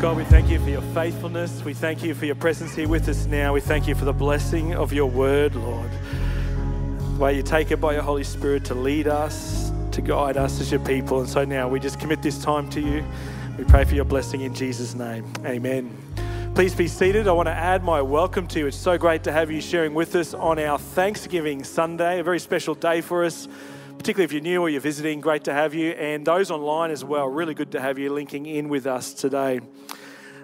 God, 0.00 0.18
we 0.18 0.24
thank 0.24 0.50
you 0.50 0.60
for 0.60 0.68
your 0.68 0.82
faithfulness. 0.82 1.64
We 1.64 1.72
thank 1.72 2.02
you 2.02 2.14
for 2.14 2.26
your 2.26 2.34
presence 2.34 2.74
here 2.74 2.86
with 2.86 3.08
us 3.08 3.24
now. 3.24 3.54
We 3.54 3.62
thank 3.62 3.88
you 3.88 3.94
for 3.94 4.04
the 4.04 4.12
blessing 4.12 4.74
of 4.74 4.92
your 4.92 5.06
word, 5.06 5.54
Lord. 5.54 5.90
The 7.14 7.18
way 7.18 7.34
you 7.34 7.42
take 7.42 7.70
it 7.70 7.80
by 7.80 7.94
your 7.94 8.02
Holy 8.02 8.22
Spirit 8.22 8.62
to 8.66 8.74
lead 8.74 9.08
us, 9.08 9.72
to 9.92 10.02
guide 10.02 10.36
us 10.36 10.60
as 10.60 10.70
your 10.70 10.80
people. 10.80 11.20
And 11.20 11.28
so 11.28 11.46
now 11.46 11.66
we 11.66 11.80
just 11.80 11.98
commit 11.98 12.20
this 12.20 12.38
time 12.38 12.68
to 12.70 12.80
you. 12.80 13.02
We 13.56 13.64
pray 13.64 13.84
for 13.84 13.94
your 13.94 14.04
blessing 14.04 14.42
in 14.42 14.54
Jesus' 14.54 14.94
name. 14.94 15.24
Amen. 15.46 15.96
Please 16.54 16.74
be 16.74 16.88
seated. 16.88 17.26
I 17.26 17.32
want 17.32 17.46
to 17.46 17.54
add 17.54 17.82
my 17.82 18.02
welcome 18.02 18.46
to 18.48 18.58
you. 18.58 18.66
It's 18.66 18.76
so 18.76 18.98
great 18.98 19.24
to 19.24 19.32
have 19.32 19.50
you 19.50 19.62
sharing 19.62 19.94
with 19.94 20.14
us 20.14 20.34
on 20.34 20.58
our 20.58 20.78
Thanksgiving 20.78 21.64
Sunday, 21.64 22.20
a 22.20 22.22
very 22.22 22.38
special 22.38 22.74
day 22.74 23.00
for 23.00 23.24
us 23.24 23.48
particularly 23.98 24.24
if 24.24 24.32
you're 24.32 24.42
new 24.42 24.62
or 24.62 24.68
you're 24.68 24.80
visiting, 24.80 25.20
great 25.20 25.44
to 25.44 25.52
have 25.52 25.74
you. 25.74 25.90
And 25.92 26.26
those 26.26 26.50
online 26.50 26.90
as 26.90 27.04
well, 27.04 27.28
really 27.28 27.54
good 27.54 27.72
to 27.72 27.80
have 27.80 27.98
you 27.98 28.12
linking 28.12 28.46
in 28.46 28.68
with 28.68 28.86
us 28.86 29.12
today. 29.12 29.60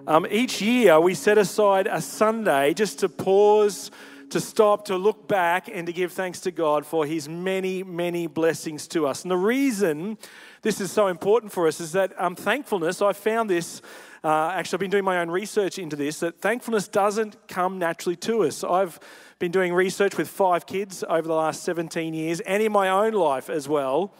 Um, 0.07 0.27
each 0.31 0.61
year, 0.61 0.99
we 0.99 1.15
set 1.15 1.39
aside 1.39 1.87
a 1.87 2.01
Sunday 2.01 2.75
just 2.75 2.99
to 3.01 3.09
pause, 3.09 3.91
to 4.31 4.41
stop, 4.41 4.87
to 4.87 4.97
look 4.97 5.29
back, 5.29 5.69
and 5.73 5.87
to 5.87 5.93
give 5.93 6.13
thanks 6.13 6.41
to 6.41 6.51
God 6.51 6.85
for 6.85 7.07
His 7.07 7.29
many, 7.29 7.83
many 7.85 8.27
blessings 8.27 8.89
to 8.89 9.07
us. 9.07 9.23
And 9.23 9.31
the 9.31 9.37
reason 9.37 10.19
this 10.63 10.81
is 10.81 10.91
so 10.91 11.07
important 11.07 11.53
for 11.53 11.69
us 11.69 11.81
is 11.81 11.93
that 11.93 12.13
um, 12.21 12.35
thankfulness, 12.35 13.01
I 13.01 13.13
found 13.13 13.49
this. 13.49 13.81
Uh, 14.25 14.53
actually, 14.55 14.77
I've 14.77 14.81
been 14.81 14.91
doing 14.91 15.05
my 15.05 15.19
own 15.19 15.31
research 15.31 15.79
into 15.79 15.97
this, 15.97 16.21
that 16.21 16.41
thankfulness 16.41 16.89
doesn't 16.89 17.49
come 17.49 17.79
naturally 17.79 18.17
to 18.17 18.45
us. 18.45 18.65
I've 18.65 18.99
been 19.43 19.51
doing 19.51 19.75
research 19.75 20.17
with 20.17 20.29
five 20.29 20.67
kids 20.67 21.03
over 21.09 21.27
the 21.27 21.35
last 21.35 21.65
17 21.65 22.15
years 22.15 22.39
and 22.39 22.63
in 22.63 22.71
my 22.71 22.89
own 22.89 23.13
life 23.13 23.51
as 23.51 23.69
well. 23.69 24.15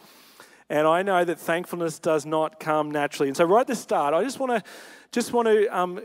And 0.69 0.85
I 0.85 1.01
know 1.01 1.23
that 1.23 1.39
thankfulness 1.39 1.97
does 1.97 2.25
not 2.25 2.59
come 2.59 2.91
naturally. 2.91 3.29
And 3.29 3.37
so, 3.37 3.45
right 3.45 3.61
at 3.61 3.67
the 3.67 3.75
start, 3.77 4.13
I 4.13 4.21
just 4.21 4.37
want 4.37 4.51
to 4.51 4.69
just 5.13 5.31
want 5.31 5.47
to 5.47 5.67
um, 5.67 6.01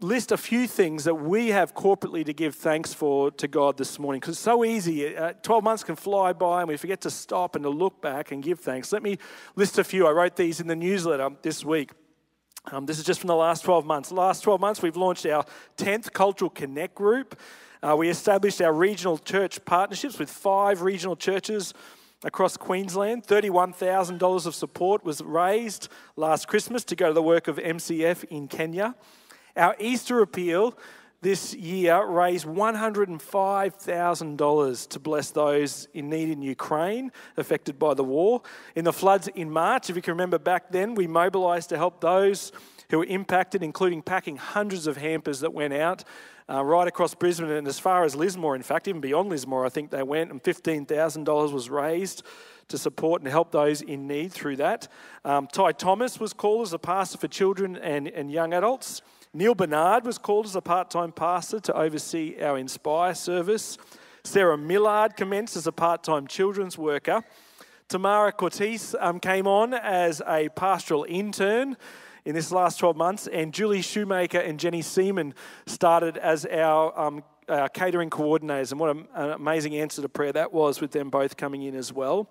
list 0.00 0.32
a 0.32 0.38
few 0.38 0.66
things 0.66 1.04
that 1.04 1.14
we 1.14 1.48
have 1.48 1.74
corporately 1.74 2.24
to 2.24 2.32
give 2.32 2.54
thanks 2.54 2.94
for 2.94 3.30
to 3.32 3.46
God 3.46 3.76
this 3.76 3.98
morning. 3.98 4.20
Because 4.20 4.36
it's 4.36 4.40
so 4.40 4.64
easy. 4.64 5.14
Uh, 5.14 5.34
12 5.42 5.62
months 5.62 5.84
can 5.84 5.94
fly 5.94 6.32
by 6.32 6.60
and 6.60 6.68
we 6.68 6.78
forget 6.78 7.02
to 7.02 7.10
stop 7.10 7.56
and 7.56 7.64
to 7.64 7.70
look 7.70 8.00
back 8.00 8.32
and 8.32 8.42
give 8.42 8.60
thanks. 8.60 8.92
Let 8.92 9.02
me 9.02 9.18
list 9.56 9.78
a 9.78 9.84
few. 9.84 10.06
I 10.06 10.12
wrote 10.12 10.36
these 10.36 10.58
in 10.58 10.68
the 10.68 10.76
newsletter 10.76 11.28
this 11.42 11.66
week. 11.66 11.90
Um, 12.72 12.86
this 12.86 12.98
is 12.98 13.04
just 13.04 13.20
from 13.20 13.28
the 13.28 13.36
last 13.36 13.62
12 13.62 13.84
months. 13.84 14.08
The 14.08 14.14
last 14.14 14.40
12 14.40 14.58
months, 14.58 14.80
we've 14.80 14.96
launched 14.96 15.26
our 15.26 15.44
10th 15.76 16.14
Cultural 16.14 16.48
Connect 16.48 16.94
group. 16.94 17.38
Uh, 17.84 17.94
we 17.94 18.08
established 18.08 18.62
our 18.62 18.72
regional 18.72 19.18
church 19.18 19.62
partnerships 19.66 20.18
with 20.18 20.30
five 20.30 20.80
regional 20.80 21.14
churches 21.14 21.74
across 22.22 22.56
Queensland. 22.56 23.26
$31,000 23.26 24.46
of 24.46 24.54
support 24.54 25.04
was 25.04 25.20
raised 25.20 25.88
last 26.16 26.48
Christmas 26.48 26.82
to 26.84 26.96
go 26.96 27.08
to 27.08 27.12
the 27.12 27.22
work 27.22 27.46
of 27.46 27.58
MCF 27.58 28.24
in 28.24 28.48
Kenya. 28.48 28.94
Our 29.54 29.76
Easter 29.78 30.22
appeal 30.22 30.78
this 31.20 31.52
year 31.52 32.06
raised 32.06 32.46
$105,000 32.46 34.88
to 34.88 34.98
bless 34.98 35.30
those 35.30 35.86
in 35.92 36.08
need 36.08 36.30
in 36.30 36.40
Ukraine 36.40 37.12
affected 37.36 37.78
by 37.78 37.92
the 37.92 38.04
war. 38.04 38.40
In 38.74 38.86
the 38.86 38.94
floods 38.94 39.28
in 39.28 39.50
March, 39.50 39.90
if 39.90 39.96
you 39.96 40.00
can 40.00 40.12
remember 40.12 40.38
back 40.38 40.70
then, 40.70 40.94
we 40.94 41.06
mobilised 41.06 41.68
to 41.68 41.76
help 41.76 42.00
those 42.00 42.50
who 42.94 42.98
were 42.98 43.04
impacted, 43.06 43.62
including 43.62 44.02
packing 44.02 44.36
hundreds 44.36 44.86
of 44.86 44.96
hampers 44.96 45.40
that 45.40 45.52
went 45.52 45.74
out 45.74 46.04
uh, 46.48 46.64
right 46.64 46.86
across 46.86 47.14
Brisbane 47.14 47.50
and 47.50 47.66
as 47.66 47.78
far 47.78 48.04
as 48.04 48.14
Lismore, 48.14 48.54
in 48.54 48.62
fact, 48.62 48.86
even 48.86 49.00
beyond 49.00 49.30
Lismore, 49.30 49.64
I 49.64 49.68
think 49.68 49.90
they 49.90 50.02
went, 50.02 50.30
and 50.30 50.42
$15,000 50.42 51.52
was 51.52 51.70
raised 51.70 52.22
to 52.68 52.78
support 52.78 53.22
and 53.22 53.30
help 53.30 53.50
those 53.50 53.82
in 53.82 54.06
need 54.06 54.32
through 54.32 54.56
that. 54.56 54.88
Um, 55.24 55.46
Ty 55.46 55.72
Thomas 55.72 56.20
was 56.20 56.32
called 56.32 56.66
as 56.66 56.72
a 56.72 56.78
pastor 56.78 57.18
for 57.18 57.28
children 57.28 57.76
and, 57.76 58.08
and 58.08 58.30
young 58.30 58.54
adults. 58.54 59.02
Neil 59.32 59.54
Bernard 59.54 60.04
was 60.04 60.18
called 60.18 60.46
as 60.46 60.54
a 60.54 60.60
part 60.60 60.90
time 60.90 61.12
pastor 61.12 61.60
to 61.60 61.74
oversee 61.74 62.36
our 62.40 62.56
Inspire 62.56 63.14
service. 63.14 63.76
Sarah 64.22 64.56
Millard 64.56 65.16
commenced 65.16 65.56
as 65.56 65.66
a 65.66 65.72
part 65.72 66.04
time 66.04 66.26
children's 66.26 66.78
worker. 66.78 67.22
Tamara 67.88 68.32
Cortese 68.32 68.96
um, 68.98 69.20
came 69.20 69.46
on 69.46 69.74
as 69.74 70.22
a 70.26 70.48
pastoral 70.50 71.04
intern 71.08 71.76
in 72.24 72.34
this 72.34 72.50
last 72.50 72.78
12 72.78 72.96
months. 72.96 73.26
And 73.26 73.52
Julie 73.52 73.82
Shoemaker 73.82 74.38
and 74.38 74.58
Jenny 74.58 74.82
Seaman 74.82 75.34
started 75.66 76.16
as 76.16 76.46
our, 76.46 76.98
um, 76.98 77.24
our 77.48 77.68
catering 77.68 78.10
coordinators. 78.10 78.70
And 78.70 78.80
what 78.80 78.96
an 78.96 79.06
amazing 79.14 79.76
answer 79.76 80.02
to 80.02 80.08
prayer 80.08 80.32
that 80.32 80.52
was 80.52 80.80
with 80.80 80.92
them 80.92 81.10
both 81.10 81.36
coming 81.36 81.62
in 81.62 81.74
as 81.74 81.92
well. 81.92 82.30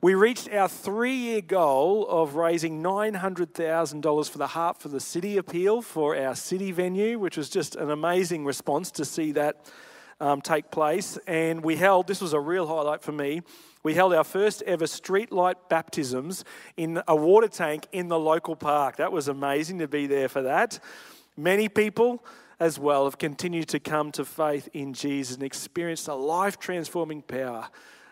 We 0.00 0.14
reached 0.14 0.48
our 0.52 0.68
three 0.68 1.16
year 1.16 1.40
goal 1.40 2.06
of 2.08 2.36
raising 2.36 2.82
$900,000 2.84 4.30
for 4.30 4.38
the 4.38 4.46
Heart 4.46 4.80
for 4.80 4.88
the 4.88 5.00
City 5.00 5.38
appeal 5.38 5.82
for 5.82 6.16
our 6.16 6.36
city 6.36 6.70
venue, 6.70 7.18
which 7.18 7.36
was 7.36 7.50
just 7.50 7.74
an 7.74 7.90
amazing 7.90 8.44
response 8.44 8.92
to 8.92 9.04
see 9.04 9.32
that 9.32 9.66
um, 10.20 10.40
take 10.40 10.70
place. 10.70 11.18
And 11.26 11.64
we 11.64 11.74
held, 11.74 12.06
this 12.06 12.20
was 12.20 12.32
a 12.32 12.38
real 12.38 12.66
highlight 12.68 13.02
for 13.02 13.10
me, 13.10 13.42
we 13.82 13.94
held 13.94 14.12
our 14.12 14.24
first 14.24 14.62
ever 14.62 14.84
streetlight 14.84 15.54
baptisms 15.68 16.44
in 16.76 17.02
a 17.06 17.14
water 17.14 17.48
tank 17.48 17.86
in 17.92 18.08
the 18.08 18.18
local 18.18 18.56
park. 18.56 18.96
That 18.96 19.12
was 19.12 19.28
amazing 19.28 19.78
to 19.78 19.88
be 19.88 20.06
there 20.06 20.28
for 20.28 20.42
that. 20.42 20.78
Many 21.36 21.68
people 21.68 22.24
as 22.60 22.78
well 22.78 23.04
have 23.04 23.18
continued 23.18 23.68
to 23.68 23.78
come 23.78 24.10
to 24.12 24.24
faith 24.24 24.68
in 24.72 24.92
Jesus 24.92 25.36
and 25.36 25.44
experienced 25.44 26.08
a 26.08 26.14
life 26.14 26.58
transforming 26.58 27.22
power 27.22 27.68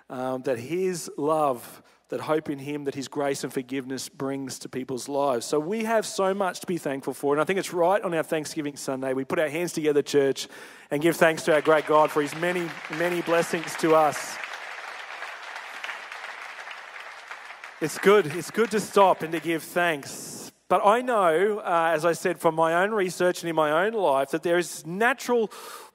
um, 0.08 0.42
that 0.42 0.58
His 0.58 1.10
love, 1.16 1.82
that 2.10 2.20
hope 2.20 2.48
in 2.48 2.60
Him, 2.60 2.84
that 2.84 2.94
His 2.94 3.08
grace 3.08 3.42
and 3.42 3.52
forgiveness 3.52 4.08
brings 4.08 4.60
to 4.60 4.68
people's 4.68 5.08
lives. 5.08 5.44
So 5.44 5.58
we 5.58 5.82
have 5.82 6.06
so 6.06 6.32
much 6.32 6.60
to 6.60 6.66
be 6.68 6.78
thankful 6.78 7.14
for. 7.14 7.34
And 7.34 7.40
I 7.40 7.44
think 7.44 7.58
it's 7.58 7.72
right 7.72 8.00
on 8.00 8.14
our 8.14 8.22
Thanksgiving 8.22 8.76
Sunday. 8.76 9.12
We 9.14 9.24
put 9.24 9.40
our 9.40 9.48
hands 9.48 9.72
together, 9.72 10.02
church, 10.02 10.46
and 10.92 11.02
give 11.02 11.16
thanks 11.16 11.42
to 11.44 11.54
our 11.54 11.60
great 11.60 11.86
God 11.86 12.12
for 12.12 12.22
His 12.22 12.34
many, 12.36 12.68
many 12.96 13.22
blessings 13.22 13.74
to 13.76 13.96
us. 13.96 14.36
It's 17.78 17.98
good. 17.98 18.34
It's 18.34 18.50
good 18.50 18.70
to 18.70 18.80
stop 18.80 19.22
and 19.22 19.32
to 19.32 19.40
give 19.40 19.62
thanks. 19.62 20.50
But 20.68 20.86
I 20.86 21.02
know, 21.02 21.58
uh, 21.58 21.90
as 21.92 22.06
I 22.06 22.12
said, 22.12 22.38
from 22.38 22.54
my 22.54 22.82
own 22.82 22.90
research 22.92 23.42
and 23.42 23.50
in 23.50 23.54
my 23.54 23.84
own 23.84 23.92
life, 23.92 24.30
that 24.30 24.42
there 24.42 24.56
is 24.56 24.86
natural 24.86 25.50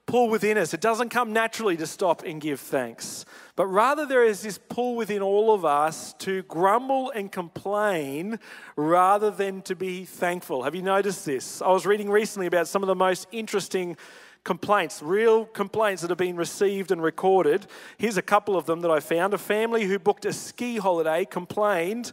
pull 0.06 0.30
within 0.30 0.58
us. 0.58 0.72
It 0.72 0.80
doesn't 0.80 1.08
come 1.08 1.32
naturally 1.32 1.76
to 1.78 1.86
stop 1.88 2.22
and 2.22 2.40
give 2.40 2.60
thanks. 2.60 3.24
But 3.56 3.66
rather, 3.66 4.06
there 4.06 4.24
is 4.24 4.42
this 4.42 4.58
pull 4.68 4.94
within 4.94 5.22
all 5.22 5.52
of 5.52 5.64
us 5.64 6.14
to 6.20 6.42
grumble 6.44 7.10
and 7.10 7.32
complain 7.32 8.38
rather 8.76 9.32
than 9.32 9.60
to 9.62 9.74
be 9.74 10.04
thankful. 10.04 10.62
Have 10.62 10.76
you 10.76 10.82
noticed 10.82 11.26
this? 11.26 11.60
I 11.60 11.70
was 11.70 11.84
reading 11.84 12.08
recently 12.08 12.46
about 12.46 12.68
some 12.68 12.84
of 12.84 12.86
the 12.86 12.94
most 12.94 13.26
interesting 13.32 13.96
complaints, 14.44 15.02
real 15.02 15.44
complaints 15.44 16.02
that 16.02 16.10
have 16.10 16.18
been 16.18 16.36
received 16.36 16.90
and 16.90 17.02
recorded. 17.02 17.66
Here's 17.96 18.16
a 18.16 18.22
couple 18.22 18.56
of 18.56 18.66
them 18.66 18.80
that 18.80 18.90
I 18.90 19.00
found. 19.00 19.34
A 19.34 19.38
family 19.38 19.84
who 19.84 19.98
booked 19.98 20.24
a 20.24 20.32
ski 20.32 20.78
holiday 20.78 21.24
complained 21.24 22.12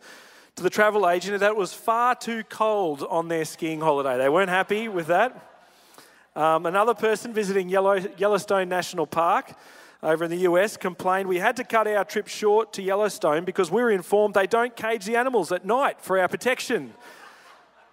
to 0.56 0.64
the 0.64 0.70
travel 0.70 1.10
agent 1.10 1.40
that 1.40 1.52
it 1.52 1.58
was 1.58 1.74
far 1.74 2.16
too 2.16 2.44
cold 2.44 3.06
on 3.10 3.28
their 3.28 3.46
skiing 3.46 3.80
holiday. 3.80 4.18
They 4.18 4.30
weren't 4.30 4.50
happy 4.50 4.88
with 4.88 5.08
that. 5.08 5.46
Um, 6.36 6.66
another 6.66 6.94
person 6.94 7.34
visiting 7.34 7.70
Yellow, 7.70 7.96
Yellowstone 8.18 8.70
National 8.70 9.08
Park 9.08 9.54
over 10.02 10.26
in 10.26 10.32
the 10.32 10.38
US 10.38 10.78
complained 10.78 11.28
we 11.28 11.40
had 11.40 11.58
to 11.58 11.64
cut 11.64 11.88
our 11.88 12.06
trip 12.06 12.28
short 12.28 12.72
to 12.74 12.82
Yellowstone 12.82 13.44
because 13.44 13.70
we 13.72 13.82
were 13.82 13.92
informed 13.92 14.34
they 14.34 14.48
don't 14.48 14.76
cage 14.76 15.06
the 15.06 15.16
animals 15.16 15.52
at 15.52 15.66
night 15.66 16.00
for 16.00 16.20
our 16.20 16.28
protection. 16.28 16.94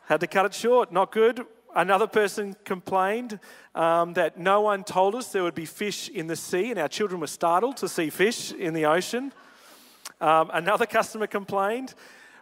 Had 0.06 0.20
to 0.20 0.26
cut 0.26 0.46
it 0.46 0.54
short. 0.54 0.92
Not 0.92 1.10
good. 1.10 1.46
Another 1.76 2.06
person 2.06 2.56
complained 2.64 3.38
um, 3.74 4.14
that 4.14 4.38
no 4.38 4.62
one 4.62 4.82
told 4.82 5.14
us 5.14 5.30
there 5.30 5.42
would 5.42 5.54
be 5.54 5.66
fish 5.66 6.08
in 6.08 6.26
the 6.26 6.34
sea, 6.34 6.70
and 6.70 6.80
our 6.80 6.88
children 6.88 7.20
were 7.20 7.26
startled 7.26 7.76
to 7.76 7.88
see 7.88 8.08
fish 8.08 8.50
in 8.50 8.72
the 8.72 8.86
ocean. 8.86 9.30
Um, 10.18 10.50
another 10.54 10.86
customer 10.86 11.26
complained 11.26 11.94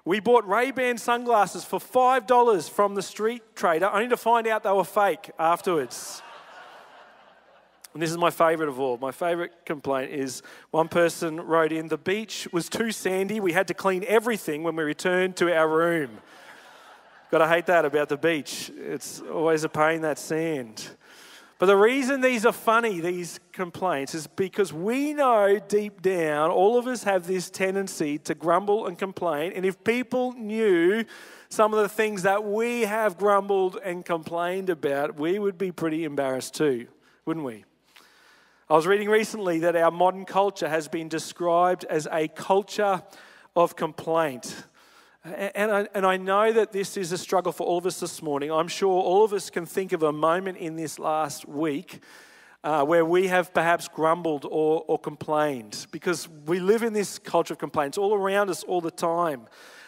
we 0.05 0.21
bought 0.21 0.47
Ray-Ban 0.47 0.99
sunglasses 0.99 1.65
for 1.65 1.81
$5 1.81 2.71
from 2.71 2.95
the 2.95 3.03
street 3.03 3.43
trader, 3.57 3.91
only 3.91 4.09
to 4.09 4.17
find 4.19 4.47
out 4.47 4.63
they 4.63 4.71
were 4.71 4.85
fake 4.85 5.31
afterwards. 5.39 6.23
And 7.95 8.03
this 8.03 8.11
is 8.11 8.19
my 8.19 8.31
favorite 8.31 8.69
of 8.69 8.79
all. 8.79 8.99
My 8.99 9.13
favorite 9.13 9.65
complaint 9.65 10.13
is 10.13 10.43
one 10.71 10.89
person 10.89 11.41
wrote 11.41 11.73
in 11.73 11.89
the 11.89 11.97
beach 11.97 12.47
was 12.53 12.69
too 12.69 12.93
sandy. 12.93 13.41
We 13.41 13.53
had 13.53 13.67
to 13.69 13.75
clean 13.75 14.05
everything 14.07 14.63
when 14.63 14.77
we 14.77 14.85
returned 14.85 15.37
to 15.37 15.53
our 15.53 15.69
room. 15.69 16.19
Gotta 17.35 17.49
hate 17.49 17.67
that 17.67 17.85
about 17.85 18.09
the 18.09 18.17
beach. 18.17 18.71
It's 18.77 19.21
always 19.21 19.65
a 19.65 19.69
pain, 19.69 20.03
that 20.03 20.21
sand. 20.21 20.89
But 21.59 21.67
the 21.67 21.77
reason 21.77 22.21
these 22.21 22.47
are 22.47 22.53
funny, 22.53 23.01
these 23.01 23.41
complaints, 23.51 24.15
is 24.15 24.29
because 24.29 24.73
we 24.73 25.15
know 25.15 25.59
deep 25.59 26.01
down, 26.01 26.53
all 26.53 26.79
of 26.79 26.87
us 26.87 27.03
have 27.03 27.27
this 27.27 27.51
tendency 27.51 28.19
to 28.19 28.37
grumble 28.37 28.87
and 28.87 28.97
complain. 28.97 29.51
And 29.53 29.67
if 29.67 29.83
people 29.83 30.33
knew 30.35 31.05
some 31.49 31.75
of 31.75 31.81
the 31.81 31.89
things 31.89 32.23
that 32.23 32.45
we 32.45 32.83
have 32.83 33.19
grumbled 33.19 33.81
and 33.83 34.05
complained 34.05 34.71
about, 34.71 35.19
we 35.19 35.41
would 35.41 35.59
be 35.59 35.73
pretty 35.73 36.05
embarrassed 36.05 36.55
too, 36.55 36.87
wouldn't 37.25 37.45
we? 37.45 37.65
I 38.71 38.75
was 38.75 38.87
reading 38.87 39.09
recently 39.09 39.59
that 39.59 39.75
our 39.75 39.91
modern 39.91 40.25
culture 40.25 40.69
has 40.69 40.87
been 40.87 41.09
described 41.09 41.85
as 41.91 42.07
a 42.13 42.29
culture 42.29 43.03
of 43.57 43.75
complaint. 43.75 44.55
And 45.25 45.73
I, 45.73 45.89
and 45.95 46.05
I 46.05 46.19
know 46.19 46.53
that 46.53 46.73
this 46.73 46.99
is 46.99 47.11
a 47.11 47.17
struggle 47.17 47.51
for 47.51 47.67
all 47.67 47.79
of 47.79 47.87
us 47.87 47.99
this 47.99 48.21
morning. 48.21 48.53
I'm 48.53 48.69
sure 48.69 48.91
all 48.91 49.25
of 49.25 49.33
us 49.33 49.49
can 49.49 49.65
think 49.65 49.93
of 49.93 50.03
a 50.03 50.13
moment 50.13 50.59
in 50.59 50.77
this 50.77 50.99
last 50.99 51.49
week 51.49 52.03
uh, 52.63 52.85
where 52.85 53.07
we 53.07 53.29
have 53.29 53.55
perhaps 53.55 53.89
grumbled 53.89 54.45
or, 54.45 54.85
or 54.87 54.99
complained 54.99 55.87
because 55.91 56.29
we 56.45 56.61
live 56.61 56.83
in 56.83 56.93
this 56.93 57.19
culture 57.19 57.55
of 57.55 57.59
complaints 57.59 57.97
all 57.97 58.13
around 58.13 58.51
us 58.51 58.65
all 58.65 58.83
the 58.83 58.91
time. 58.91 59.47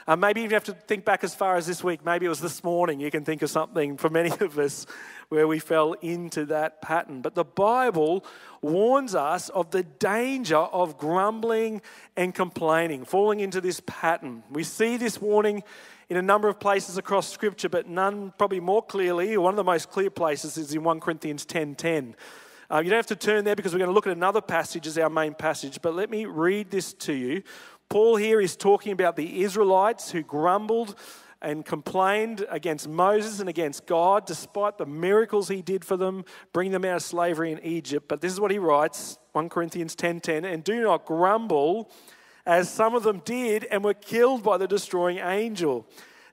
Uh, 0.08 0.14
maybe 0.14 0.40
you 0.40 0.48
have 0.50 0.62
to 0.62 0.72
think 0.72 1.04
back 1.04 1.24
as 1.24 1.34
far 1.34 1.56
as 1.56 1.66
this 1.66 1.82
week. 1.82 2.04
Maybe 2.04 2.26
it 2.26 2.28
was 2.28 2.40
this 2.40 2.62
morning. 2.62 3.00
You 3.00 3.10
can 3.10 3.24
think 3.24 3.42
of 3.42 3.50
something 3.50 3.96
for 3.96 4.08
many 4.08 4.30
of 4.40 4.56
us 4.56 4.86
where 5.30 5.48
we 5.48 5.58
fell 5.58 5.94
into 5.94 6.44
that 6.46 6.80
pattern. 6.80 7.22
But 7.22 7.34
the 7.34 7.44
Bible 7.44 8.24
warns 8.62 9.16
us 9.16 9.48
of 9.48 9.72
the 9.72 9.82
danger 9.82 10.58
of 10.58 10.96
grumbling 10.96 11.82
and 12.16 12.32
complaining, 12.32 13.04
falling 13.04 13.40
into 13.40 13.60
this 13.60 13.80
pattern. 13.84 14.44
We 14.48 14.62
see 14.62 14.96
this 14.96 15.20
warning 15.20 15.64
in 16.08 16.16
a 16.16 16.22
number 16.22 16.46
of 16.46 16.60
places 16.60 16.96
across 16.98 17.28
Scripture, 17.28 17.68
but 17.68 17.88
none 17.88 18.32
probably 18.38 18.60
more 18.60 18.82
clearly. 18.82 19.36
One 19.36 19.54
of 19.54 19.56
the 19.56 19.64
most 19.64 19.90
clear 19.90 20.10
places 20.10 20.56
is 20.56 20.72
in 20.72 20.84
1 20.84 21.00
Corinthians 21.00 21.44
10:10. 21.44 22.14
Uh, 22.68 22.78
you 22.78 22.90
don't 22.90 22.98
have 22.98 23.06
to 23.06 23.16
turn 23.16 23.44
there 23.44 23.54
because 23.54 23.72
we're 23.72 23.78
going 23.78 23.90
to 23.90 23.94
look 23.94 24.08
at 24.08 24.16
another 24.16 24.40
passage 24.40 24.88
as 24.88 24.98
our 24.98 25.10
main 25.10 25.34
passage, 25.34 25.78
but 25.82 25.94
let 25.94 26.10
me 26.10 26.26
read 26.26 26.68
this 26.70 26.92
to 26.92 27.12
you. 27.12 27.42
Paul 27.88 28.16
here 28.16 28.40
is 28.40 28.56
talking 28.56 28.92
about 28.92 29.16
the 29.16 29.42
Israelites 29.42 30.10
who 30.10 30.22
grumbled 30.22 30.96
and 31.42 31.64
complained 31.64 32.44
against 32.50 32.88
Moses 32.88 33.40
and 33.40 33.48
against 33.48 33.86
God 33.86 34.26
despite 34.26 34.78
the 34.78 34.86
miracles 34.86 35.48
he 35.48 35.62
did 35.62 35.84
for 35.84 35.96
them, 35.96 36.24
bringing 36.52 36.72
them 36.72 36.84
out 36.84 36.96
of 36.96 37.02
slavery 37.02 37.52
in 37.52 37.60
Egypt. 37.64 38.08
But 38.08 38.20
this 38.20 38.32
is 38.32 38.40
what 38.40 38.50
he 38.50 38.58
writes 38.58 39.18
1 39.32 39.48
Corinthians 39.48 39.94
10:10, 39.94 40.44
and 40.44 40.64
do 40.64 40.82
not 40.82 41.04
grumble 41.04 41.90
as 42.44 42.70
some 42.70 42.94
of 42.94 43.02
them 43.02 43.20
did 43.24 43.64
and 43.64 43.84
were 43.84 43.94
killed 43.94 44.42
by 44.42 44.56
the 44.56 44.66
destroying 44.66 45.18
angel. 45.18 45.86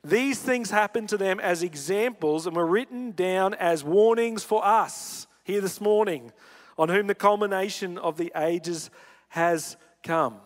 These 0.04 0.40
things 0.40 0.72
happened 0.72 1.10
to 1.10 1.18
them 1.18 1.40
as 1.40 1.64
examples 1.64 2.46
and 2.46 2.56
were 2.56 2.66
written 2.66 3.12
down 3.12 3.54
as 3.54 3.84
warnings 3.84 4.44
for 4.44 4.66
us 4.66 5.28
here 5.44 5.62
this 5.62 5.80
morning, 5.80 6.32
on 6.78 6.90
whom 6.90 7.08
the 7.08 7.16
culmination 7.16 7.98
of 7.98 8.18
the 8.18 8.32
ages 8.36 8.90
has 9.30 9.78
come. 10.02 10.40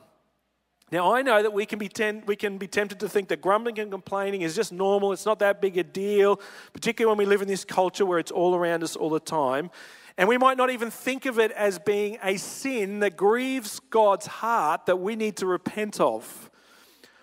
Now, 0.90 1.14
I 1.14 1.22
know 1.22 1.44
that 1.44 1.52
we 1.52 1.66
can, 1.66 1.80
be 1.80 1.90
ten, 1.90 2.24
we 2.28 2.38
can 2.38 2.58
be 2.58 2.68
tempted 2.68 3.02
to 3.02 3.10
think 3.10 3.28
that 3.28 3.42
grumbling 3.42 3.78
and 3.80 3.92
complaining 3.92 4.42
is 4.42 4.56
just 4.56 4.72
normal. 4.72 5.12
It's 5.12 5.26
not 5.26 5.40
that 5.40 5.60
big 5.60 5.78
a 5.78 5.84
deal, 5.84 6.40
particularly 6.72 7.12
when 7.12 7.18
we 7.18 7.26
live 7.26 7.42
in 7.42 7.48
this 7.50 7.66
culture 7.66 8.06
where 8.06 8.20
it's 8.20 8.32
all 8.32 8.56
around 8.56 8.84
us 8.84 8.96
all 8.96 9.10
the 9.10 9.20
time. 9.20 9.70
And 10.18 10.30
we 10.30 10.38
might 10.38 10.58
not 10.58 10.70
even 10.70 10.90
think 10.90 11.26
of 11.26 11.40
it 11.40 11.52
as 11.52 11.78
being 11.78 12.18
a 12.24 12.38
sin 12.38 13.02
that 13.02 13.18
grieves 13.18 13.82
God's 13.90 14.28
heart 14.28 14.86
that 14.86 14.96
we 14.96 15.18
need 15.18 15.36
to 15.38 15.46
repent 15.46 16.00
of. 16.00 16.50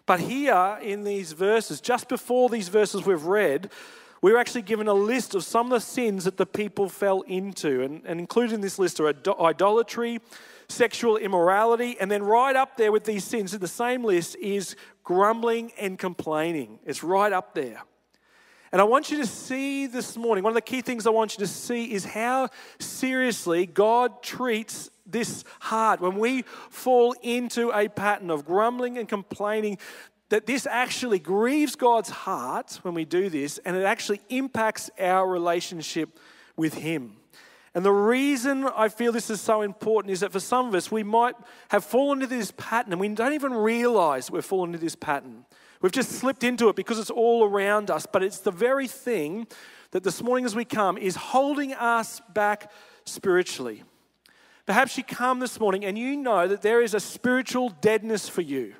But 0.07 0.21
here 0.21 0.79
in 0.83 1.03
these 1.03 1.33
verses, 1.33 1.81
just 1.81 2.09
before 2.11 2.51
these 2.51 2.69
verses 2.69 3.07
we've 3.07 3.25
read, 3.25 3.71
we're 4.21 4.37
actually 4.37 4.63
given 4.63 4.89
a 4.89 4.95
list 4.95 5.35
of 5.35 5.43
some 5.43 5.67
of 5.67 5.73
the 5.73 5.81
sins 5.81 6.25
that 6.25 6.37
the 6.37 6.47
people 6.47 6.91
fell 6.91 7.23
into. 7.23 7.83
And, 7.83 8.03
and 8.05 8.21
included 8.21 8.53
in 8.53 8.61
this 8.61 8.79
list 8.79 9.01
are 9.01 9.09
idolatry, 9.09 10.21
sexual 10.75 11.17
immorality, 11.17 11.97
and 12.01 12.11
then 12.11 12.23
right 12.23 12.57
up 12.57 12.77
there 12.77 12.93
with 12.93 13.05
these 13.05 13.25
sins 13.25 13.55
in 13.55 13.61
the 13.61 13.69
same 13.69 14.05
list 14.05 14.37
is 14.37 14.77
grumbling 15.03 15.73
and 15.79 15.99
complaining. 15.99 16.79
It's 16.85 17.03
right 17.03 17.33
up 17.33 17.55
there. 17.55 17.83
And 18.73 18.81
I 18.81 18.85
want 18.85 19.11
you 19.13 19.19
to 19.19 19.27
see 19.27 19.87
this 19.87 20.17
morning, 20.17 20.43
one 20.43 20.51
of 20.51 20.57
the 20.57 20.61
key 20.61 20.83
things 20.83 21.07
I 21.07 21.11
want 21.11 21.39
you 21.39 21.47
to 21.47 21.51
see 21.51 21.93
is 21.93 22.05
how 22.05 22.49
seriously 22.81 23.67
God 23.67 24.21
treats 24.21 24.91
this 25.07 25.45
heart. 25.61 26.01
When 26.01 26.19
we 26.19 26.43
fall 26.71 27.15
into 27.23 27.71
a 27.71 27.89
pattern 27.89 28.31
of 28.31 28.45
grumbling 28.45 28.99
and 28.99 29.09
complaining, 29.09 29.79
that 30.31 30.47
this 30.47 30.67
actually 30.67 31.21
grieves 31.21 31.77
God's 31.77 32.09
heart 32.09 32.81
when 32.83 32.95
we 32.95 33.05
do 33.05 33.29
this, 33.29 33.59
and 33.59 33.77
it 33.77 33.85
actually 33.85 34.21
impacts 34.29 34.91
our 34.99 35.29
relationship 35.29 36.19
with 36.57 36.75
Him. 36.75 37.17
And 37.75 37.85
the 37.85 37.93
reason 37.93 38.65
I 38.77 38.89
feel 38.89 39.11
this 39.11 39.31
is 39.31 39.41
so 39.41 39.63
important 39.63 40.13
is 40.13 40.21
that 40.21 40.31
for 40.31 40.41
some 40.41 40.69
of 40.69 40.75
us, 40.75 40.93
we 40.93 41.03
might 41.03 41.35
have 41.69 41.85
fallen 41.85 42.23
into 42.23 42.35
this 42.35 42.53
pattern 42.57 42.93
and 42.93 43.01
we 43.01 43.09
don't 43.09 43.33
even 43.33 43.53
realize 43.53 44.31
we've 44.31 44.45
fallen 44.45 44.71
into 44.71 44.79
this 44.79 44.95
pattern. 44.95 45.45
We've 45.83 45.93
just 45.93 46.13
slipped 46.13 46.45
into 46.45 46.69
it 46.69 46.77
because 46.77 47.01
it's 47.01 47.11
all 47.11 47.45
around 47.45 47.91
us, 47.91 48.07
but 48.11 48.23
it's 48.23 48.39
the 48.39 48.53
very 48.53 48.87
thing 48.87 49.49
that 49.91 50.05
this 50.05 50.23
morning 50.23 50.45
as 50.45 50.55
we 50.55 50.65
come 50.65 50.97
is 50.97 51.17
holding 51.17 51.75
us 51.75 52.23
back 52.33 52.71
spiritually. 53.05 53.83
Perhaps 54.67 54.97
you 54.97 55.05
come 55.05 55.41
this 55.41 55.59
morning 55.59 55.85
and 55.85 55.99
you 55.99 56.17
know 56.17 56.47
that 56.47 56.63
there 56.63 56.81
is 56.81 56.95
a 56.95 57.01
spiritual 57.01 57.71
deadness 57.81 58.29
for 58.29 58.41
you. 58.41 58.75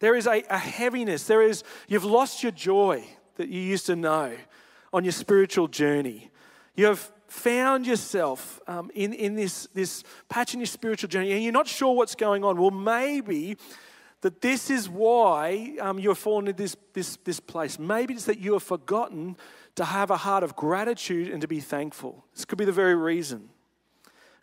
There 0.00 0.14
is 0.14 0.26
a, 0.26 0.44
a 0.48 0.58
heaviness. 0.58 1.24
There 1.24 1.42
is, 1.42 1.64
you've 1.88 2.04
lost 2.04 2.42
your 2.42 2.52
joy 2.52 3.04
that 3.36 3.48
you 3.48 3.60
used 3.60 3.86
to 3.86 3.96
know 3.96 4.36
on 4.92 5.04
your 5.04 5.12
spiritual 5.12 5.66
journey. 5.66 6.30
You 6.76 6.86
have 6.86 7.10
found 7.28 7.86
yourself 7.86 8.60
um, 8.66 8.90
in, 8.94 9.12
in 9.12 9.36
this, 9.36 9.68
this 9.74 10.02
patch 10.28 10.54
in 10.54 10.60
your 10.60 10.66
spiritual 10.66 11.08
journey 11.08 11.32
and 11.32 11.42
you're 11.42 11.52
not 11.52 11.68
sure 11.68 11.94
what's 11.94 12.14
going 12.14 12.44
on, 12.44 12.56
well, 12.60 12.70
maybe 12.70 13.56
that 14.22 14.40
this 14.40 14.70
is 14.70 14.88
why 14.88 15.76
um, 15.80 15.98
you're 15.98 16.14
fallen 16.14 16.48
into 16.48 16.60
this, 16.60 16.76
this, 16.92 17.16
this 17.24 17.38
place. 17.38 17.78
Maybe 17.78 18.14
it's 18.14 18.24
that 18.24 18.38
you 18.38 18.54
have 18.54 18.62
forgotten 18.62 19.36
to 19.76 19.84
have 19.84 20.10
a 20.10 20.16
heart 20.16 20.42
of 20.42 20.56
gratitude 20.56 21.28
and 21.28 21.40
to 21.40 21.46
be 21.46 21.60
thankful. 21.60 22.24
This 22.34 22.44
could 22.44 22.58
be 22.58 22.64
the 22.64 22.72
very 22.72 22.96
reason. 22.96 23.50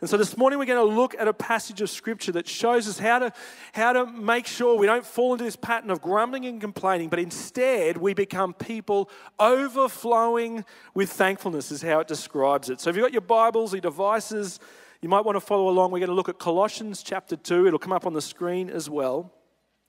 And 0.00 0.10
so 0.10 0.18
this 0.18 0.36
morning 0.36 0.58
we're 0.58 0.66
going 0.66 0.86
to 0.86 0.94
look 0.94 1.14
at 1.18 1.26
a 1.26 1.32
passage 1.32 1.80
of 1.80 1.88
scripture 1.88 2.32
that 2.32 2.46
shows 2.46 2.86
us 2.86 2.98
how 2.98 3.18
to, 3.18 3.32
how 3.72 3.94
to 3.94 4.04
make 4.04 4.46
sure 4.46 4.76
we 4.76 4.86
don't 4.86 5.06
fall 5.06 5.32
into 5.32 5.44
this 5.44 5.56
pattern 5.56 5.90
of 5.90 6.02
grumbling 6.02 6.44
and 6.44 6.60
complaining, 6.60 7.08
but 7.08 7.18
instead 7.18 7.96
we 7.96 8.12
become 8.12 8.52
people 8.52 9.08
overflowing 9.38 10.66
with 10.92 11.10
thankfulness, 11.10 11.70
is 11.70 11.80
how 11.80 12.00
it 12.00 12.08
describes 12.08 12.68
it. 12.68 12.78
So 12.78 12.90
if 12.90 12.96
you've 12.96 13.04
got 13.04 13.12
your 13.12 13.22
Bibles, 13.22 13.72
your 13.72 13.80
devices, 13.80 14.60
you 15.00 15.08
might 15.08 15.24
want 15.24 15.36
to 15.36 15.40
follow 15.40 15.70
along. 15.70 15.92
We're 15.92 16.00
going 16.00 16.08
to 16.08 16.14
look 16.14 16.28
at 16.28 16.38
Colossians 16.38 17.02
chapter 17.02 17.34
2. 17.34 17.66
It'll 17.66 17.78
come 17.78 17.92
up 17.92 18.06
on 18.06 18.12
the 18.12 18.20
screen 18.20 18.68
as 18.68 18.90
well. 18.90 19.32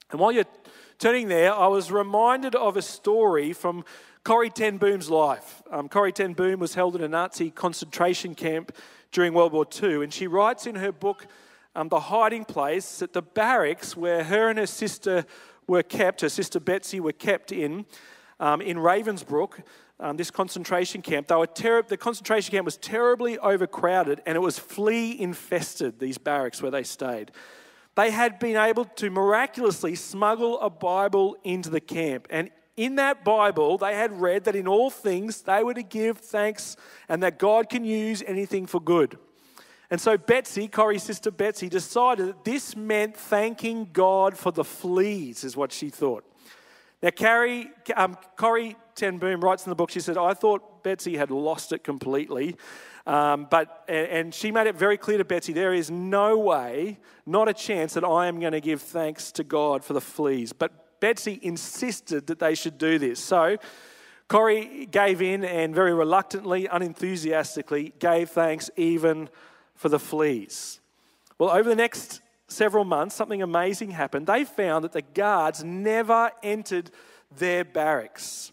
And 0.09 0.21
while 0.21 0.31
you're 0.31 0.45
turning 1.00 1.27
there, 1.27 1.54
I 1.54 1.68
was 1.68 1.92
reminded 1.92 2.56
of 2.56 2.77
a 2.77 2.81
story 2.81 3.51
from 3.51 3.83
Corrie 4.24 4.50
Ten 4.50 4.77
Boom's 4.77 5.09
life. 5.09 5.62
Um, 5.69 5.89
Corrie 5.89 6.13
Ten 6.13 6.31
Boom 6.31 6.62
was 6.62 6.75
held 6.75 6.95
in 6.95 7.04
a 7.04 7.09
Nazi 7.09 7.50
concentration 7.50 8.36
camp 8.36 8.71
during 9.12 9.33
World 9.33 9.54
War 9.54 9.65
II. 9.81 10.04
And 10.04 10.13
she 10.13 10.27
writes 10.27 10.65
in 10.65 10.75
her 10.75 10.92
book, 10.92 11.27
um, 11.75 11.89
The 11.89 12.00
Hiding 12.00 12.45
Place, 12.45 13.00
that 13.00 13.13
the 13.13 13.21
barracks 13.21 13.95
where 13.95 14.24
her 14.24 14.50
and 14.50 14.59
her 14.59 14.65
sister 14.65 15.25
were 15.68 15.83
kept, 15.83 16.21
her 16.21 16.30
sister 16.30 16.59
Betsy, 16.59 17.00
were 17.00 17.12
kept 17.12 17.51
in, 17.51 17.86
um, 18.39 18.62
in 18.62 18.77
Ravensbrück, 18.77 19.63
um, 20.00 20.15
this 20.18 20.30
concentration 20.30 21.01
camp, 21.01 21.27
they 21.27 21.36
were 21.36 21.48
ter- 21.48 21.81
the 21.81 21.98
concentration 21.98 22.51
camp 22.51 22.65
was 22.65 22.78
terribly 22.78 23.40
overcrowded 23.40 24.21
and 24.26 24.35
it 24.35 24.40
was 24.40 24.59
flea 24.59 25.19
infested, 25.19 25.99
these 25.99 26.18
barracks 26.18 26.61
where 26.61 26.71
they 26.71 26.83
stayed. 26.83 27.31
They 27.95 28.11
had 28.11 28.37
been 28.37 28.57
able 28.57 28.85
to 28.85 29.09
miraculously 29.09 29.95
smuggle 29.95 30.59
a 30.61 30.69
Bible 30.69 31.35
into 31.44 31.71
the 31.71 31.81
camp. 31.81 32.28
And 32.30 32.52
in 32.78 32.96
that 32.96 33.26
Bible, 33.26 33.78
they 33.78 33.96
had 33.96 34.22
read 34.22 34.46
that 34.46 34.56
in 34.56 34.68
all 34.68 34.90
things 34.90 35.42
they 35.42 35.64
were 35.64 35.74
to 35.74 35.84
give 35.84 36.19
thanks 36.19 36.78
and 37.10 37.22
that 37.24 37.40
God 37.40 37.69
can 37.69 37.84
use 37.84 38.24
anything 38.26 38.68
for 38.68 38.80
good. 38.80 39.18
And 39.90 40.00
so 40.00 40.18
Betsy, 40.18 40.68
Corrie's 40.68 41.04
sister 41.04 41.31
Betsy, 41.31 41.69
decided 41.69 42.28
that 42.28 42.46
this 42.46 42.76
meant 42.76 43.18
thanking 43.18 43.90
God 43.92 44.38
for 44.38 44.52
the 44.52 44.64
fleas, 44.64 45.44
is 45.44 45.57
what 45.57 45.72
she 45.72 45.90
thought. 45.90 46.24
Now, 47.02 47.12
Carrie, 47.12 47.69
um, 47.96 48.18
Corrie 48.36 48.76
Ten 48.96 49.18
Boom 49.18 49.42
writes 49.42 49.66
in 49.66 49.69
the 49.69 49.76
book, 49.76 49.92
she 49.92 50.00
said, 50.00 50.18
I 50.18 50.34
thought 50.34 50.84
Betsy 50.84 51.18
had 51.18 51.31
lost 51.31 51.72
it 51.72 51.84
completely. 51.84 52.57
Um, 53.06 53.48
but, 53.50 53.86
and 53.88 54.34
she 54.34 54.52
made 54.52 54.68
it 54.68 54.76
very 54.76 54.98
clear 54.98 55.18
to 55.18 55.24
Betsy, 55.24 55.54
there 55.54 55.74
is 55.74 55.90
no 55.90 56.38
way, 56.38 57.00
not 57.26 57.48
a 57.48 57.54
chance 57.54 57.94
that 57.94 58.04
I 58.04 58.28
am 58.28 58.40
going 58.40 58.52
to 58.52 58.60
give 58.60 58.81
thanks 58.81 59.31
to 59.34 59.44
God 59.44 59.86
for 59.86 59.94
the 59.94 60.02
fleas. 60.02 60.52
But 60.52 60.87
Betsy 60.99 61.39
insisted 61.42 62.27
that 62.27 62.39
they 62.39 62.56
should 62.56 62.77
do 62.77 62.99
this. 62.99 63.19
So 63.19 63.57
Corrie 64.27 64.87
gave 64.87 65.21
in 65.21 65.45
and 65.45 65.73
very 65.73 65.94
reluctantly, 65.94 66.68
unenthusiastically, 66.68 67.94
gave 67.99 68.30
thanks 68.30 68.69
even 68.75 69.30
for 69.75 69.89
the 69.89 69.99
fleas. 69.99 70.80
Well, 71.37 71.49
over 71.49 71.69
the 71.69 71.75
next 71.75 72.21
several 72.47 72.83
months, 72.83 73.16
something 73.16 73.42
amazing 73.42 73.92
happened. 73.92 74.27
They 74.27 74.44
found 74.44 74.83
that 74.83 74.92
the 74.92 75.01
guards 75.01 75.63
never 75.63 76.31
entered 76.44 76.92
their 77.37 77.63
barracks. 77.63 78.51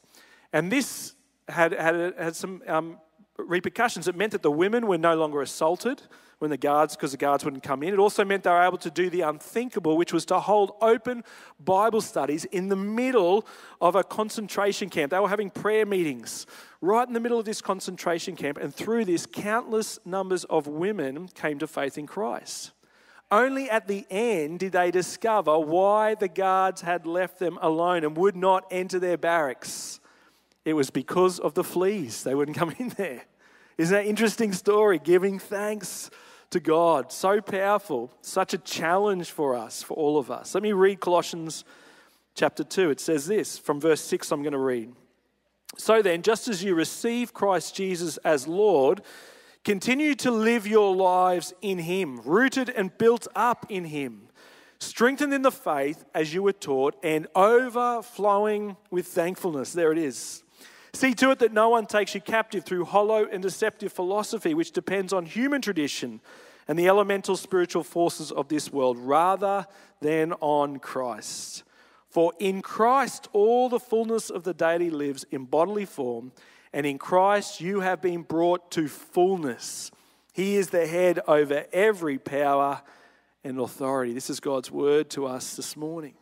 And 0.52 0.70
this 0.70 1.14
had, 1.48 1.72
had, 1.72 2.14
had 2.18 2.36
some 2.36 2.62
um, 2.66 2.98
repercussions. 3.36 4.08
It 4.08 4.16
meant 4.16 4.32
that 4.32 4.42
the 4.42 4.50
women 4.50 4.86
were 4.86 4.98
no 4.98 5.14
longer 5.14 5.42
assaulted 5.42 6.02
when 6.38 6.50
the 6.50 6.56
guards, 6.56 6.96
because 6.96 7.12
the 7.12 7.16
guards 7.16 7.44
wouldn't 7.44 7.62
come 7.62 7.82
in. 7.82 7.94
It 7.94 7.98
also 7.98 8.24
meant 8.24 8.42
they 8.42 8.50
were 8.50 8.62
able 8.62 8.78
to 8.78 8.90
do 8.90 9.08
the 9.08 9.22
unthinkable, 9.22 9.96
which 9.96 10.12
was 10.12 10.24
to 10.26 10.40
hold 10.40 10.72
open 10.80 11.24
Bible 11.58 12.00
studies 12.00 12.44
in 12.46 12.68
the 12.68 12.76
middle 12.76 13.46
of 13.80 13.94
a 13.94 14.04
concentration 14.04 14.90
camp. 14.90 15.12
They 15.12 15.18
were 15.18 15.28
having 15.28 15.50
prayer 15.50 15.86
meetings 15.86 16.46
right 16.80 17.06
in 17.06 17.14
the 17.14 17.20
middle 17.20 17.38
of 17.38 17.46
this 17.46 17.62
concentration 17.62 18.36
camp, 18.36 18.58
and 18.58 18.74
through 18.74 19.06
this, 19.06 19.26
countless 19.26 19.98
numbers 20.04 20.44
of 20.44 20.66
women 20.66 21.28
came 21.28 21.58
to 21.60 21.66
faith 21.66 21.96
in 21.96 22.06
Christ. 22.06 22.72
Only 23.30 23.70
at 23.70 23.88
the 23.88 24.06
end 24.10 24.58
did 24.58 24.72
they 24.72 24.90
discover 24.90 25.58
why 25.58 26.14
the 26.14 26.28
guards 26.28 26.82
had 26.82 27.06
left 27.06 27.38
them 27.38 27.58
alone 27.62 28.04
and 28.04 28.16
would 28.16 28.36
not 28.36 28.66
enter 28.70 28.98
their 28.98 29.16
barracks. 29.16 29.98
It 30.64 30.74
was 30.74 30.90
because 30.90 31.38
of 31.38 31.54
the 31.54 31.64
fleas. 31.64 32.24
They 32.24 32.34
wouldn't 32.34 32.56
come 32.56 32.74
in 32.78 32.90
there. 32.90 33.24
Isn't 33.76 33.94
that 33.94 34.06
interesting 34.06 34.52
story? 34.52 34.98
Giving 34.98 35.38
thanks 35.38 36.10
to 36.50 36.60
God. 36.60 37.10
So 37.12 37.40
powerful. 37.40 38.12
Such 38.20 38.54
a 38.54 38.58
challenge 38.58 39.30
for 39.30 39.56
us, 39.56 39.82
for 39.82 39.94
all 39.94 40.18
of 40.18 40.30
us. 40.30 40.54
Let 40.54 40.62
me 40.62 40.72
read 40.72 41.00
Colossians 41.00 41.64
chapter 42.34 42.62
2. 42.62 42.90
It 42.90 43.00
says 43.00 43.26
this 43.26 43.58
from 43.58 43.80
verse 43.80 44.00
6, 44.00 44.30
I'm 44.30 44.42
going 44.42 44.52
to 44.52 44.58
read. 44.58 44.92
So 45.76 46.02
then, 46.02 46.22
just 46.22 46.46
as 46.46 46.62
you 46.62 46.76
receive 46.76 47.34
Christ 47.34 47.74
Jesus 47.74 48.16
as 48.18 48.46
Lord, 48.46 49.02
continue 49.64 50.14
to 50.16 50.30
live 50.30 50.68
your 50.68 50.94
lives 50.94 51.52
in 51.62 51.78
Him, 51.78 52.20
rooted 52.24 52.70
and 52.70 52.96
built 52.96 53.26
up 53.34 53.66
in 53.68 53.86
Him, 53.86 54.28
strengthened 54.78 55.34
in 55.34 55.42
the 55.42 55.50
faith 55.50 56.04
as 56.14 56.32
you 56.32 56.44
were 56.44 56.52
taught, 56.52 56.94
and 57.02 57.26
overflowing 57.34 58.76
with 58.92 59.08
thankfulness. 59.08 59.72
There 59.72 59.90
it 59.90 59.98
is. 59.98 60.43
See 60.94 61.12
to 61.14 61.32
it 61.32 61.40
that 61.40 61.52
no 61.52 61.70
one 61.70 61.86
takes 61.86 62.14
you 62.14 62.20
captive 62.20 62.64
through 62.64 62.84
hollow 62.84 63.26
and 63.26 63.42
deceptive 63.42 63.92
philosophy, 63.92 64.54
which 64.54 64.70
depends 64.70 65.12
on 65.12 65.26
human 65.26 65.60
tradition 65.60 66.20
and 66.68 66.78
the 66.78 66.86
elemental 66.86 67.36
spiritual 67.36 67.82
forces 67.82 68.30
of 68.30 68.48
this 68.48 68.72
world, 68.72 68.96
rather 68.96 69.66
than 70.00 70.32
on 70.34 70.78
Christ. 70.78 71.64
For 72.08 72.32
in 72.38 72.62
Christ 72.62 73.28
all 73.32 73.68
the 73.68 73.80
fullness 73.80 74.30
of 74.30 74.44
the 74.44 74.54
deity 74.54 74.88
lives 74.88 75.26
in 75.32 75.46
bodily 75.46 75.84
form, 75.84 76.30
and 76.72 76.86
in 76.86 76.96
Christ 76.96 77.60
you 77.60 77.80
have 77.80 78.00
been 78.00 78.22
brought 78.22 78.70
to 78.70 78.86
fullness. 78.86 79.90
He 80.32 80.54
is 80.54 80.70
the 80.70 80.86
head 80.86 81.18
over 81.26 81.66
every 81.72 82.18
power 82.18 82.82
and 83.42 83.58
authority. 83.58 84.12
This 84.12 84.30
is 84.30 84.38
God's 84.38 84.70
word 84.70 85.10
to 85.10 85.26
us 85.26 85.56
this 85.56 85.76
morning. 85.76 86.14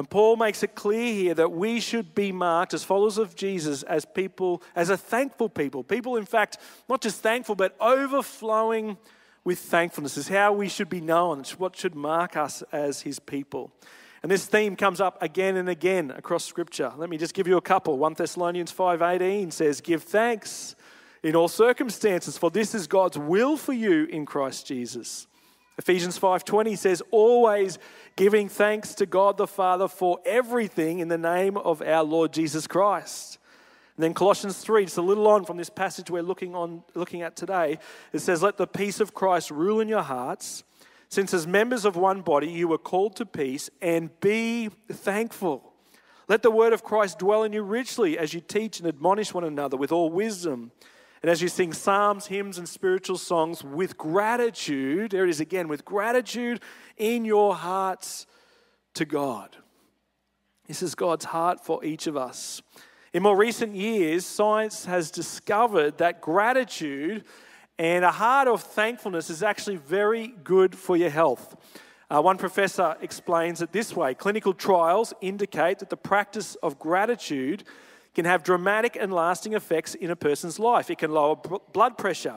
And 0.00 0.08
Paul 0.08 0.36
makes 0.36 0.62
it 0.62 0.74
clear 0.74 1.12
here 1.12 1.34
that 1.34 1.52
we 1.52 1.78
should 1.78 2.14
be 2.14 2.32
marked 2.32 2.72
as 2.72 2.82
followers 2.82 3.18
of 3.18 3.36
Jesus 3.36 3.82
as 3.82 4.06
people, 4.06 4.62
as 4.74 4.88
a 4.88 4.96
thankful 4.96 5.50
people. 5.50 5.84
People, 5.84 6.16
in 6.16 6.24
fact, 6.24 6.56
not 6.88 7.02
just 7.02 7.20
thankful, 7.20 7.54
but 7.54 7.76
overflowing 7.78 8.96
with 9.44 9.58
thankfulness 9.58 10.16
is 10.16 10.28
how 10.28 10.54
we 10.54 10.70
should 10.70 10.88
be 10.88 11.02
known. 11.02 11.40
It's 11.40 11.58
what 11.58 11.76
should 11.76 11.94
mark 11.94 12.34
us 12.34 12.62
as 12.72 13.02
his 13.02 13.18
people. 13.18 13.72
And 14.22 14.32
this 14.32 14.46
theme 14.46 14.74
comes 14.74 15.02
up 15.02 15.22
again 15.22 15.58
and 15.58 15.68
again 15.68 16.12
across 16.12 16.46
scripture. 16.46 16.90
Let 16.96 17.10
me 17.10 17.18
just 17.18 17.34
give 17.34 17.46
you 17.46 17.58
a 17.58 17.60
couple. 17.60 17.98
1 17.98 18.14
Thessalonians 18.14 18.72
5:18 18.72 19.50
says, 19.50 19.82
"Give 19.82 20.02
thanks 20.02 20.76
in 21.22 21.36
all 21.36 21.48
circumstances, 21.48 22.38
for 22.38 22.50
this 22.50 22.74
is 22.74 22.86
God's 22.86 23.18
will 23.18 23.58
for 23.58 23.74
you 23.74 24.04
in 24.06 24.24
Christ 24.24 24.66
Jesus." 24.66 25.26
Ephesians 25.78 26.18
5:20 26.18 26.76
says, 26.76 27.02
"Always 27.10 27.78
giving 28.16 28.48
thanks 28.48 28.94
to 28.96 29.06
God 29.06 29.36
the 29.36 29.46
Father 29.46 29.88
for 29.88 30.18
everything 30.24 30.98
in 30.98 31.08
the 31.08 31.18
name 31.18 31.56
of 31.56 31.80
our 31.80 32.04
Lord 32.04 32.32
Jesus 32.32 32.66
Christ." 32.66 33.38
And 33.96 34.04
then 34.04 34.14
Colossians 34.14 34.58
3, 34.58 34.84
just 34.84 34.96
a 34.96 35.02
little 35.02 35.26
on 35.26 35.44
from 35.44 35.56
this 35.56 35.70
passage 35.70 36.10
we're 36.10 36.22
looking 36.22 36.54
on 36.54 36.82
looking 36.94 37.22
at 37.22 37.36
today, 37.36 37.78
it 38.12 38.20
says, 38.20 38.42
"Let 38.42 38.56
the 38.56 38.66
peace 38.66 39.00
of 39.00 39.14
Christ 39.14 39.50
rule 39.50 39.80
in 39.80 39.88
your 39.88 40.02
hearts, 40.02 40.64
since 41.08 41.34
as 41.34 41.46
members 41.46 41.84
of 41.84 41.96
one 41.96 42.22
body 42.22 42.48
you 42.48 42.68
were 42.68 42.78
called 42.78 43.16
to 43.16 43.26
peace, 43.26 43.70
and 43.80 44.18
be 44.20 44.68
thankful." 44.90 45.72
Let 46.28 46.42
the 46.42 46.50
word 46.50 46.72
of 46.72 46.84
Christ 46.84 47.18
dwell 47.18 47.42
in 47.42 47.52
you 47.52 47.62
richly 47.62 48.16
as 48.16 48.32
you 48.32 48.40
teach 48.40 48.78
and 48.78 48.88
admonish 48.88 49.34
one 49.34 49.44
another 49.44 49.76
with 49.76 49.90
all 49.90 50.10
wisdom 50.10 50.72
and 51.22 51.30
as 51.30 51.42
you 51.42 51.48
sing 51.48 51.72
psalms, 51.72 52.26
hymns, 52.26 52.56
and 52.56 52.68
spiritual 52.68 53.18
songs 53.18 53.62
with 53.62 53.98
gratitude, 53.98 55.10
there 55.10 55.24
it 55.24 55.30
is 55.30 55.40
again, 55.40 55.68
with 55.68 55.84
gratitude 55.84 56.60
in 56.96 57.24
your 57.24 57.54
hearts 57.54 58.26
to 58.94 59.04
God. 59.04 59.56
This 60.66 60.82
is 60.82 60.94
God's 60.94 61.26
heart 61.26 61.64
for 61.64 61.84
each 61.84 62.06
of 62.06 62.16
us. 62.16 62.62
In 63.12 63.22
more 63.22 63.36
recent 63.36 63.74
years, 63.74 64.24
science 64.24 64.84
has 64.84 65.10
discovered 65.10 65.98
that 65.98 66.20
gratitude 66.20 67.24
and 67.76 68.04
a 68.04 68.10
heart 68.10 68.46
of 68.46 68.62
thankfulness 68.62 69.30
is 69.30 69.42
actually 69.42 69.76
very 69.76 70.28
good 70.44 70.76
for 70.76 70.96
your 70.96 71.10
health. 71.10 71.56
Uh, 72.08 72.20
one 72.20 72.36
professor 72.36 72.96
explains 73.00 73.62
it 73.62 73.72
this 73.72 73.96
way 73.96 74.14
clinical 74.14 74.52
trials 74.52 75.14
indicate 75.20 75.78
that 75.78 75.90
the 75.90 75.96
practice 75.96 76.56
of 76.56 76.78
gratitude 76.78 77.64
can 78.14 78.24
have 78.24 78.42
dramatic 78.42 78.96
and 78.98 79.12
lasting 79.12 79.54
effects 79.54 79.94
in 79.94 80.10
a 80.10 80.16
person's 80.16 80.58
life. 80.58 80.90
It 80.90 80.98
can 80.98 81.12
lower 81.12 81.36
blood 81.72 81.96
pressure, 81.96 82.36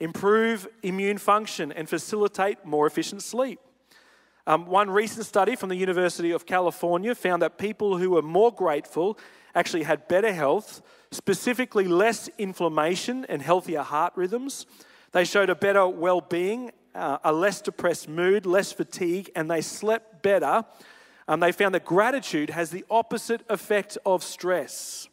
improve 0.00 0.68
immune 0.82 1.18
function, 1.18 1.72
and 1.72 1.88
facilitate 1.88 2.64
more 2.64 2.86
efficient 2.86 3.22
sleep. 3.22 3.58
Um, 4.46 4.66
one 4.66 4.90
recent 4.90 5.24
study 5.24 5.56
from 5.56 5.70
the 5.70 5.76
University 5.76 6.30
of 6.30 6.44
California 6.44 7.14
found 7.14 7.40
that 7.40 7.56
people 7.56 7.96
who 7.96 8.10
were 8.10 8.22
more 8.22 8.52
grateful 8.52 9.18
actually 9.54 9.84
had 9.84 10.06
better 10.06 10.32
health, 10.32 10.82
specifically 11.10 11.88
less 11.88 12.28
inflammation 12.36 13.24
and 13.30 13.40
healthier 13.40 13.82
heart 13.82 14.12
rhythms. 14.16 14.66
They 15.12 15.24
showed 15.24 15.48
a 15.48 15.54
better 15.54 15.86
well 15.88 16.20
being, 16.20 16.72
uh, 16.94 17.18
a 17.24 17.32
less 17.32 17.62
depressed 17.62 18.08
mood, 18.08 18.44
less 18.44 18.70
fatigue, 18.72 19.30
and 19.34 19.50
they 19.50 19.62
slept 19.62 20.22
better. 20.22 20.64
Um, 21.26 21.40
they 21.40 21.52
found 21.52 21.74
that 21.74 21.86
gratitude 21.86 22.50
has 22.50 22.70
the 22.70 22.84
opposite 22.90 23.40
effect 23.48 23.96
of 24.04 24.22
stress. 24.22 25.08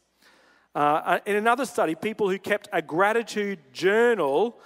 Uh, 0.74 1.20
in 1.26 1.36
another 1.36 1.66
study, 1.66 1.96
people 1.96 2.30
who 2.30 2.40
kept 2.40 2.70
a 2.72 2.82
gratitude 2.82 3.60
journal, 3.74 4.60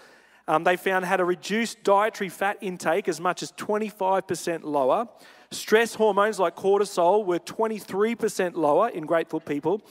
um, 0.48 0.64
they 0.64 0.78
found 0.78 1.04
had 1.06 1.20
a 1.20 1.26
reduced 1.26 1.84
dietary 1.84 2.30
fat 2.30 2.58
intake 2.62 3.08
as 3.08 3.20
much 3.20 3.42
as 3.42 3.52
25% 3.54 4.64
lower. 4.64 5.08
Stress 5.52 5.96
hormones 5.96 6.38
like 6.38 6.56
cortisol 6.56 7.26
were 7.26 7.40
23% 7.40 8.56
lower 8.56 8.90
in 8.90 9.06
grateful 9.06 9.40
people. 9.40 9.82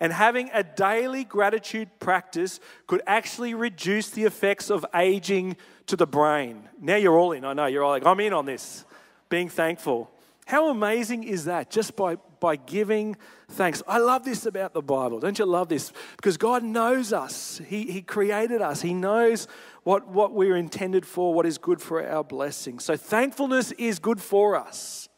And 0.00 0.12
having 0.12 0.50
a 0.52 0.62
daily 0.62 1.24
gratitude 1.24 1.88
practice 1.98 2.60
could 2.86 3.02
actually 3.06 3.54
reduce 3.54 4.10
the 4.10 4.24
effects 4.24 4.70
of 4.70 4.84
aging 4.94 5.56
to 5.86 5.96
the 5.96 6.06
brain. 6.06 6.68
Now 6.80 6.96
you're 6.96 7.16
all 7.16 7.32
in. 7.32 7.44
I 7.44 7.52
know 7.52 7.66
you're 7.66 7.82
all 7.82 7.90
like, 7.90 8.06
I'm 8.06 8.20
in 8.20 8.32
on 8.32 8.44
this, 8.44 8.84
being 9.28 9.48
thankful. 9.48 10.10
How 10.46 10.68
amazing 10.68 11.24
is 11.24 11.46
that 11.46 11.70
just 11.70 11.96
by, 11.96 12.16
by 12.38 12.56
giving 12.56 13.16
thanks? 13.48 13.82
I 13.88 13.98
love 13.98 14.24
this 14.24 14.44
about 14.44 14.74
the 14.74 14.82
Bible. 14.82 15.18
Don't 15.18 15.38
you 15.38 15.46
love 15.46 15.68
this? 15.68 15.92
Because 16.16 16.36
God 16.36 16.62
knows 16.62 17.12
us, 17.12 17.60
He, 17.66 17.90
he 17.90 18.02
created 18.02 18.60
us, 18.60 18.82
He 18.82 18.92
knows 18.92 19.48
what, 19.84 20.08
what 20.08 20.32
we're 20.32 20.56
intended 20.56 21.06
for, 21.06 21.32
what 21.32 21.46
is 21.46 21.56
good 21.56 21.80
for 21.80 22.06
our 22.06 22.24
blessing. 22.24 22.78
So, 22.78 22.96
thankfulness 22.96 23.72
is 23.72 23.98
good 23.98 24.20
for 24.20 24.56
us. 24.56 25.08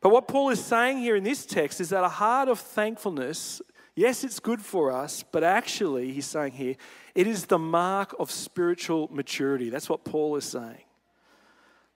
But 0.00 0.10
what 0.10 0.28
Paul 0.28 0.50
is 0.50 0.64
saying 0.64 0.98
here 0.98 1.16
in 1.16 1.24
this 1.24 1.46
text 1.46 1.80
is 1.80 1.90
that 1.90 2.02
a 2.02 2.08
heart 2.08 2.48
of 2.48 2.58
thankfulness, 2.58 3.62
yes, 3.94 4.24
it's 4.24 4.40
good 4.40 4.60
for 4.60 4.90
us, 4.90 5.24
but 5.30 5.44
actually, 5.44 6.12
he's 6.12 6.26
saying 6.26 6.52
here, 6.52 6.74
it 7.14 7.26
is 7.26 7.46
the 7.46 7.58
mark 7.58 8.14
of 8.18 8.30
spiritual 8.30 9.08
maturity. 9.12 9.70
That's 9.70 9.88
what 9.88 10.04
Paul 10.04 10.36
is 10.36 10.44
saying. 10.44 10.82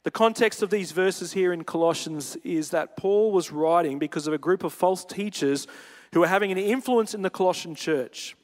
The 0.06 0.12
context 0.12 0.62
of 0.62 0.70
these 0.70 0.92
verses 0.92 1.32
here 1.32 1.52
in 1.52 1.64
Colossians 1.64 2.36
is 2.44 2.70
that 2.70 2.96
Paul 2.96 3.32
was 3.32 3.50
writing 3.50 3.98
because 3.98 4.28
of 4.28 4.32
a 4.32 4.38
group 4.38 4.62
of 4.62 4.72
false 4.72 5.04
teachers 5.04 5.66
who 6.12 6.20
were 6.20 6.28
having 6.28 6.52
an 6.52 6.58
influence 6.58 7.12
in 7.12 7.22
the 7.22 7.28
Colossian 7.28 7.74
church. 7.74 8.36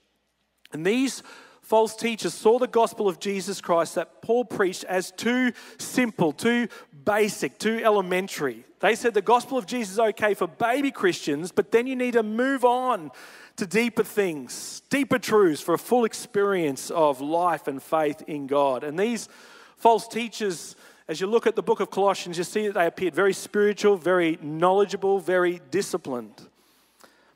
And 0.73 0.85
these 0.85 1.23
false 1.61 1.95
teachers 1.95 2.35
saw 2.35 2.59
the 2.59 2.67
gospel 2.67 3.09
of 3.09 3.21
Jesus 3.21 3.61
Christ 3.61 3.95
that 3.95 4.23
Paul 4.23 4.45
preached 4.45 4.83
as 4.83 5.13
too 5.13 5.53
simple, 5.79 6.33
too 6.33 6.67
basic, 7.05 7.61
too 7.61 7.81
elementary. 7.85 8.65
They 8.81 8.97
said 8.97 9.15
the 9.15 9.23
gospel 9.23 9.57
of 9.57 9.65
Jesus 9.65 9.93
is 9.93 10.01
okay 10.01 10.35
for 10.35 10.49
baby 10.49 10.91
Christians, 10.91 11.53
but 11.53 11.71
then 11.71 11.87
you 11.87 11.95
need 11.95 12.15
to 12.15 12.25
move 12.25 12.65
on 12.65 13.13
to 13.55 13.69
deeper 13.69 14.03
things, 14.03 14.83
deeper 14.91 15.21
truths 15.21 15.61
for 15.61 15.75
a 15.75 15.79
full 15.79 16.07
experience 16.07 16.91
of 16.91 17.21
life 17.21 17.69
and 17.69 17.81
faith 17.81 18.21
in 18.27 18.49
God. 18.49 18.83
And 18.83 18.99
these 18.99 19.29
false 19.77 20.09
teachers 20.09 20.75
as 21.09 21.21
you 21.21 21.27
look 21.27 21.47
at 21.47 21.57
the 21.57 21.63
book 21.63 21.81
of 21.81 21.91
Colossians, 21.91 22.39
you 22.39 22.45
see 22.45 22.67
that 22.67 22.75
they 22.75 22.87
appeared 22.87 23.15
very 23.15 23.33
spiritual, 23.33 23.97
very 23.97 24.39
knowledgeable, 24.41 25.19
very 25.19 25.61
disciplined. 25.71 26.49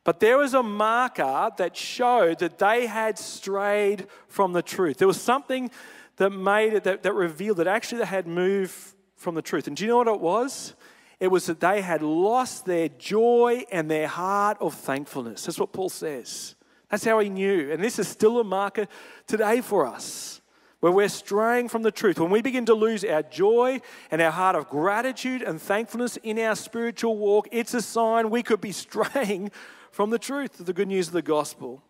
But 0.04 0.20
there 0.20 0.38
was 0.38 0.54
a 0.54 0.62
marker 0.62 1.50
that 1.56 1.76
showed 1.76 2.38
that 2.38 2.58
they 2.58 2.86
had 2.86 3.18
strayed 3.18 4.06
from 4.28 4.52
the 4.52 4.62
truth. 4.62 4.98
There 4.98 5.08
was 5.08 5.20
something 5.20 5.70
that 6.16 6.30
made 6.30 6.74
it, 6.74 6.84
that, 6.84 7.02
that 7.02 7.12
revealed 7.12 7.56
that 7.56 7.66
actually 7.66 7.98
they 7.98 8.06
had 8.06 8.28
moved 8.28 8.74
from 9.16 9.34
the 9.34 9.42
truth. 9.42 9.66
And 9.66 9.76
do 9.76 9.84
you 9.84 9.88
know 9.88 9.96
what 9.98 10.08
it 10.08 10.20
was? 10.20 10.74
It 11.18 11.28
was 11.28 11.46
that 11.46 11.60
they 11.60 11.80
had 11.80 12.02
lost 12.02 12.66
their 12.66 12.88
joy 12.88 13.64
and 13.72 13.90
their 13.90 14.06
heart 14.06 14.58
of 14.60 14.74
thankfulness. 14.74 15.44
That's 15.44 15.58
what 15.58 15.72
Paul 15.72 15.88
says. 15.88 16.54
That's 16.90 17.04
how 17.04 17.18
he 17.18 17.28
knew. 17.28 17.72
And 17.72 17.82
this 17.82 17.98
is 17.98 18.06
still 18.06 18.38
a 18.38 18.44
marker 18.44 18.86
today 19.26 19.60
for 19.60 19.86
us 19.86 20.40
where 20.80 20.92
we're 20.92 21.08
straying 21.08 21.68
from 21.68 21.82
the 21.82 21.90
truth, 21.90 22.18
when 22.18 22.30
we 22.30 22.42
begin 22.42 22.66
to 22.66 22.74
lose 22.74 23.04
our 23.04 23.22
joy 23.22 23.80
and 24.10 24.20
our 24.20 24.30
heart 24.30 24.56
of 24.56 24.68
gratitude 24.68 25.42
and 25.42 25.60
thankfulness 25.60 26.18
in 26.18 26.38
our 26.38 26.54
spiritual 26.54 27.16
walk, 27.16 27.48
it's 27.50 27.74
a 27.74 27.82
sign 27.82 28.30
we 28.30 28.42
could 28.42 28.60
be 28.60 28.72
straying 28.86 29.50
from 29.90 30.10
the 30.10 30.18
truth 30.18 30.60
of 30.60 30.66
the 30.66 30.72
good 30.72 30.88
news 30.88 31.08
of 31.08 31.14
the 31.14 31.22
gospel. 31.22 31.82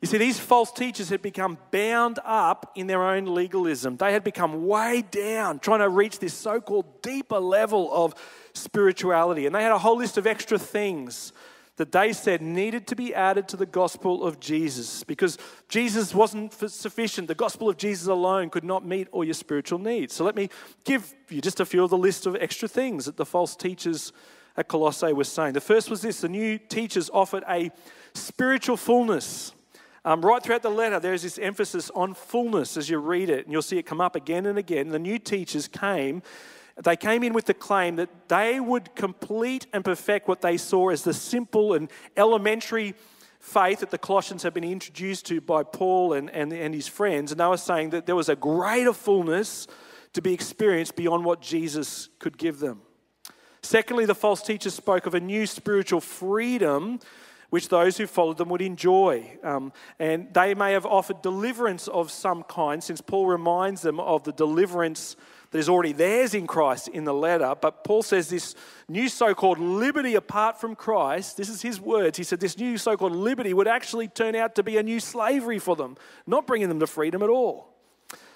You 0.00 0.08
see, 0.08 0.18
these 0.18 0.38
false 0.38 0.70
teachers 0.70 1.08
had 1.08 1.22
become 1.22 1.58
bound 1.70 2.18
up 2.24 2.70
in 2.74 2.86
their 2.86 3.02
own 3.02 3.24
legalism. 3.34 3.96
They 3.96 4.12
had 4.12 4.22
become 4.22 4.66
way 4.66 5.02
down, 5.10 5.58
trying 5.58 5.80
to 5.80 5.88
reach 5.88 6.18
this 6.18 6.34
so 6.34 6.60
called 6.60 7.02
deeper 7.02 7.38
level 7.38 7.92
of 7.92 8.14
spirituality. 8.52 9.46
And 9.46 9.54
they 9.54 9.62
had 9.62 9.72
a 9.72 9.78
whole 9.78 9.96
list 9.96 10.18
of 10.18 10.26
extra 10.26 10.58
things 10.58 11.32
that 11.76 11.92
they 11.92 12.12
said 12.12 12.40
needed 12.40 12.86
to 12.86 12.96
be 12.96 13.14
added 13.14 13.48
to 13.48 13.56
the 13.56 13.66
gospel 13.66 14.24
of 14.24 14.40
Jesus 14.40 15.04
because 15.04 15.38
Jesus 15.68 16.14
wasn't 16.14 16.52
sufficient. 16.52 17.28
The 17.28 17.34
gospel 17.34 17.68
of 17.68 17.76
Jesus 17.76 18.06
alone 18.06 18.50
could 18.50 18.64
not 18.64 18.84
meet 18.84 19.08
all 19.12 19.24
your 19.24 19.34
spiritual 19.34 19.78
needs. 19.78 20.14
So 20.14 20.24
let 20.24 20.36
me 20.36 20.48
give 20.84 21.14
you 21.28 21.40
just 21.40 21.60
a 21.60 21.66
few 21.66 21.84
of 21.84 21.90
the 21.90 21.98
list 21.98 22.26
of 22.26 22.34
extra 22.36 22.68
things 22.68 23.04
that 23.04 23.16
the 23.16 23.26
false 23.26 23.54
teachers 23.54 24.12
at 24.56 24.68
Colossae 24.68 25.12
were 25.12 25.24
saying. 25.24 25.52
The 25.52 25.60
first 25.60 25.90
was 25.90 26.00
this 26.00 26.20
the 26.20 26.28
new 26.28 26.58
teachers 26.58 27.10
offered 27.12 27.44
a 27.48 27.70
spiritual 28.14 28.76
fullness. 28.76 29.52
Um, 30.04 30.24
right 30.24 30.42
throughout 30.42 30.62
the 30.62 30.70
letter, 30.70 31.00
there's 31.00 31.22
this 31.22 31.36
emphasis 31.36 31.90
on 31.90 32.14
fullness 32.14 32.76
as 32.76 32.88
you 32.88 32.98
read 32.98 33.28
it, 33.28 33.44
and 33.44 33.52
you'll 33.52 33.60
see 33.60 33.76
it 33.76 33.82
come 33.82 34.00
up 34.00 34.14
again 34.14 34.46
and 34.46 34.56
again. 34.56 34.88
The 34.90 35.00
new 35.00 35.18
teachers 35.18 35.66
came 35.68 36.22
they 36.82 36.96
came 36.96 37.22
in 37.22 37.32
with 37.32 37.46
the 37.46 37.54
claim 37.54 37.96
that 37.96 38.28
they 38.28 38.60
would 38.60 38.94
complete 38.94 39.66
and 39.72 39.84
perfect 39.84 40.28
what 40.28 40.42
they 40.42 40.56
saw 40.56 40.90
as 40.90 41.02
the 41.02 41.14
simple 41.14 41.72
and 41.72 41.90
elementary 42.16 42.94
faith 43.40 43.80
that 43.80 43.90
the 43.90 43.98
Colossians 43.98 44.42
had 44.42 44.52
been 44.52 44.64
introduced 44.64 45.24
to 45.26 45.40
by 45.40 45.62
Paul 45.62 46.12
and, 46.12 46.28
and, 46.30 46.52
and 46.52 46.74
his 46.74 46.88
friends. 46.88 47.30
And 47.30 47.40
they 47.40 47.46
were 47.46 47.56
saying 47.56 47.90
that 47.90 48.04
there 48.04 48.16
was 48.16 48.28
a 48.28 48.36
greater 48.36 48.92
fullness 48.92 49.66
to 50.12 50.20
be 50.20 50.34
experienced 50.34 50.96
beyond 50.96 51.24
what 51.24 51.40
Jesus 51.40 52.08
could 52.18 52.36
give 52.36 52.58
them. 52.58 52.82
Secondly, 53.62 54.04
the 54.04 54.14
false 54.14 54.42
teachers 54.42 54.74
spoke 54.74 55.06
of 55.06 55.14
a 55.14 55.20
new 55.20 55.46
spiritual 55.46 56.00
freedom 56.00 57.00
which 57.50 57.68
those 57.68 57.96
who 57.96 58.06
followed 58.06 58.38
them 58.38 58.48
would 58.48 58.62
enjoy. 58.62 59.38
Um, 59.42 59.72
and 59.98 60.32
they 60.34 60.54
may 60.54 60.72
have 60.72 60.84
offered 60.84 61.22
deliverance 61.22 61.88
of 61.88 62.10
some 62.10 62.42
kind, 62.42 62.82
since 62.82 63.00
Paul 63.00 63.26
reminds 63.26 63.82
them 63.82 64.00
of 64.00 64.24
the 64.24 64.32
deliverance 64.32 65.16
that 65.56 65.60
is 65.60 65.70
already 65.70 65.92
theirs 65.92 66.34
in 66.34 66.46
Christ 66.46 66.88
in 66.88 67.04
the 67.04 67.14
letter. 67.14 67.54
But 67.58 67.82
Paul 67.82 68.02
says 68.02 68.28
this 68.28 68.54
new 68.90 69.08
so 69.08 69.34
called 69.34 69.58
liberty 69.58 70.14
apart 70.14 70.60
from 70.60 70.76
Christ, 70.76 71.38
this 71.38 71.48
is 71.48 71.62
his 71.62 71.80
words. 71.80 72.18
He 72.18 72.24
said 72.24 72.40
this 72.40 72.58
new 72.58 72.76
so 72.76 72.94
called 72.94 73.12
liberty 73.12 73.54
would 73.54 73.66
actually 73.66 74.08
turn 74.08 74.36
out 74.36 74.54
to 74.56 74.62
be 74.62 74.76
a 74.76 74.82
new 74.82 75.00
slavery 75.00 75.58
for 75.58 75.74
them, 75.74 75.96
not 76.26 76.46
bringing 76.46 76.68
them 76.68 76.78
to 76.80 76.86
freedom 76.86 77.22
at 77.22 77.30
all. 77.30 77.74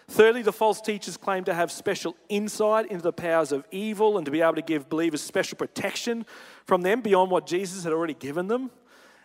Thirdly, 0.08 0.40
the 0.40 0.50
false 0.50 0.80
teachers 0.80 1.18
claim 1.18 1.44
to 1.44 1.52
have 1.52 1.70
special 1.70 2.16
insight 2.30 2.90
into 2.90 3.02
the 3.02 3.12
powers 3.12 3.52
of 3.52 3.66
evil 3.70 4.16
and 4.16 4.24
to 4.24 4.30
be 4.30 4.40
able 4.40 4.54
to 4.54 4.62
give 4.62 4.88
believers 4.88 5.20
special 5.20 5.58
protection 5.58 6.24
from 6.64 6.80
them 6.80 7.02
beyond 7.02 7.30
what 7.30 7.46
Jesus 7.46 7.84
had 7.84 7.92
already 7.92 8.14
given 8.14 8.46
them. 8.46 8.70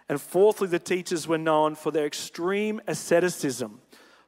And 0.10 0.20
fourthly, 0.20 0.68
the 0.68 0.80
teachers 0.80 1.30
were 1.30 1.38
known 1.38 1.76
for 1.76 1.92
their 1.92 2.06
extreme 2.06 2.82
asceticism 2.88 3.80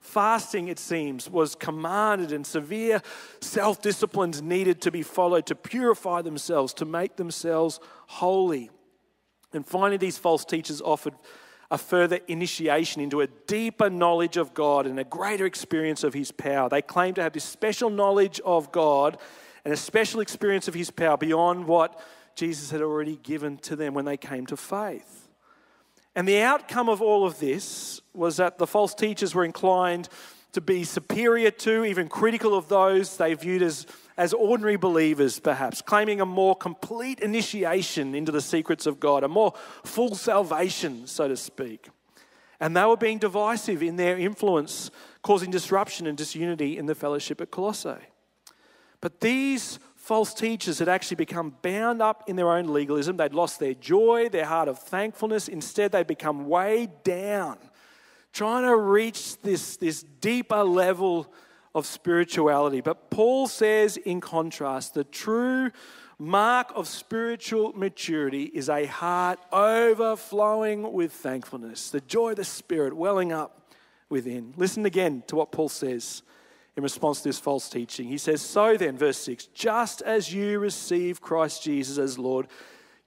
Fasting, 0.07 0.69
it 0.69 0.79
seems, 0.79 1.29
was 1.29 1.53
commanded, 1.53 2.31
and 2.31 2.47
severe 2.47 3.01
self 3.41 3.81
disciplines 3.81 4.41
needed 4.41 4.81
to 4.83 4.89
be 4.89 5.03
followed 5.03 5.45
to 5.47 5.55
purify 5.55 6.21
themselves, 6.21 6.73
to 6.75 6.85
make 6.85 7.17
themselves 7.17 7.81
holy. 8.07 8.71
And 9.51 9.65
finally, 9.65 9.97
these 9.97 10.17
false 10.17 10.45
teachers 10.45 10.81
offered 10.81 11.13
a 11.69 11.77
further 11.77 12.21
initiation 12.29 13.01
into 13.01 13.19
a 13.19 13.27
deeper 13.27 13.89
knowledge 13.89 14.37
of 14.37 14.53
God 14.53 14.87
and 14.87 14.97
a 14.97 15.03
greater 15.03 15.45
experience 15.45 16.05
of 16.05 16.13
His 16.13 16.31
power. 16.31 16.69
They 16.69 16.81
claimed 16.81 17.17
to 17.17 17.23
have 17.23 17.33
this 17.33 17.43
special 17.43 17.89
knowledge 17.89 18.39
of 18.45 18.71
God 18.71 19.17
and 19.65 19.73
a 19.73 19.77
special 19.77 20.21
experience 20.21 20.69
of 20.69 20.73
His 20.73 20.89
power 20.89 21.17
beyond 21.17 21.67
what 21.67 21.99
Jesus 22.33 22.71
had 22.71 22.81
already 22.81 23.17
given 23.17 23.57
to 23.57 23.75
them 23.75 23.93
when 23.93 24.05
they 24.05 24.15
came 24.15 24.45
to 24.45 24.55
faith. 24.55 25.26
And 26.17 26.27
the 26.27 26.41
outcome 26.41 26.89
of 26.89 26.99
all 26.99 27.27
of 27.27 27.37
this 27.37 28.01
was 28.15 28.37
that 28.37 28.57
the 28.57 28.65
false 28.65 28.95
teachers 28.95 29.35
were 29.35 29.45
inclined 29.45 30.09
to 30.53 30.61
be 30.61 30.83
superior 30.83 31.51
to, 31.51 31.85
even 31.85 32.09
critical 32.09 32.57
of 32.57 32.67
those 32.69 33.17
they 33.17 33.35
viewed 33.35 33.61
as, 33.61 33.85
as 34.17 34.33
ordinary 34.33 34.77
believers, 34.77 35.39
perhaps, 35.39 35.79
claiming 35.79 36.19
a 36.19 36.25
more 36.25 36.55
complete 36.55 37.19
initiation 37.19 38.15
into 38.15 38.31
the 38.31 38.41
secrets 38.41 38.87
of 38.87 38.99
God, 38.99 39.23
a 39.23 39.27
more 39.27 39.53
full 39.85 40.15
salvation, 40.15 41.05
so 41.05 41.27
to 41.27 41.37
speak. 41.37 41.87
And 42.59 42.75
they 42.75 42.83
were 42.83 42.97
being 42.97 43.19
divisive 43.19 43.83
in 43.83 43.97
their 43.97 44.17
influence, 44.17 44.89
causing 45.21 45.51
disruption 45.51 46.07
and 46.07 46.17
disunity 46.17 46.79
in 46.79 46.87
the 46.87 46.95
fellowship 46.95 47.41
at 47.41 47.51
Colossae. 47.51 48.07
But 49.01 49.21
these 49.21 49.77
false 50.07 50.33
teachers 50.33 50.79
had 50.79 50.87
actually 50.87 51.15
become 51.15 51.53
bound 51.61 52.01
up 52.01 52.23
in 52.29 52.37
their 52.37 52.49
own 52.49 52.67
legalism. 52.67 53.17
They'd 53.17 53.33
lost 53.33 53.59
their 53.59 53.73
joy, 53.73 54.29
their 54.29 54.45
heart 54.45 54.69
of 54.69 54.79
thankfulness. 54.79 55.49
Instead, 55.49 55.91
they'd 55.91 56.07
become 56.07 56.47
weighed 56.47 57.03
down, 57.03 57.57
trying 58.31 58.63
to 58.63 58.77
reach 58.77 59.39
this, 59.41 59.75
this 59.75 60.03
deeper 60.21 60.63
level 60.63 61.31
of 61.75 61.85
spirituality. 61.85 62.79
But 62.79 63.09
Paul 63.11 63.47
says, 63.47 63.97
in 63.97 64.21
contrast, 64.21 64.93
the 64.93 65.03
true 65.03 65.71
mark 66.17 66.71
of 66.73 66.87
spiritual 66.87 67.73
maturity 67.73 68.43
is 68.43 68.69
a 68.69 68.85
heart 68.85 69.39
overflowing 69.51 70.93
with 70.93 71.11
thankfulness, 71.11 71.89
the 71.89 72.01
joy 72.01 72.29
of 72.29 72.37
the 72.37 72.45
Spirit 72.45 72.95
welling 72.95 73.33
up 73.33 73.73
within. 74.09 74.53
Listen 74.55 74.85
again 74.85 75.23
to 75.27 75.35
what 75.35 75.51
Paul 75.51 75.67
says 75.67 76.23
in 76.77 76.83
response 76.83 77.17
to 77.17 77.29
this 77.29 77.39
false 77.39 77.67
teaching. 77.67 78.07
He 78.07 78.19
says, 78.19 78.39
So 78.39 78.77
then, 78.77 78.95
verse 78.97 79.17
6, 79.17 79.47
just 79.47 80.03
as 80.03 80.31
you 80.31 80.59
receive 80.59 81.19
Christ 81.19 81.63
Jesus 81.63 81.97
as 81.97 82.19
Lord, 82.19 82.47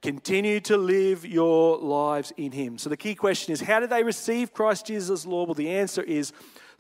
continue 0.03 0.59
to 0.61 0.77
live 0.77 1.25
your 1.25 1.79
lives 1.79 2.33
in 2.37 2.51
him. 2.51 2.79
So 2.79 2.91
the 2.91 2.97
key 2.97 3.15
question 3.15 3.53
is, 3.53 3.61
how 3.61 3.79
did 3.79 3.91
they 3.91 4.03
receive 4.03 4.53
Christ 4.53 4.87
Jesus 4.87 5.11
as 5.11 5.27
Lord? 5.27 5.49
Well, 5.49 5.55
the 5.55 5.71
answer 5.71 6.03
is 6.03 6.33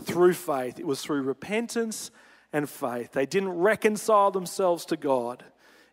through 0.03 0.35
faith. 0.35 0.81
It 0.81 0.87
was 0.87 1.01
through 1.01 1.23
repentance 1.23 2.11
and 2.53 2.69
faith. 2.69 3.13
They 3.13 3.27
didn't 3.27 3.53
reconcile 3.53 4.33
themselves 4.33 4.85
to 4.87 4.97
God. 4.97 5.45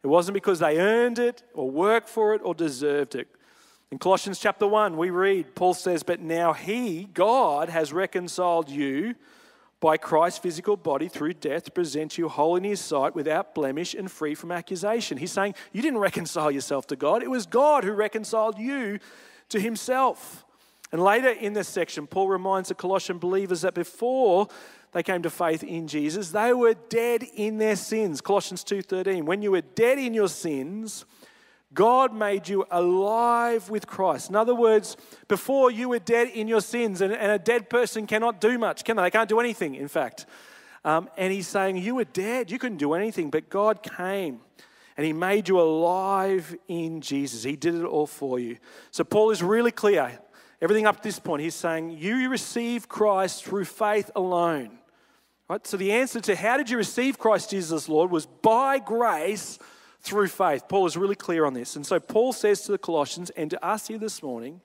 It 0.01 0.07
wasn't 0.07 0.33
because 0.33 0.59
they 0.59 0.79
earned 0.79 1.19
it 1.19 1.43
or 1.53 1.69
worked 1.69 2.09
for 2.09 2.33
it 2.33 2.41
or 2.43 2.55
deserved 2.55 3.13
it. 3.13 3.27
In 3.91 3.99
Colossians 3.99 4.39
chapter 4.39 4.65
1, 4.67 4.97
we 4.97 5.11
read, 5.11 5.53
Paul 5.53 5.75
says, 5.75 6.01
But 6.01 6.21
now 6.21 6.53
he, 6.53 7.07
God, 7.13 7.69
has 7.69 7.93
reconciled 7.93 8.69
you 8.69 9.13
by 9.79 9.97
Christ's 9.97 10.39
physical 10.39 10.75
body 10.75 11.07
through 11.07 11.33
death 11.33 11.73
present 11.73 12.17
you 12.17 12.29
whole 12.29 12.55
in 12.55 12.63
his 12.63 12.81
sight 12.81 13.13
without 13.13 13.53
blemish 13.53 13.93
and 13.93 14.11
free 14.11 14.33
from 14.33 14.51
accusation. 14.51 15.17
He's 15.17 15.31
saying 15.31 15.55
you 15.71 15.81
didn't 15.81 15.99
reconcile 15.99 16.49
yourself 16.49 16.87
to 16.87 16.95
God, 16.95 17.21
it 17.21 17.29
was 17.29 17.45
God 17.45 17.83
who 17.83 17.91
reconciled 17.91 18.57
you 18.57 18.99
to 19.49 19.59
himself. 19.59 20.43
And 20.91 21.03
later 21.03 21.29
in 21.29 21.53
this 21.53 21.67
section, 21.67 22.07
Paul 22.07 22.29
reminds 22.29 22.69
the 22.69 22.75
Colossian 22.75 23.17
believers 23.17 23.61
that 23.61 23.73
before 23.73 24.47
they 24.93 25.03
came 25.03 25.21
to 25.23 25.29
faith 25.29 25.63
in 25.63 25.87
Jesus, 25.87 26.31
they 26.31 26.53
were 26.53 26.75
dead 26.89 27.23
in 27.35 27.57
their 27.57 27.75
sins. 27.75 28.21
Colossians 28.21 28.63
2:13, 28.63 29.25
when 29.25 29.41
you 29.41 29.51
were 29.51 29.61
dead 29.61 29.99
in 29.99 30.13
your 30.13 30.29
sins, 30.29 31.05
God 31.73 32.13
made 32.13 32.47
you 32.47 32.65
alive 32.71 33.69
with 33.69 33.87
Christ. 33.87 34.29
In 34.29 34.35
other 34.35 34.55
words, 34.55 34.95
before 35.27 35.69
you 35.69 35.89
were 35.89 35.99
dead 35.99 36.29
in 36.29 36.47
your 36.47 36.61
sins, 36.61 37.01
and, 37.01 37.13
and 37.13 37.31
a 37.31 37.39
dead 37.39 37.69
person 37.69 38.07
cannot 38.07 38.39
do 38.39 38.57
much, 38.57 38.83
can 38.83 38.95
they? 38.95 39.03
They 39.03 39.11
can't 39.11 39.29
do 39.29 39.39
anything, 39.39 39.75
in 39.75 39.87
fact. 39.87 40.25
Um, 40.85 41.09
and 41.17 41.33
he's 41.33 41.47
saying, 41.47 41.77
You 41.77 41.95
were 41.95 42.05
dead, 42.05 42.49
you 42.49 42.59
couldn't 42.59 42.77
do 42.77 42.93
anything, 42.93 43.29
but 43.29 43.49
God 43.49 43.83
came 43.83 44.39
and 44.95 45.05
he 45.05 45.13
made 45.13 45.47
you 45.47 45.59
alive 45.59 46.55
in 46.67 47.01
Jesus. 47.01 47.43
He 47.43 47.55
did 47.55 47.75
it 47.75 47.83
all 47.83 48.07
for 48.07 48.39
you. 48.39 48.57
So 48.91 49.03
Paul 49.03 49.29
is 49.29 49.43
really 49.43 49.71
clear. 49.71 50.19
Everything 50.59 50.87
up 50.87 50.97
to 50.97 51.03
this 51.03 51.19
point, 51.19 51.43
he's 51.43 51.53
saying, 51.53 51.91
You 51.91 52.29
receive 52.29 52.87
Christ 52.87 53.45
through 53.45 53.65
faith 53.65 54.09
alone. 54.15 54.79
Right? 55.49 55.65
So 55.67 55.77
the 55.77 55.91
answer 55.91 56.19
to 56.21 56.35
how 56.35 56.57
did 56.57 56.69
you 56.69 56.77
receive 56.77 57.19
Christ 57.19 57.51
Jesus, 57.51 57.87
Lord, 57.87 58.09
was 58.09 58.25
by 58.25 58.79
grace 58.79 59.59
through 60.07 60.29
faith. 60.29 60.67
Paul 60.67 60.85
is 60.85 60.95
really 60.95 61.15
clear 61.15 61.45
on 61.45 61.53
this. 61.53 61.75
And 61.75 61.85
so 61.85 61.99
Paul 61.99 62.33
says 62.33 62.61
to 62.61 62.71
the 62.71 62.77
Colossians 62.77 63.29
and 63.31 63.51
to 63.51 63.65
us 63.65 63.87
here 63.87 63.97
this 63.97 64.23
morning 64.23 64.61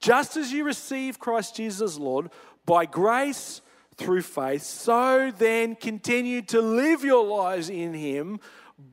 just 0.00 0.36
as 0.36 0.52
you 0.52 0.64
receive 0.64 1.20
Christ 1.20 1.56
Jesus 1.56 1.96
Lord 1.96 2.28
by 2.66 2.86
grace 2.86 3.62
through 3.96 4.22
faith, 4.22 4.62
so 4.62 5.32
then 5.38 5.76
continue 5.76 6.42
to 6.42 6.60
live 6.60 7.04
your 7.04 7.24
lives 7.24 7.70
in 7.70 7.94
Him 7.94 8.40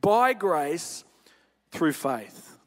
by 0.00 0.32
grace 0.34 1.04
through 1.72 1.94
faith. 1.94 2.58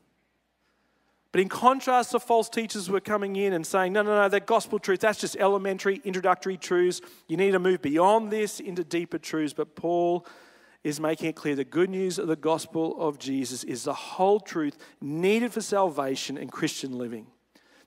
But 1.31 1.41
in 1.41 1.49
contrast 1.49 2.11
to 2.11 2.19
false 2.19 2.49
teachers 2.49 2.87
who 2.87 2.95
are 2.95 3.01
coming 3.01 3.37
in 3.37 3.53
and 3.53 3.65
saying, 3.65 3.93
no, 3.93 4.03
no, 4.03 4.15
no, 4.15 4.29
that 4.29 4.45
gospel 4.45 4.77
truth, 4.77 4.99
that's 4.99 5.19
just 5.19 5.35
elementary, 5.37 6.01
introductory 6.03 6.57
truths. 6.57 7.01
You 7.27 7.37
need 7.37 7.51
to 7.51 7.59
move 7.59 7.81
beyond 7.81 8.29
this 8.29 8.59
into 8.59 8.83
deeper 8.83 9.17
truths. 9.17 9.53
But 9.53 9.75
Paul 9.75 10.27
is 10.83 10.99
making 10.99 11.29
it 11.29 11.35
clear 11.35 11.55
the 11.55 11.63
good 11.63 11.89
news 11.89 12.19
of 12.19 12.27
the 12.27 12.35
gospel 12.35 12.99
of 12.99 13.17
Jesus 13.17 13.63
is 13.63 13.83
the 13.83 13.93
whole 13.93 14.39
truth 14.39 14.77
needed 14.99 15.53
for 15.53 15.61
salvation 15.61 16.37
and 16.37 16.51
Christian 16.51 16.97
living. 16.97 17.27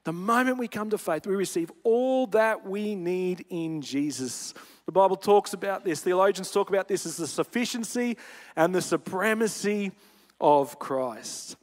The 0.05 0.13
moment 0.13 0.59
we 0.59 0.69
come 0.69 0.91
to 0.91 0.99
faith, 0.99 1.27
we 1.27 1.35
receive 1.35 1.71
all 1.83 2.29
that 2.29 2.65
we 2.65 2.95
need 2.95 3.45
in 3.51 3.83
Jesus. 3.83 4.55
The 4.87 4.93
Bible 4.93 5.17
talks 5.17 5.53
about 5.53 5.85
this, 5.85 6.01
theologians 6.01 6.51
talk 6.51 6.69
about 6.69 6.89
this 6.89 7.05
as 7.05 7.17
the 7.17 7.27
sufficiency 7.27 8.17
and 8.55 8.75
the 8.75 8.83
supremacy 8.83 9.93
of 10.41 10.79
Christ. 10.79 11.57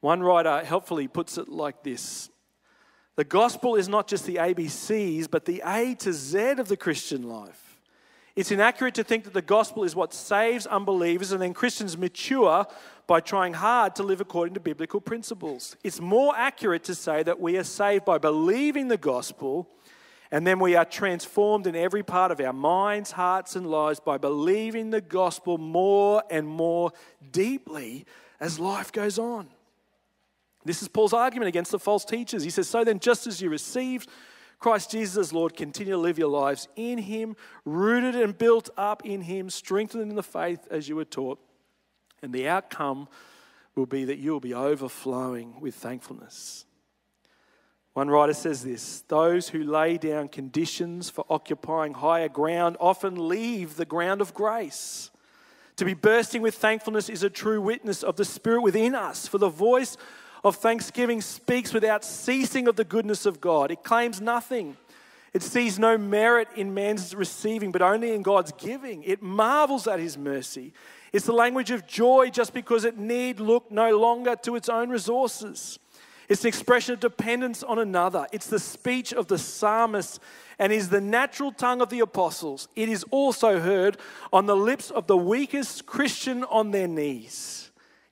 One 0.00 0.22
writer 0.22 0.64
helpfully 0.64 1.08
puts 1.08 1.38
it 1.38 1.48
like 1.48 1.82
this 1.82 2.30
The 3.16 3.24
gospel 3.24 3.76
is 3.76 3.88
not 3.88 4.08
just 4.08 4.26
the 4.26 4.36
ABCs, 4.36 5.30
but 5.30 5.44
the 5.44 5.62
A 5.64 5.94
to 5.96 6.12
Z 6.12 6.38
of 6.58 6.68
the 6.68 6.76
Christian 6.76 7.22
life. 7.22 7.63
It's 8.36 8.50
inaccurate 8.50 8.94
to 8.94 9.04
think 9.04 9.24
that 9.24 9.32
the 9.32 9.42
gospel 9.42 9.84
is 9.84 9.94
what 9.94 10.12
saves 10.12 10.66
unbelievers 10.66 11.30
and 11.30 11.40
then 11.40 11.54
Christians 11.54 11.96
mature 11.96 12.66
by 13.06 13.20
trying 13.20 13.54
hard 13.54 13.94
to 13.96 14.02
live 14.02 14.20
according 14.20 14.54
to 14.54 14.60
biblical 14.60 15.00
principles. 15.00 15.76
It's 15.84 16.00
more 16.00 16.34
accurate 16.36 16.82
to 16.84 16.96
say 16.96 17.22
that 17.22 17.38
we 17.38 17.56
are 17.58 17.64
saved 17.64 18.04
by 18.04 18.18
believing 18.18 18.88
the 18.88 18.96
gospel 18.96 19.68
and 20.32 20.44
then 20.44 20.58
we 20.58 20.74
are 20.74 20.84
transformed 20.84 21.68
in 21.68 21.76
every 21.76 22.02
part 22.02 22.32
of 22.32 22.40
our 22.40 22.52
minds, 22.52 23.12
hearts, 23.12 23.54
and 23.54 23.70
lives 23.70 24.00
by 24.00 24.18
believing 24.18 24.90
the 24.90 25.00
gospel 25.00 25.58
more 25.58 26.24
and 26.28 26.48
more 26.48 26.90
deeply 27.30 28.04
as 28.40 28.58
life 28.58 28.90
goes 28.90 29.16
on. 29.16 29.48
This 30.64 30.82
is 30.82 30.88
Paul's 30.88 31.12
argument 31.12 31.50
against 31.50 31.70
the 31.70 31.78
false 31.78 32.04
teachers. 32.04 32.42
He 32.42 32.50
says, 32.50 32.68
So 32.68 32.82
then, 32.82 32.98
just 32.98 33.28
as 33.28 33.40
you 33.40 33.48
received 33.48 34.08
Christ 34.64 34.92
Jesus 34.92 35.18
as 35.18 35.30
Lord, 35.30 35.54
continue 35.54 35.92
to 35.92 35.98
live 35.98 36.18
your 36.18 36.30
lives 36.30 36.68
in 36.74 36.96
Him, 36.96 37.36
rooted 37.66 38.16
and 38.16 38.38
built 38.38 38.70
up 38.78 39.04
in 39.04 39.20
Him, 39.20 39.50
strengthened 39.50 40.10
in 40.10 40.16
the 40.16 40.22
faith 40.22 40.66
as 40.70 40.88
you 40.88 40.96
were 40.96 41.04
taught. 41.04 41.38
And 42.22 42.32
the 42.32 42.48
outcome 42.48 43.08
will 43.74 43.84
be 43.84 44.06
that 44.06 44.16
you 44.16 44.32
will 44.32 44.40
be 44.40 44.54
overflowing 44.54 45.60
with 45.60 45.74
thankfulness. 45.74 46.64
One 47.92 48.08
writer 48.08 48.32
says 48.32 48.64
this 48.64 49.02
those 49.02 49.50
who 49.50 49.64
lay 49.64 49.98
down 49.98 50.28
conditions 50.28 51.10
for 51.10 51.26
occupying 51.28 51.92
higher 51.92 52.30
ground 52.30 52.78
often 52.80 53.28
leave 53.28 53.76
the 53.76 53.84
ground 53.84 54.22
of 54.22 54.32
grace. 54.32 55.10
To 55.76 55.84
be 55.84 55.92
bursting 55.92 56.40
with 56.40 56.54
thankfulness 56.54 57.10
is 57.10 57.22
a 57.22 57.28
true 57.28 57.60
witness 57.60 58.02
of 58.02 58.16
the 58.16 58.24
Spirit 58.24 58.62
within 58.62 58.94
us, 58.94 59.28
for 59.28 59.36
the 59.36 59.50
voice 59.50 59.98
of 60.44 60.56
thanksgiving 60.56 61.22
speaks 61.22 61.72
without 61.72 62.04
ceasing 62.04 62.68
of 62.68 62.76
the 62.76 62.84
goodness 62.84 63.24
of 63.24 63.40
God. 63.40 63.70
It 63.70 63.82
claims 63.82 64.20
nothing. 64.20 64.76
It 65.32 65.42
sees 65.42 65.78
no 65.78 65.98
merit 65.98 66.48
in 66.54 66.74
man's 66.74 67.14
receiving, 67.14 67.72
but 67.72 67.82
only 67.82 68.12
in 68.12 68.22
God's 68.22 68.52
giving. 68.52 69.02
It 69.02 69.22
marvels 69.22 69.88
at 69.88 69.98
his 69.98 70.16
mercy. 70.16 70.72
It's 71.12 71.26
the 71.26 71.32
language 71.32 71.70
of 71.70 71.86
joy 71.86 72.30
just 72.30 72.52
because 72.52 72.84
it 72.84 72.98
need 72.98 73.40
look 73.40 73.70
no 73.70 73.98
longer 73.98 74.36
to 74.42 74.54
its 74.54 74.68
own 74.68 74.90
resources. 74.90 75.78
It's 76.28 76.42
an 76.42 76.48
expression 76.48 76.94
of 76.94 77.00
dependence 77.00 77.62
on 77.62 77.78
another. 77.78 78.26
It's 78.32 78.46
the 78.46 78.58
speech 78.58 79.12
of 79.12 79.26
the 79.26 79.38
psalmist 79.38 80.20
and 80.58 80.72
is 80.72 80.88
the 80.88 81.00
natural 81.00 81.52
tongue 81.52 81.80
of 81.80 81.88
the 81.88 82.00
apostles. 82.00 82.68
It 82.76 82.88
is 82.88 83.04
also 83.10 83.60
heard 83.60 83.96
on 84.32 84.46
the 84.46 84.56
lips 84.56 84.90
of 84.90 85.06
the 85.06 85.16
weakest 85.16 85.86
Christian 85.86 86.44
on 86.44 86.70
their 86.70 86.88
knees. 86.88 87.63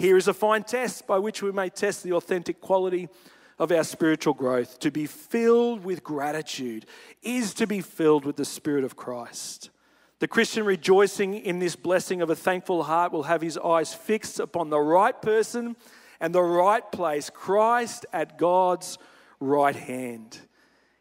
Here 0.02 0.16
is 0.16 0.26
a 0.26 0.34
fine 0.34 0.64
test 0.64 1.06
by 1.06 1.20
which 1.20 1.42
we 1.42 1.52
may 1.52 1.68
test 1.68 2.02
the 2.02 2.14
authentic 2.14 2.60
quality 2.60 3.08
of 3.56 3.70
our 3.70 3.84
spiritual 3.84 4.34
growth. 4.34 4.80
To 4.80 4.90
be 4.90 5.06
filled 5.06 5.84
with 5.84 6.02
gratitude 6.02 6.86
is 7.22 7.54
to 7.54 7.68
be 7.68 7.80
filled 7.82 8.24
with 8.24 8.34
the 8.34 8.44
Spirit 8.44 8.82
of 8.82 8.96
Christ. 8.96 9.70
The 10.18 10.26
Christian 10.26 10.64
rejoicing 10.64 11.34
in 11.34 11.60
this 11.60 11.76
blessing 11.76 12.20
of 12.20 12.30
a 12.30 12.34
thankful 12.34 12.82
heart 12.82 13.12
will 13.12 13.22
have 13.22 13.42
his 13.42 13.56
eyes 13.56 13.94
fixed 13.94 14.40
upon 14.40 14.70
the 14.70 14.80
right 14.80 15.22
person 15.22 15.76
and 16.18 16.34
the 16.34 16.42
right 16.42 16.90
place, 16.90 17.30
Christ 17.30 18.04
at 18.12 18.36
God's 18.36 18.98
right 19.38 19.76
hand. 19.76 20.36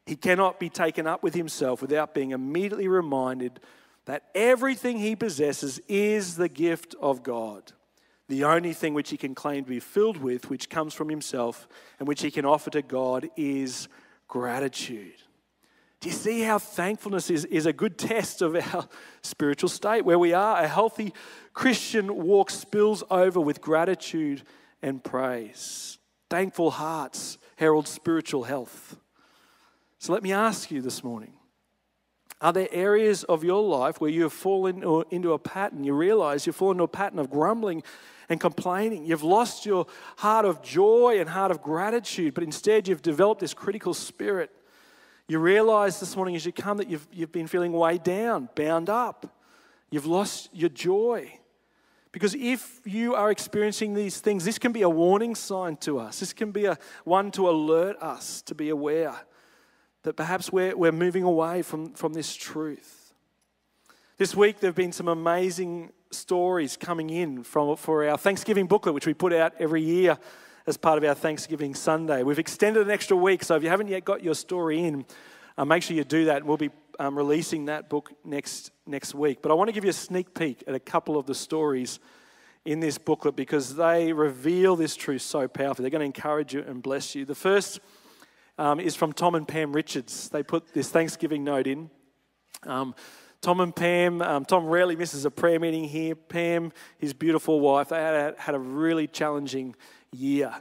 He 0.05 0.15
cannot 0.15 0.59
be 0.59 0.69
taken 0.69 1.07
up 1.07 1.23
with 1.23 1.33
himself 1.33 1.81
without 1.81 2.13
being 2.13 2.29
immediately 2.29 2.87
reminded 2.87 3.61
that 4.05 4.29
everything 4.35 4.99
he 4.99 5.15
possesses 5.15 5.79
is 5.87 6.35
the 6.35 6.49
gift 6.49 6.93
of 7.01 7.23
God 7.23 7.73
the 8.27 8.43
only 8.43 8.73
thing 8.73 8.93
which 8.93 9.09
he 9.09 9.17
can 9.17 9.35
claim 9.35 9.63
to 9.63 9.69
be 9.69 9.79
filled 9.79 10.17
with, 10.17 10.49
which 10.49 10.69
comes 10.69 10.93
from 10.93 11.09
himself 11.09 11.67
and 11.99 12.07
which 12.07 12.21
he 12.21 12.31
can 12.31 12.45
offer 12.45 12.69
to 12.69 12.81
God, 12.81 13.29
is 13.35 13.87
gratitude. 14.27 15.15
Do 15.99 16.09
you 16.09 16.15
see 16.15 16.41
how 16.41 16.57
thankfulness 16.57 17.29
is, 17.29 17.45
is 17.45 17.65
a 17.65 17.73
good 17.73 17.97
test 17.97 18.41
of 18.41 18.55
our 18.55 18.87
spiritual 19.21 19.69
state? 19.69 20.03
Where 20.03 20.17
we 20.17 20.33
are, 20.33 20.63
a 20.63 20.67
healthy 20.67 21.13
Christian 21.53 22.23
walk 22.23 22.49
spills 22.49 23.03
over 23.11 23.39
with 23.39 23.61
gratitude 23.61 24.43
and 24.81 25.03
praise. 25.03 25.99
Thankful 26.29 26.71
hearts 26.71 27.37
herald 27.57 27.87
spiritual 27.87 28.43
health. 28.43 28.97
So 29.99 30.13
let 30.13 30.23
me 30.23 30.33
ask 30.33 30.71
you 30.71 30.81
this 30.81 31.03
morning 31.03 31.33
are 32.41 32.51
there 32.51 32.67
areas 32.71 33.23
of 33.25 33.43
your 33.43 33.61
life 33.61 34.01
where 34.01 34.09
you 34.09 34.23
have 34.23 34.33
fallen 34.33 34.83
into 35.11 35.33
a 35.33 35.39
pattern? 35.39 35.83
You 35.83 35.93
realize 35.93 36.47
you've 36.47 36.55
fallen 36.55 36.75
into 36.75 36.85
a 36.85 36.87
pattern 36.87 37.19
of 37.19 37.29
grumbling 37.29 37.83
and 38.29 38.39
complaining. 38.39 39.05
You've 39.05 39.23
lost 39.23 39.65
your 39.65 39.85
heart 40.17 40.45
of 40.45 40.63
joy 40.63 41.19
and 41.19 41.29
heart 41.29 41.51
of 41.51 41.61
gratitude, 41.61 42.33
but 42.33 42.43
instead 42.43 42.87
you've 42.87 43.03
developed 43.03 43.41
this 43.41 43.53
critical 43.53 43.93
spirit. 43.93 44.49
You 45.27 45.37
realize 45.37 45.99
this 45.99 46.15
morning 46.15 46.35
as 46.35 46.45
you 46.45 46.51
come 46.51 46.77
that 46.77 46.89
you've, 46.89 47.07
you've 47.13 47.31
been 47.31 47.47
feeling 47.47 47.73
weighed 47.73 48.03
down, 48.03 48.49
bound 48.55 48.89
up. 48.89 49.37
You've 49.91 50.07
lost 50.07 50.49
your 50.51 50.69
joy. 50.69 51.31
Because 52.11 52.33
if 52.33 52.81
you 52.85 53.13
are 53.13 53.29
experiencing 53.29 53.93
these 53.93 54.19
things, 54.19 54.43
this 54.43 54.57
can 54.57 54.71
be 54.71 54.81
a 54.81 54.89
warning 54.89 55.35
sign 55.35 55.77
to 55.77 55.99
us. 55.99 56.19
This 56.19 56.33
can 56.33 56.51
be 56.51 56.65
a 56.65 56.77
one 57.03 57.31
to 57.31 57.49
alert 57.49 57.97
us 58.01 58.41
to 58.43 58.55
be 58.55 58.69
aware 58.69 59.15
that 60.03 60.13
perhaps 60.13 60.51
we're, 60.51 60.75
we're 60.75 60.91
moving 60.91 61.23
away 61.23 61.61
from, 61.61 61.93
from 61.93 62.13
this 62.13 62.35
truth. 62.35 63.13
This 64.17 64.35
week, 64.35 64.59
there 64.59 64.67
have 64.67 64.75
been 64.75 64.91
some 64.91 65.07
amazing 65.07 65.91
stories 66.11 66.77
coming 66.77 67.09
in 67.09 67.43
from, 67.43 67.75
for 67.75 68.07
our 68.07 68.17
Thanksgiving 68.17 68.67
booklet, 68.67 68.93
which 68.93 69.07
we 69.07 69.13
put 69.13 69.33
out 69.33 69.53
every 69.59 69.81
year 69.81 70.17
as 70.67 70.77
part 70.77 70.97
of 70.97 71.03
our 71.03 71.15
Thanksgiving 71.15 71.73
Sunday. 71.73 72.23
We've 72.23 72.39
extended 72.39 72.85
an 72.85 72.91
extra 72.91 73.17
week, 73.17 73.43
so 73.43 73.55
if 73.55 73.63
you 73.63 73.69
haven't 73.69 73.87
yet 73.87 74.05
got 74.05 74.23
your 74.23 74.35
story 74.35 74.83
in, 74.83 75.05
uh, 75.57 75.65
make 75.65 75.83
sure 75.83 75.95
you 75.95 76.03
do 76.03 76.25
that. 76.25 76.45
We'll 76.45 76.57
be 76.57 76.69
um, 76.99 77.17
releasing 77.17 77.65
that 77.65 77.89
book 77.89 78.11
next, 78.23 78.71
next 78.85 79.15
week. 79.15 79.41
But 79.41 79.51
I 79.51 79.55
want 79.55 79.69
to 79.69 79.73
give 79.73 79.83
you 79.83 79.89
a 79.89 79.93
sneak 79.93 80.33
peek 80.33 80.63
at 80.67 80.75
a 80.75 80.79
couple 80.79 81.17
of 81.17 81.25
the 81.25 81.35
stories 81.35 81.99
in 82.63 82.79
this 82.79 82.97
booklet 82.97 83.35
because 83.35 83.75
they 83.75 84.13
reveal 84.13 84.75
this 84.75 84.95
truth 84.95 85.23
so 85.23 85.47
powerfully. 85.47 85.83
They're 85.83 85.97
going 85.97 86.11
to 86.11 86.17
encourage 86.17 86.53
you 86.53 86.61
and 86.61 86.83
bless 86.83 87.15
you. 87.15 87.25
The 87.25 87.33
first 87.33 87.79
um, 88.61 88.79
is 88.79 88.95
from 88.95 89.11
Tom 89.11 89.33
and 89.33 89.47
Pam 89.47 89.73
Richards. 89.73 90.29
They 90.29 90.43
put 90.43 90.71
this 90.71 90.89
Thanksgiving 90.89 91.43
note 91.43 91.65
in. 91.65 91.89
Um, 92.61 92.93
Tom 93.41 93.59
and 93.59 93.75
Pam, 93.75 94.21
um, 94.21 94.45
Tom 94.45 94.67
rarely 94.67 94.95
misses 94.95 95.25
a 95.25 95.31
prayer 95.31 95.59
meeting 95.59 95.85
here. 95.85 96.13
Pam, 96.13 96.71
his 96.99 97.11
beautiful 97.11 97.59
wife, 97.59 97.89
they 97.89 97.95
had, 97.95 98.35
had 98.37 98.53
a 98.53 98.59
really 98.59 99.07
challenging 99.07 99.75
year 100.11 100.53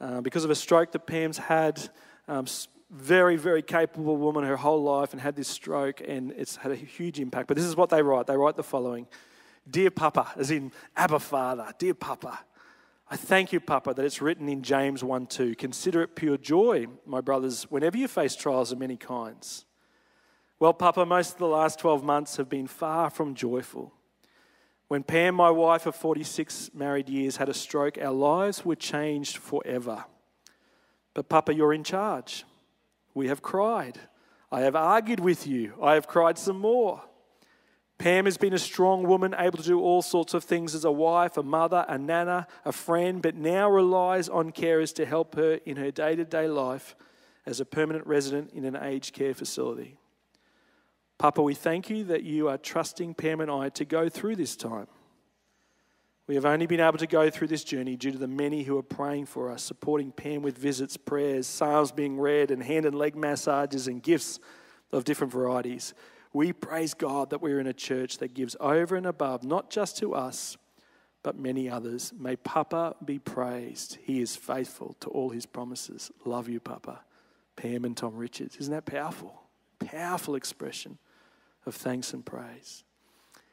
uh, 0.00 0.20
because 0.20 0.44
of 0.44 0.50
a 0.50 0.54
stroke 0.54 0.92
that 0.92 1.08
Pam's 1.08 1.38
had. 1.38 1.90
Um, 2.28 2.46
very, 2.88 3.34
very 3.34 3.62
capable 3.62 4.16
woman 4.16 4.44
her 4.44 4.56
whole 4.56 4.82
life 4.84 5.12
and 5.12 5.20
had 5.20 5.34
this 5.34 5.48
stroke, 5.48 6.00
and 6.06 6.30
it's 6.36 6.54
had 6.54 6.70
a 6.70 6.76
huge 6.76 7.18
impact. 7.18 7.48
But 7.48 7.56
this 7.56 7.66
is 7.66 7.74
what 7.74 7.90
they 7.90 8.00
write 8.00 8.28
they 8.28 8.36
write 8.36 8.54
the 8.54 8.62
following 8.62 9.08
Dear 9.68 9.90
Papa, 9.90 10.32
as 10.36 10.52
in 10.52 10.70
Abba 10.96 11.18
Father, 11.18 11.72
Dear 11.78 11.94
Papa, 11.94 12.38
I 13.12 13.16
thank 13.16 13.52
you, 13.52 13.58
Papa, 13.58 13.92
that 13.92 14.04
it's 14.04 14.22
written 14.22 14.48
in 14.48 14.62
James 14.62 15.02
1 15.02 15.26
2. 15.26 15.56
Consider 15.56 16.02
it 16.02 16.14
pure 16.14 16.36
joy, 16.36 16.86
my 17.04 17.20
brothers, 17.20 17.64
whenever 17.64 17.98
you 17.98 18.06
face 18.06 18.36
trials 18.36 18.70
of 18.70 18.78
many 18.78 18.96
kinds. 18.96 19.64
Well, 20.60 20.72
Papa, 20.72 21.04
most 21.04 21.32
of 21.32 21.38
the 21.38 21.48
last 21.48 21.80
12 21.80 22.04
months 22.04 22.36
have 22.36 22.48
been 22.48 22.68
far 22.68 23.10
from 23.10 23.34
joyful. 23.34 23.92
When 24.86 25.02
Pam, 25.02 25.34
my 25.34 25.50
wife 25.50 25.86
of 25.86 25.96
46 25.96 26.70
married 26.72 27.08
years, 27.08 27.38
had 27.38 27.48
a 27.48 27.54
stroke, 27.54 27.98
our 27.98 28.12
lives 28.12 28.64
were 28.64 28.76
changed 28.76 29.38
forever. 29.38 30.04
But, 31.12 31.28
Papa, 31.28 31.52
you're 31.52 31.74
in 31.74 31.82
charge. 31.82 32.44
We 33.12 33.26
have 33.26 33.42
cried. 33.42 33.98
I 34.52 34.60
have 34.60 34.76
argued 34.76 35.20
with 35.20 35.48
you. 35.48 35.74
I 35.82 35.94
have 35.94 36.06
cried 36.06 36.38
some 36.38 36.60
more. 36.60 37.02
Pam 38.00 38.24
has 38.24 38.38
been 38.38 38.54
a 38.54 38.58
strong 38.58 39.02
woman, 39.02 39.34
able 39.36 39.58
to 39.58 39.62
do 39.62 39.78
all 39.78 40.00
sorts 40.00 40.32
of 40.32 40.42
things 40.42 40.74
as 40.74 40.86
a 40.86 40.90
wife, 40.90 41.36
a 41.36 41.42
mother, 41.42 41.84
a 41.86 41.98
nana, 41.98 42.46
a 42.64 42.72
friend, 42.72 43.20
but 43.20 43.34
now 43.34 43.70
relies 43.70 44.26
on 44.26 44.52
carers 44.52 44.94
to 44.94 45.04
help 45.04 45.34
her 45.34 45.60
in 45.66 45.76
her 45.76 45.90
day 45.90 46.16
to 46.16 46.24
day 46.24 46.48
life 46.48 46.96
as 47.44 47.60
a 47.60 47.66
permanent 47.66 48.06
resident 48.06 48.52
in 48.54 48.64
an 48.64 48.74
aged 48.74 49.12
care 49.12 49.34
facility. 49.34 49.98
Papa, 51.18 51.42
we 51.42 51.52
thank 51.52 51.90
you 51.90 52.02
that 52.04 52.22
you 52.22 52.48
are 52.48 52.56
trusting 52.56 53.12
Pam 53.12 53.42
and 53.42 53.50
I 53.50 53.68
to 53.68 53.84
go 53.84 54.08
through 54.08 54.36
this 54.36 54.56
time. 54.56 54.86
We 56.26 56.36
have 56.36 56.46
only 56.46 56.66
been 56.66 56.80
able 56.80 56.96
to 56.96 57.06
go 57.06 57.28
through 57.28 57.48
this 57.48 57.64
journey 57.64 57.96
due 57.96 58.12
to 58.12 58.18
the 58.18 58.26
many 58.26 58.62
who 58.62 58.78
are 58.78 58.82
praying 58.82 59.26
for 59.26 59.50
us, 59.50 59.62
supporting 59.62 60.10
Pam 60.10 60.40
with 60.40 60.56
visits, 60.56 60.96
prayers, 60.96 61.46
psalms 61.46 61.92
being 61.92 62.18
read, 62.18 62.50
and 62.50 62.62
hand 62.62 62.86
and 62.86 62.96
leg 62.96 63.14
massages 63.14 63.88
and 63.88 64.02
gifts 64.02 64.40
of 64.90 65.04
different 65.04 65.34
varieties. 65.34 65.92
We 66.32 66.52
praise 66.52 66.94
God 66.94 67.30
that 67.30 67.42
we're 67.42 67.58
in 67.58 67.66
a 67.66 67.72
church 67.72 68.18
that 68.18 68.34
gives 68.34 68.56
over 68.60 68.94
and 68.94 69.06
above, 69.06 69.42
not 69.42 69.70
just 69.70 69.98
to 69.98 70.14
us, 70.14 70.56
but 71.22 71.36
many 71.36 71.68
others. 71.68 72.12
May 72.18 72.36
Papa 72.36 72.96
be 73.04 73.18
praised. 73.18 73.98
He 74.02 74.20
is 74.20 74.36
faithful 74.36 74.96
to 75.00 75.10
all 75.10 75.30
his 75.30 75.44
promises. 75.44 76.10
Love 76.24 76.48
you, 76.48 76.60
Papa. 76.60 77.00
Pam 77.56 77.84
and 77.84 77.96
Tom 77.96 78.16
Richards. 78.16 78.56
Isn't 78.56 78.72
that 78.72 78.86
powerful? 78.86 79.42
Powerful 79.80 80.34
expression 80.34 80.98
of 81.66 81.74
thanks 81.74 82.14
and 82.14 82.24
praise. 82.24 82.84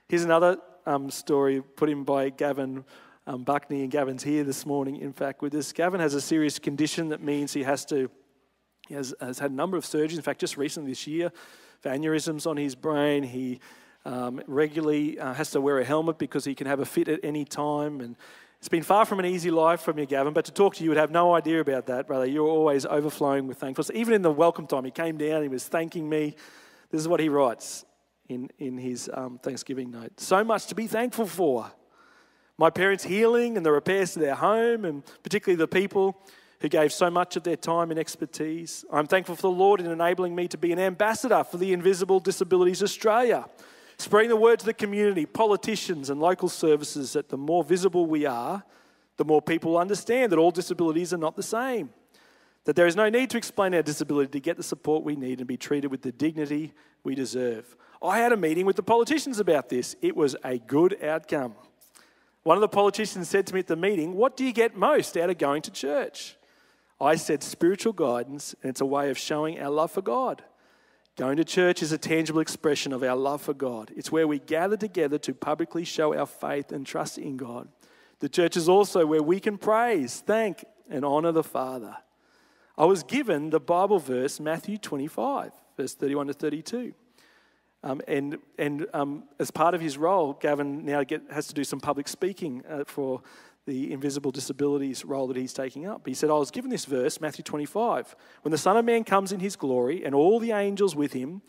Here's 0.07 0.23
another 0.23 0.57
um, 0.85 1.09
story 1.09 1.61
put 1.61 1.89
in 1.89 2.03
by 2.03 2.29
Gavin 2.29 2.85
um, 3.25 3.43
Buckney, 3.43 3.81
and 3.81 3.91
Gavin's 3.91 4.23
here 4.23 4.45
this 4.45 4.65
morning, 4.65 4.95
in 4.95 5.11
fact, 5.11 5.41
with 5.41 5.51
this. 5.51 5.73
Gavin 5.73 5.99
has 5.99 6.13
a 6.13 6.21
serious 6.21 6.59
condition 6.59 7.09
that 7.09 7.21
means 7.21 7.51
he 7.51 7.63
has 7.63 7.83
to 7.85 8.09
He 8.87 8.93
has, 8.93 9.13
has 9.19 9.39
had 9.39 9.51
a 9.51 9.53
number 9.53 9.75
of 9.75 9.83
surgeries. 9.83 10.15
In 10.15 10.21
fact, 10.21 10.39
just 10.39 10.55
recently 10.55 10.91
this 10.91 11.05
year, 11.05 11.33
for 11.81 11.89
aneurysms 11.89 12.47
on 12.47 12.57
his 12.57 12.75
brain. 12.75 13.23
He 13.23 13.59
um, 14.05 14.41
regularly 14.47 15.19
uh, 15.19 15.33
has 15.33 15.51
to 15.51 15.61
wear 15.61 15.79
a 15.79 15.85
helmet 15.85 16.17
because 16.17 16.45
he 16.45 16.55
can 16.55 16.67
have 16.67 16.79
a 16.79 16.85
fit 16.85 17.07
at 17.07 17.19
any 17.23 17.45
time. 17.45 17.99
And 17.99 18.15
it's 18.59 18.69
been 18.69 18.83
far 18.83 19.05
from 19.05 19.19
an 19.19 19.25
easy 19.25 19.51
life 19.51 19.81
from 19.81 19.99
you, 19.99 20.05
Gavin, 20.05 20.33
but 20.33 20.45
to 20.45 20.51
talk 20.51 20.75
to 20.75 20.83
you, 20.83 20.89
would 20.89 20.97
have 20.97 21.11
no 21.11 21.35
idea 21.35 21.59
about 21.59 21.85
that, 21.87 22.07
brother. 22.07 22.25
You're 22.25 22.47
always 22.47 22.85
overflowing 22.85 23.47
with 23.47 23.57
thankfulness. 23.57 23.91
Even 23.93 24.13
in 24.13 24.21
the 24.21 24.31
welcome 24.31 24.65
time, 24.65 24.85
he 24.85 24.91
came 24.91 25.17
down, 25.17 25.41
he 25.41 25.47
was 25.47 25.67
thanking 25.67 26.09
me. 26.09 26.35
This 26.89 27.01
is 27.01 27.07
what 27.07 27.19
he 27.19 27.29
writes 27.29 27.85
in, 28.29 28.49
in 28.57 28.77
his 28.77 29.09
um, 29.13 29.39
Thanksgiving 29.43 29.91
note. 29.91 30.19
So 30.19 30.43
much 30.43 30.67
to 30.67 30.75
be 30.75 30.87
thankful 30.87 31.25
for. 31.25 31.71
My 32.57 32.71
parents' 32.71 33.03
healing 33.03 33.55
and 33.55 33.65
the 33.65 33.71
repairs 33.71 34.13
to 34.13 34.19
their 34.19 34.35
home, 34.35 34.85
and 34.85 35.03
particularly 35.21 35.57
the 35.57 35.67
people 35.67 36.19
who 36.59 36.69
gave 36.69 36.91
so 36.91 37.09
much 37.09 37.35
of 37.35 37.43
their 37.43 37.55
time 37.55 37.91
and 37.91 37.99
expertise. 37.99 38.83
I'm 38.91 39.07
thankful 39.07 39.35
for 39.35 39.43
the 39.43 39.51
Lord 39.51 39.79
in 39.79 39.85
enabling 39.85 40.35
me 40.35 40.47
to 40.47 40.57
be 40.57 40.71
an 40.71 40.79
ambassador 40.79 41.43
for 41.43 41.57
the 41.57 41.73
Invisible 41.73 42.19
Disabilities 42.19 42.81
Australia 42.81 43.45
Spreading 43.99 44.29
the 44.29 44.35
word 44.35 44.59
to 44.59 44.65
the 44.65 44.73
community, 44.73 45.25
politicians, 45.25 46.11
and 46.11 46.21
local 46.21 46.49
services 46.49 47.13
that 47.13 47.29
the 47.29 47.37
more 47.37 47.63
visible 47.63 48.05
we 48.05 48.25
are, 48.25 48.63
the 49.17 49.25
more 49.25 49.41
people 49.41 49.77
understand 49.77 50.31
that 50.31 50.37
all 50.37 50.51
disabilities 50.51 51.13
are 51.13 51.17
not 51.17 51.35
the 51.35 51.43
same. 51.43 51.89
That 52.65 52.75
there 52.75 52.85
is 52.85 52.95
no 52.95 53.09
need 53.09 53.31
to 53.31 53.37
explain 53.37 53.73
our 53.73 53.81
disability 53.81 54.31
to 54.33 54.39
get 54.39 54.55
the 54.55 54.63
support 54.63 55.03
we 55.03 55.15
need 55.15 55.39
and 55.39 55.47
be 55.47 55.57
treated 55.57 55.89
with 55.89 56.03
the 56.03 56.11
dignity 56.11 56.73
we 57.03 57.15
deserve. 57.15 57.75
I 57.99 58.19
had 58.19 58.31
a 58.31 58.37
meeting 58.37 58.67
with 58.67 58.75
the 58.75 58.83
politicians 58.83 59.39
about 59.39 59.69
this. 59.69 59.95
It 60.01 60.15
was 60.15 60.35
a 60.43 60.59
good 60.59 61.03
outcome. 61.03 61.55
One 62.43 62.55
of 62.55 62.61
the 62.61 62.67
politicians 62.67 63.27
said 63.27 63.47
to 63.47 63.53
me 63.53 63.61
at 63.61 63.67
the 63.67 63.75
meeting, 63.75 64.13
What 64.13 64.37
do 64.37 64.45
you 64.45 64.53
get 64.53 64.77
most 64.77 65.17
out 65.17 65.31
of 65.31 65.39
going 65.39 65.63
to 65.63 65.71
church? 65.71 66.35
I 66.99 67.15
said, 67.15 67.43
Spiritual 67.43 67.93
guidance, 67.93 68.55
and 68.61 68.69
it's 68.69 68.81
a 68.81 68.85
way 68.85 69.09
of 69.09 69.17
showing 69.17 69.59
our 69.59 69.69
love 69.69 69.91
for 69.91 70.01
God. 70.01 70.43
Going 71.15 71.37
to 71.37 71.43
church 71.43 71.81
is 71.81 71.91
a 71.91 71.97
tangible 71.97 72.41
expression 72.41 72.93
of 72.93 73.01
our 73.01 73.15
love 73.15 73.41
for 73.41 73.53
God. 73.53 73.91
It's 73.95 74.11
where 74.11 74.27
we 74.27 74.37
gather 74.37 74.77
together 74.77 75.17
to 75.19 75.33
publicly 75.33 75.83
show 75.83 76.15
our 76.15 76.27
faith 76.27 76.71
and 76.71 76.85
trust 76.85 77.17
in 77.17 77.37
God. 77.37 77.67
The 78.19 78.29
church 78.29 78.55
is 78.55 78.69
also 78.69 79.05
where 79.05 79.23
we 79.23 79.39
can 79.39 79.57
praise, 79.57 80.21
thank, 80.25 80.63
and 80.89 81.03
honor 81.03 81.31
the 81.31 81.43
Father. 81.43 81.97
I 82.77 82.85
was 82.85 83.01
given 83.01 83.49
the 83.49 83.59
Bible 83.59 83.97
verse, 83.97 84.39
Matthew 84.39 84.77
25, 84.77 85.51
verse 85.75 85.95
31 85.95 86.27
to 86.27 86.33
32. 86.33 86.93
Um, 87.83 88.01
and 88.07 88.37
and 88.57 88.87
um, 88.93 89.23
as 89.39 89.49
part 89.51 89.73
of 89.73 89.81
his 89.81 89.97
role, 89.97 90.33
Gavin 90.33 90.85
now 90.85 91.03
get, 91.03 91.21
has 91.31 91.47
to 91.47 91.53
do 91.53 91.63
some 91.63 91.79
public 91.79 92.07
speaking 92.07 92.63
uh, 92.69 92.83
for 92.85 93.21
the 93.67 93.91
invisible 93.91 94.31
disabilities 94.31 95.05
role 95.05 95.27
that 95.27 95.37
he's 95.37 95.53
taking 95.53 95.85
up. 95.85 96.07
He 96.07 96.13
said, 96.13 96.29
I 96.31 96.33
was 96.33 96.49
given 96.49 96.71
this 96.71 96.85
verse, 96.85 97.21
Matthew 97.21 97.43
25. 97.43 98.15
When 98.41 98.51
the 98.51 98.57
Son 98.57 98.77
of 98.77 98.85
Man 98.85 99.03
comes 99.03 99.31
in 99.31 99.41
his 99.41 99.55
glory 99.55 100.03
and 100.03 100.15
all 100.15 100.39
the 100.39 100.53
angels 100.53 100.95
with 100.95 101.13
him, 101.13 101.41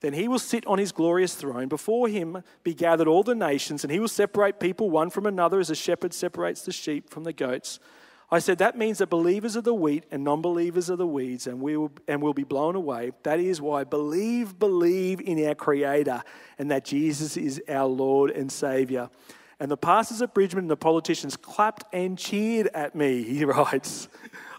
then 0.00 0.12
he 0.12 0.28
will 0.28 0.38
sit 0.38 0.66
on 0.66 0.78
his 0.78 0.92
glorious 0.92 1.34
throne. 1.34 1.68
Before 1.68 2.08
him 2.08 2.42
be 2.64 2.74
gathered 2.74 3.06
all 3.06 3.22
the 3.22 3.34
nations, 3.34 3.84
and 3.84 3.92
he 3.92 4.00
will 4.00 4.08
separate 4.08 4.58
people 4.58 4.90
one 4.90 5.10
from 5.10 5.26
another 5.26 5.60
as 5.60 5.70
a 5.70 5.74
shepherd 5.74 6.12
separates 6.12 6.62
the 6.62 6.72
sheep 6.72 7.08
from 7.08 7.24
the 7.24 7.32
goats. 7.32 7.78
I 8.32 8.38
said, 8.38 8.58
that 8.58 8.78
means 8.78 8.98
that 8.98 9.08
believers 9.08 9.56
are 9.56 9.60
the 9.60 9.74
wheat 9.74 10.04
and 10.10 10.24
non 10.24 10.40
believers 10.40 10.90
are 10.90 10.96
the 10.96 11.06
weeds, 11.06 11.46
and 11.46 11.60
we 11.60 11.76
will, 11.76 11.92
and 12.08 12.20
will 12.20 12.34
be 12.34 12.44
blown 12.44 12.76
away. 12.76 13.12
That 13.22 13.40
is 13.40 13.60
why 13.60 13.84
believe, 13.84 14.58
believe 14.58 15.20
in 15.20 15.44
our 15.46 15.54
Creator, 15.54 16.22
and 16.58 16.70
that 16.70 16.84
Jesus 16.84 17.36
is 17.36 17.62
our 17.68 17.86
Lord 17.86 18.30
and 18.30 18.50
Savior. 18.50 19.10
And 19.60 19.70
the 19.70 19.76
pastors 19.76 20.22
at 20.22 20.32
Bridgeman 20.32 20.64
and 20.64 20.70
the 20.70 20.76
politicians 20.76 21.36
clapped 21.36 21.84
and 21.92 22.18
cheered 22.18 22.68
at 22.74 22.94
me, 22.94 23.22
he 23.22 23.44
writes. 23.44 24.08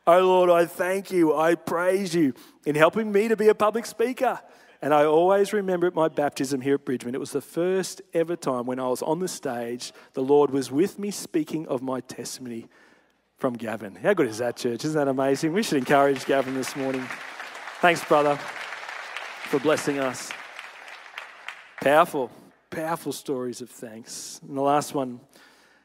Oh 0.08 0.20
Lord, 0.20 0.50
I 0.50 0.66
thank 0.66 1.12
you, 1.12 1.36
I 1.36 1.56
praise 1.56 2.16
you 2.16 2.34
in 2.66 2.76
helping 2.76 3.12
me 3.12 3.28
to 3.28 3.36
be 3.36 3.50
a 3.50 3.56
public 3.56 3.86
speaker. 3.86 4.40
And 4.84 4.96
I 4.96 5.06
always 5.06 5.54
remember 5.54 5.86
at 5.86 5.94
my 5.94 6.08
baptism 6.08 6.62
here 6.62 6.74
at 6.76 6.86
Bridgeman, 6.86 7.14
it 7.14 7.20
was 7.20 7.32
the 7.32 7.42
first 7.42 8.02
ever 8.16 8.36
time 8.36 8.66
when 8.66 8.80
I 8.80 8.88
was 8.88 9.04
on 9.04 9.20
the 9.20 9.28
stage, 9.28 9.94
the 10.14 10.24
Lord 10.24 10.50
was 10.50 10.72
with 10.72 10.98
me 10.98 11.12
speaking 11.12 11.68
of 11.68 11.84
my 11.84 12.00
testimony 12.00 12.68
from 13.38 13.54
Gavin. 13.54 13.94
How 13.96 14.14
good 14.14 14.28
is 14.28 14.40
that, 14.40 14.56
church? 14.56 14.84
Isn't 14.84 14.98
that 14.98 15.08
amazing? 15.08 15.54
We 15.54 15.62
should 15.62 15.78
encourage 15.78 16.26
Gavin 16.26 16.56
this 16.56 16.76
morning. 16.76 17.08
Thanks, 17.80 18.04
brother, 18.04 18.38
for 18.38 19.60
blessing 19.60 20.00
us. 20.00 20.32
Powerful 21.82 22.32
powerful 22.72 23.12
stories 23.12 23.60
of 23.62 23.70
thanks. 23.70 24.40
And 24.48 24.58
the 24.58 24.62
last 24.62 24.96
one 24.96 25.20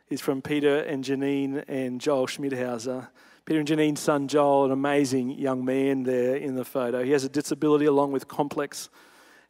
is 0.09 0.21
from 0.21 0.41
Peter 0.41 0.79
and 0.79 1.03
Janine 1.03 1.65
and 1.67 2.01
Joel 2.01 2.29
Schmidhauser. 2.29 3.09
Peter 3.45 3.59
and 3.59 3.69
Janine's 3.69 4.01
son 4.01 4.29
Joel, 4.29 4.67
an 4.67 4.71
amazing 4.71 5.31
young 5.31 5.65
man 5.65 6.05
there 6.05 6.37
in 6.37 6.55
the 6.55 6.65
photo. 6.65 7.03
He 7.05 7.11
has 7.11 7.25
a 7.25 7.29
disability 7.29 7.87
along 7.87 8.13
with 8.13 8.29
complex 8.29 8.89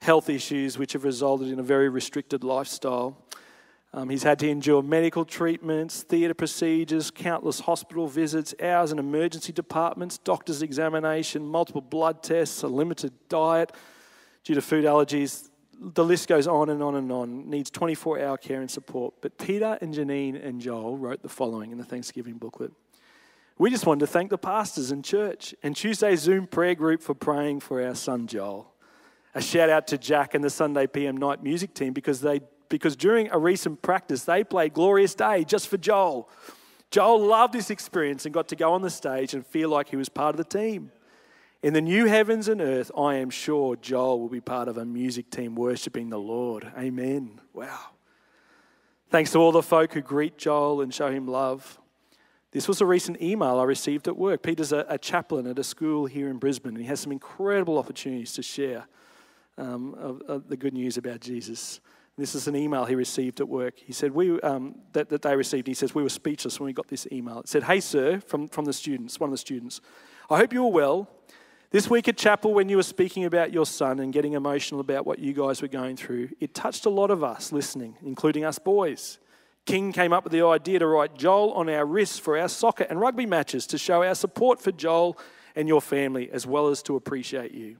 health 0.01 0.31
issues 0.31 0.79
which 0.79 0.95
have 0.95 1.05
resulted 1.05 1.49
in 1.49 1.59
a 1.59 1.63
very 1.63 1.91
restricted 1.91 2.43
lifestyle. 2.43 3.23
Um, 3.93 4.09
he's 4.09 4.23
had 4.23 4.39
to 4.39 4.49
endure 4.49 4.83
medical 4.83 5.25
treatments, 5.27 6.03
theatre 6.03 6.35
procedures, 6.35 7.11
countless 7.11 7.61
hospital 7.61 8.09
visits, 8.09 8.55
hours 8.63 8.93
in 8.93 8.99
emergency 8.99 9.53
departments, 9.53 10.17
doctor's 10.19 10.63
examination, 10.63 11.47
multiple 11.47 11.83
blood 11.83 12.23
tests, 12.23 12.63
a 12.63 12.69
limited 12.69 13.13
diet 13.29 13.73
due 14.43 14.55
to 14.55 14.63
food 14.63 14.87
allergies 14.87 15.51
the 15.81 16.05
list 16.05 16.29
goes 16.29 16.47
on 16.47 16.71
and 16.71 16.83
on 16.83 16.95
and 16.95 17.11
on, 17.13 17.49
needs 17.49 17.71
24 17.71 18.21
hour 18.21 18.37
care 18.37 18.61
and 18.61 18.71
support. 18.71 19.15
But 19.21 19.39
Peter 19.39 19.79
and 19.81 19.95
Janine 19.95 20.43
and 20.45 20.61
Joel 20.61 20.97
wrote 20.97 21.23
the 21.23 21.29
following 21.29 21.71
in 21.71 21.79
the 21.79 21.85
Thanksgiving 21.85 22.39
booklet. 22.39 22.73
We 23.59 23.71
just 23.71 23.87
wanted 23.87 24.01
to 24.01 24.07
thank 24.07 24.31
the 24.31 24.39
pastors 24.39 24.91
and 24.91 25.05
church 25.05 25.55
and 25.63 25.75
Tuesday's 25.75 26.21
Zoom 26.21 26.47
prayer 26.47 26.75
group 26.75 27.03
for 27.03 27.15
praying 27.15 27.61
for 27.61 27.83
our 27.83 27.95
son 27.95 28.27
Joel. 28.27 28.73
A 29.35 29.41
shout 29.41 29.71
out 29.71 29.87
to 29.89 29.99
Jack 29.99 30.35
and 30.35 30.43
the 30.43 30.51
Sunday 30.51 30.87
PM 30.87 31.17
night 31.17 31.43
music 31.43 31.75
team 31.75 31.93
because 31.93 32.21
they 32.21 32.41
because 32.69 32.97
during 32.97 33.31
a 33.31 33.39
recent 33.39 33.81
practice 33.81 34.25
they 34.25 34.43
played 34.43 34.75
Glorious 34.75 35.15
Day 35.15 35.45
just 35.45 35.69
for 35.69 35.77
Joel. 35.77 36.29
Joel 36.91 37.21
loved 37.21 37.53
this 37.53 37.71
experience 37.71 38.25
and 38.25 38.35
got 38.35 38.49
to 38.49 38.57
go 38.57 38.73
on 38.73 38.83
the 38.83 38.91
stage 38.91 39.35
and 39.35 39.47
feel 39.47 39.69
like 39.69 39.89
he 39.89 39.97
was 39.97 40.09
part 40.09 40.35
of 40.35 40.37
the 40.37 40.59
team. 40.59 40.91
In 41.67 41.73
the 41.73 41.81
new 41.81 42.07
heavens 42.07 42.47
and 42.47 42.61
earth, 42.61 42.93
I 42.97 43.17
am 43.17 43.29
sure 43.29 43.75
Joel 43.75 44.21
will 44.21 44.29
be 44.29 44.41
part 44.41 44.69
of 44.69 44.79
a 44.79 44.85
music 44.85 45.31
team 45.31 45.57
worshiping 45.57 46.11
the 46.11 46.17
Lord. 46.17 46.71
Amen. 46.79 47.41
Wow. 47.53 47.89
Thanks 49.11 49.33
to 49.33 49.39
all 49.39 49.51
the 49.51 49.65
folk 49.65 49.93
who 49.93 50.01
greet 50.01 50.39
Joel 50.39 50.81
and 50.81 50.95
show 50.95 51.11
him 51.11 51.27
love. 51.27 51.81
This 52.53 52.69
was 52.69 52.81
a 52.81 52.87
recent 52.87 53.21
email 53.21 53.59
I 53.59 53.65
received 53.65 54.07
at 54.07 54.17
work. 54.17 54.45
Peter's 54.45 54.71
a, 54.71 54.87
a 54.89 54.97
chaplain 54.97 55.49
at 55.49 55.59
a 55.59 55.65
school 55.65 56.07
here 56.07 56.29
in 56.29 56.37
Brisbane, 56.37 56.75
and 56.75 56.83
he 56.83 56.85
has 56.85 57.01
some 57.01 57.11
incredible 57.11 57.79
opportunities 57.79 58.33
to 58.35 58.45
share 58.45 58.87
um, 59.59 59.95
of, 59.95 60.23
of 60.29 60.49
the 60.49 60.57
good 60.57 60.73
news 60.73 60.97
about 60.97 61.19
Jesus. 61.19 61.81
This 62.17 62.37
is 62.37 62.47
an 62.47 62.55
email 62.55 62.85
he 62.85 62.95
received 62.95 63.41
at 63.41 63.49
work. 63.49 63.75
He 63.77 63.93
said, 63.93 64.13
we, 64.13 64.41
um, 64.43 64.77
that, 64.93 65.09
that 65.09 65.23
they 65.23 65.35
received, 65.35 65.67
he 65.67 65.75
says, 65.75 65.97
We 65.97 66.05
were 66.05 66.11
speechless 66.11 66.61
when 66.61 66.67
we 66.67 66.73
got 66.73 66.87
this 66.87 67.09
email. 67.11 67.41
It 67.41 67.49
said, 67.49 67.65
Hey, 67.65 67.81
sir, 67.81 68.21
from, 68.21 68.47
from 68.47 68.67
the 68.67 68.73
students, 68.73 69.19
one 69.19 69.31
of 69.31 69.33
the 69.33 69.39
students, 69.39 69.81
I 70.31 70.37
hope 70.37 70.53
you're 70.53 70.71
well. 70.71 71.11
This 71.71 71.91
week 71.91 72.07
at 72.07 72.17
chapel, 72.17 72.55
when 72.55 72.69
you 72.69 72.77
were 72.77 72.85
speaking 72.85 73.25
about 73.25 73.53
your 73.53 73.67
son 73.67 73.99
and 73.99 74.13
getting 74.13 74.35
emotional 74.35 74.81
about 74.81 75.05
what 75.05 75.19
you 75.19 75.33
guys 75.33 75.61
were 75.61 75.69
going 75.69 75.97
through, 75.97 76.29
it 76.39 76.55
touched 76.55 76.87
a 76.87 76.91
lot 76.91 77.11
of 77.11 77.25
us 77.25 77.51
listening, 77.51 77.97
including 78.03 78.45
us 78.45 78.59
boys. 78.61 79.19
King 79.65 79.93
came 79.93 80.13
up 80.13 80.23
with 80.23 80.33
the 80.33 80.45
idea 80.45 80.79
to 80.79 80.87
write 80.87 81.19
Joel 81.19 81.53
on 81.55 81.69
our 81.69 81.85
wrists 81.85 82.21
for 82.21 82.39
our 82.39 82.49
soccer 82.49 82.85
and 82.85 83.01
rugby 83.01 83.27
matches 83.27 83.67
to 83.67 83.79
show 83.79 84.05
our 84.05 84.15
support 84.15 84.63
for 84.63 84.71
Joel 84.71 85.19
and 85.57 85.67
your 85.67 85.81
family, 85.81 86.31
as 86.31 86.47
well 86.47 86.69
as 86.69 86.85
to 86.85 86.95
appreciate 86.95 87.51
you. 87.51 87.79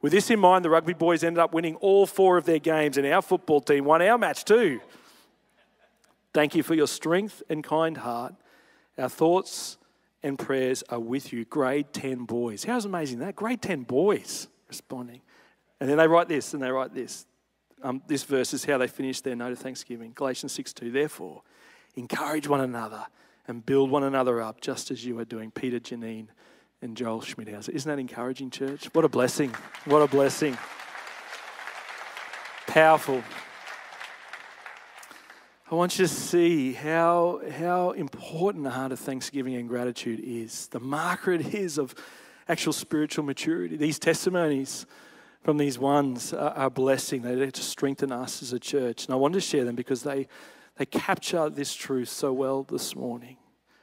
With 0.00 0.12
this 0.12 0.30
in 0.30 0.38
mind, 0.38 0.64
the 0.64 0.70
rugby 0.70 0.92
boys 0.92 1.24
ended 1.24 1.40
up 1.40 1.52
winning 1.52 1.74
all 1.76 2.06
four 2.06 2.36
of 2.36 2.44
their 2.44 2.60
games, 2.60 2.98
and 2.98 3.06
our 3.06 3.20
football 3.20 3.60
team 3.60 3.84
won 3.84 4.00
our 4.00 4.16
match 4.16 4.44
too. 4.44 4.80
Thank 6.32 6.54
you 6.54 6.62
for 6.62 6.74
your 6.74 6.86
strength 6.86 7.42
and 7.48 7.64
kind 7.64 7.96
heart. 7.96 8.34
Our 8.96 9.08
thoughts 9.08 9.76
and 10.22 10.38
prayers 10.38 10.82
are 10.88 11.00
with 11.00 11.32
you. 11.32 11.44
Grade 11.44 11.92
10 11.92 12.24
boys. 12.24 12.64
How's 12.64 12.84
amazing 12.84 13.20
that? 13.20 13.36
Grade 13.36 13.62
10 13.62 13.82
boys 13.82 14.48
responding. 14.68 15.20
And 15.80 15.88
then 15.88 15.98
they 15.98 16.08
write 16.08 16.28
this 16.28 16.54
and 16.54 16.62
they 16.62 16.70
write 16.70 16.94
this. 16.94 17.26
Um, 17.82 18.02
this 18.08 18.24
verse 18.24 18.52
is 18.52 18.64
how 18.64 18.78
they 18.78 18.88
finish 18.88 19.20
their 19.20 19.36
note 19.36 19.52
of 19.52 19.58
thanksgiving. 19.58 20.12
Galatians 20.14 20.52
6 20.52 20.72
2. 20.72 20.90
Therefore, 20.90 21.42
encourage 21.94 22.48
one 22.48 22.60
another 22.60 23.06
and 23.46 23.64
build 23.64 23.90
one 23.90 24.02
another 24.02 24.40
up, 24.40 24.60
just 24.60 24.90
as 24.90 25.04
you 25.04 25.18
are 25.18 25.24
doing. 25.24 25.50
Peter, 25.50 25.78
Janine, 25.78 26.26
and 26.82 26.96
Joel 26.96 27.20
Schmidhauser. 27.20 27.70
Isn't 27.70 27.88
that 27.88 28.00
encouraging, 28.00 28.50
church? 28.50 28.86
What 28.92 29.04
a 29.04 29.08
blessing. 29.08 29.54
What 29.84 30.02
a 30.02 30.08
blessing. 30.08 30.58
Powerful. 32.66 33.22
I 35.70 35.74
want 35.74 35.98
you 35.98 36.06
to 36.06 36.12
see 36.12 36.72
how, 36.72 37.42
how 37.58 37.90
important 37.90 38.64
the 38.64 38.70
heart 38.70 38.90
of 38.90 38.98
thanksgiving 38.98 39.54
and 39.54 39.68
gratitude 39.68 40.18
is, 40.24 40.66
the 40.68 40.80
marker 40.80 41.32
it 41.32 41.54
is 41.54 41.76
of 41.76 41.94
actual 42.48 42.72
spiritual 42.72 43.22
maturity. 43.22 43.76
These 43.76 43.98
testimonies 43.98 44.86
from 45.42 45.58
these 45.58 45.78
ones 45.78 46.32
are, 46.32 46.52
are 46.52 46.70
blessing. 46.70 47.20
They 47.20 47.50
to 47.50 47.62
strengthen 47.62 48.10
us 48.10 48.42
as 48.42 48.54
a 48.54 48.58
church. 48.58 49.04
And 49.04 49.12
I 49.12 49.16
want 49.18 49.34
to 49.34 49.42
share 49.42 49.66
them 49.66 49.74
because 49.74 50.02
they, 50.04 50.26
they 50.78 50.86
capture 50.86 51.50
this 51.50 51.74
truth 51.74 52.08
so 52.08 52.32
well 52.32 52.62
this 52.62 52.96
morning 52.96 53.36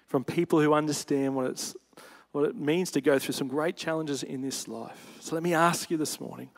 from 0.08 0.24
people 0.24 0.60
who 0.60 0.74
understand 0.74 1.36
what 1.36 1.52
it's 1.52 1.76
what 2.32 2.45
it 2.50 2.56
means 2.56 2.91
to 2.91 3.00
go 3.00 3.19
through 3.19 3.34
some 3.34 3.48
great 3.48 3.78
challenges 3.78 4.24
in 4.24 4.41
this 4.41 4.67
life. 4.67 5.17
So 5.21 5.36
let 5.36 5.43
me 5.43 5.54
ask 5.54 5.91
you 5.91 5.98
this 5.98 6.19
morning 6.19 6.50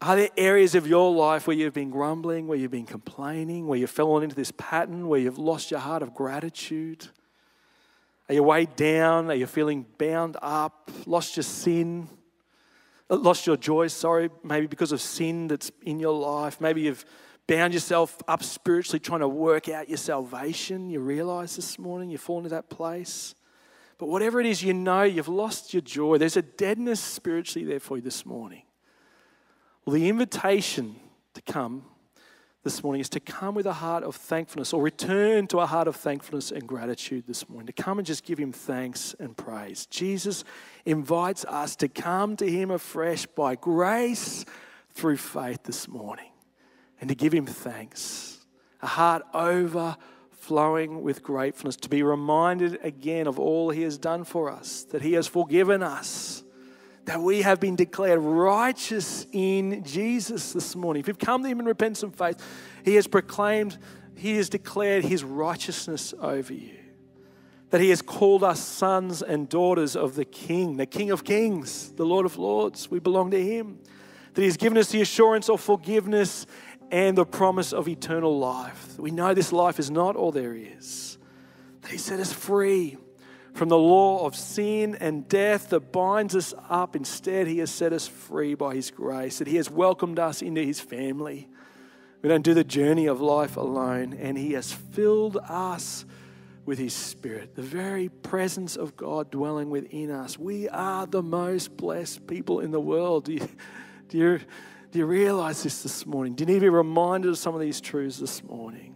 are 0.00 0.14
there 0.14 0.30
areas 0.36 0.74
of 0.74 0.86
your 0.86 1.12
life 1.12 1.46
where 1.46 1.56
you've 1.56 1.74
been 1.74 1.90
grumbling, 1.90 2.46
where 2.46 2.56
you've 2.56 2.70
been 2.70 2.86
complaining, 2.86 3.66
where 3.66 3.78
you've 3.78 3.90
fallen 3.90 4.22
into 4.22 4.36
this 4.36 4.52
pattern, 4.52 5.08
where 5.08 5.18
you've 5.18 5.38
lost 5.38 5.70
your 5.70 5.80
heart 5.80 6.02
of 6.02 6.14
gratitude? 6.14 7.08
Are 8.28 8.34
you 8.34 8.42
weighed 8.42 8.76
down? 8.76 9.30
Are 9.30 9.34
you 9.34 9.46
feeling 9.46 9.86
bound 9.96 10.36
up? 10.40 10.90
Lost 11.06 11.36
your 11.36 11.42
sin? 11.42 12.08
Uh, 13.10 13.16
lost 13.16 13.46
your 13.46 13.56
joy, 13.56 13.88
sorry, 13.88 14.30
maybe 14.44 14.66
because 14.66 14.92
of 14.92 15.00
sin 15.00 15.48
that's 15.48 15.72
in 15.82 15.98
your 15.98 16.12
life. 16.12 16.60
Maybe 16.60 16.82
you've 16.82 17.04
bound 17.48 17.72
yourself 17.74 18.16
up 18.28 18.44
spiritually 18.44 19.00
trying 19.00 19.20
to 19.20 19.28
work 19.28 19.68
out 19.68 19.88
your 19.88 19.98
salvation. 19.98 20.90
You 20.90 21.00
realize 21.00 21.56
this 21.56 21.76
morning 21.78 22.10
you've 22.10 22.20
fallen 22.20 22.44
into 22.44 22.54
that 22.54 22.68
place. 22.68 23.34
But 23.96 24.08
whatever 24.08 24.38
it 24.38 24.46
is, 24.46 24.62
you 24.62 24.74
know 24.74 25.02
you've 25.02 25.26
lost 25.26 25.74
your 25.74 25.80
joy. 25.80 26.18
There's 26.18 26.36
a 26.36 26.42
deadness 26.42 27.00
spiritually 27.00 27.66
there 27.66 27.80
for 27.80 27.96
you 27.96 28.02
this 28.02 28.24
morning. 28.24 28.62
Well, 29.88 29.94
the 29.94 30.10
invitation 30.10 30.96
to 31.32 31.40
come 31.40 31.82
this 32.62 32.82
morning 32.82 33.00
is 33.00 33.08
to 33.08 33.20
come 33.20 33.54
with 33.54 33.64
a 33.64 33.72
heart 33.72 34.04
of 34.04 34.16
thankfulness 34.16 34.74
or 34.74 34.82
return 34.82 35.46
to 35.46 35.60
a 35.60 35.66
heart 35.66 35.88
of 35.88 35.96
thankfulness 35.96 36.50
and 36.50 36.68
gratitude 36.68 37.24
this 37.26 37.48
morning, 37.48 37.68
to 37.68 37.72
come 37.72 37.98
and 37.98 38.04
just 38.04 38.22
give 38.22 38.38
Him 38.38 38.52
thanks 38.52 39.14
and 39.18 39.34
praise. 39.34 39.86
Jesus 39.86 40.44
invites 40.84 41.46
us 41.46 41.74
to 41.76 41.88
come 41.88 42.36
to 42.36 42.46
Him 42.46 42.70
afresh 42.70 43.24
by 43.24 43.54
grace 43.54 44.44
through 44.90 45.16
faith 45.16 45.62
this 45.62 45.88
morning 45.88 46.32
and 47.00 47.08
to 47.08 47.14
give 47.14 47.32
Him 47.32 47.46
thanks. 47.46 48.44
A 48.82 48.88
heart 48.88 49.22
overflowing 49.32 51.00
with 51.00 51.22
gratefulness, 51.22 51.76
to 51.76 51.88
be 51.88 52.02
reminded 52.02 52.78
again 52.82 53.26
of 53.26 53.38
all 53.38 53.70
He 53.70 53.84
has 53.84 53.96
done 53.96 54.24
for 54.24 54.50
us, 54.50 54.84
that 54.90 55.00
He 55.00 55.14
has 55.14 55.26
forgiven 55.26 55.82
us 55.82 56.44
that 57.08 57.22
we 57.22 57.40
have 57.40 57.58
been 57.58 57.74
declared 57.74 58.18
righteous 58.20 59.26
in 59.32 59.82
Jesus 59.82 60.52
this 60.52 60.76
morning. 60.76 61.00
If 61.00 61.08
you've 61.08 61.18
come 61.18 61.42
to 61.42 61.48
Him 61.48 61.58
in 61.58 61.64
repentance 61.64 62.02
and 62.02 62.14
faith, 62.14 62.36
He 62.84 62.96
has 62.96 63.06
proclaimed, 63.06 63.78
He 64.14 64.36
has 64.36 64.50
declared 64.50 65.04
His 65.04 65.24
righteousness 65.24 66.12
over 66.20 66.52
you. 66.52 66.76
That 67.70 67.80
He 67.80 67.88
has 67.88 68.02
called 68.02 68.44
us 68.44 68.60
sons 68.60 69.22
and 69.22 69.48
daughters 69.48 69.96
of 69.96 70.16
the 70.16 70.26
King, 70.26 70.76
the 70.76 70.84
King 70.84 71.10
of 71.10 71.24
Kings, 71.24 71.92
the 71.92 72.04
Lord 72.04 72.26
of 72.26 72.36
Lords. 72.36 72.90
We 72.90 72.98
belong 72.98 73.30
to 73.30 73.42
Him. 73.42 73.78
That 74.34 74.42
He 74.42 74.46
has 74.46 74.58
given 74.58 74.76
us 74.76 74.90
the 74.90 75.00
assurance 75.00 75.48
of 75.48 75.62
forgiveness 75.62 76.44
and 76.90 77.16
the 77.16 77.24
promise 77.24 77.72
of 77.72 77.88
eternal 77.88 78.38
life. 78.38 78.98
We 78.98 79.12
know 79.12 79.32
this 79.32 79.50
life 79.50 79.78
is 79.78 79.90
not 79.90 80.14
all 80.14 80.30
there 80.30 80.54
is. 80.54 81.16
That 81.80 81.90
He 81.90 81.96
set 81.96 82.20
us 82.20 82.34
free 82.34 82.98
from 83.58 83.68
the 83.68 83.76
law 83.76 84.24
of 84.24 84.36
sin 84.36 84.94
and 85.00 85.28
death 85.28 85.70
that 85.70 85.90
binds 85.92 86.36
us 86.36 86.54
up. 86.70 86.94
Instead, 86.94 87.48
He 87.48 87.58
has 87.58 87.72
set 87.72 87.92
us 87.92 88.06
free 88.06 88.54
by 88.54 88.76
His 88.76 88.92
grace, 88.92 89.38
that 89.38 89.48
He 89.48 89.56
has 89.56 89.68
welcomed 89.68 90.20
us 90.20 90.42
into 90.42 90.62
His 90.62 90.78
family. 90.78 91.48
We 92.22 92.28
don't 92.28 92.42
do 92.42 92.54
the 92.54 92.62
journey 92.62 93.06
of 93.06 93.20
life 93.20 93.56
alone, 93.56 94.14
and 94.14 94.38
He 94.38 94.52
has 94.52 94.72
filled 94.72 95.38
us 95.38 96.04
with 96.66 96.78
His 96.78 96.94
Spirit, 96.94 97.56
the 97.56 97.62
very 97.62 98.08
presence 98.08 98.76
of 98.76 98.96
God 98.96 99.30
dwelling 99.32 99.70
within 99.70 100.12
us. 100.12 100.38
We 100.38 100.68
are 100.68 101.06
the 101.06 101.22
most 101.22 101.76
blessed 101.76 102.28
people 102.28 102.60
in 102.60 102.70
the 102.70 102.80
world. 102.80 103.24
Do 103.24 103.32
you, 103.32 103.48
do 104.08 104.18
you, 104.18 104.40
do 104.92 105.00
you 105.00 105.06
realize 105.06 105.64
this 105.64 105.82
this 105.82 106.06
morning? 106.06 106.34
Do 106.34 106.42
you 106.42 106.46
need 106.46 106.54
to 106.54 106.60
be 106.60 106.68
reminded 106.68 107.28
of 107.30 107.38
some 107.38 107.56
of 107.56 107.60
these 107.60 107.80
truths 107.80 108.18
this 108.18 108.44
morning? 108.44 108.94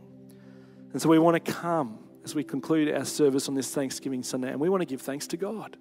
And 0.92 1.02
so 1.02 1.08
we 1.08 1.18
want 1.18 1.44
to 1.44 1.52
come 1.52 2.01
as 2.24 2.34
we 2.34 2.44
conclude 2.44 2.92
our 2.94 3.04
service 3.04 3.48
on 3.48 3.54
this 3.54 3.74
Thanksgiving 3.74 4.22
Sunday, 4.22 4.50
and 4.50 4.60
we 4.60 4.68
want 4.68 4.80
to 4.80 4.86
give 4.86 5.00
thanks 5.00 5.26
to 5.28 5.36
God. 5.36 5.76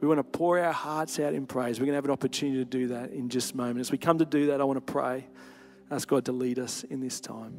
We 0.00 0.08
want 0.08 0.18
to 0.18 0.24
pour 0.24 0.58
our 0.58 0.72
hearts 0.72 1.18
out 1.20 1.34
in 1.34 1.46
praise. 1.46 1.78
We're 1.78 1.86
going 1.86 1.92
to 1.92 1.98
have 1.98 2.04
an 2.06 2.10
opportunity 2.10 2.58
to 2.58 2.64
do 2.64 2.88
that 2.88 3.10
in 3.10 3.28
just 3.28 3.52
a 3.52 3.56
moment. 3.56 3.80
As 3.80 3.92
we 3.92 3.98
come 3.98 4.18
to 4.18 4.24
do 4.24 4.46
that, 4.46 4.60
I 4.60 4.64
want 4.64 4.84
to 4.84 4.92
pray, 4.92 5.26
ask 5.90 6.08
God 6.08 6.24
to 6.26 6.32
lead 6.32 6.58
us 6.58 6.84
in 6.84 7.00
this 7.00 7.20
time. 7.20 7.58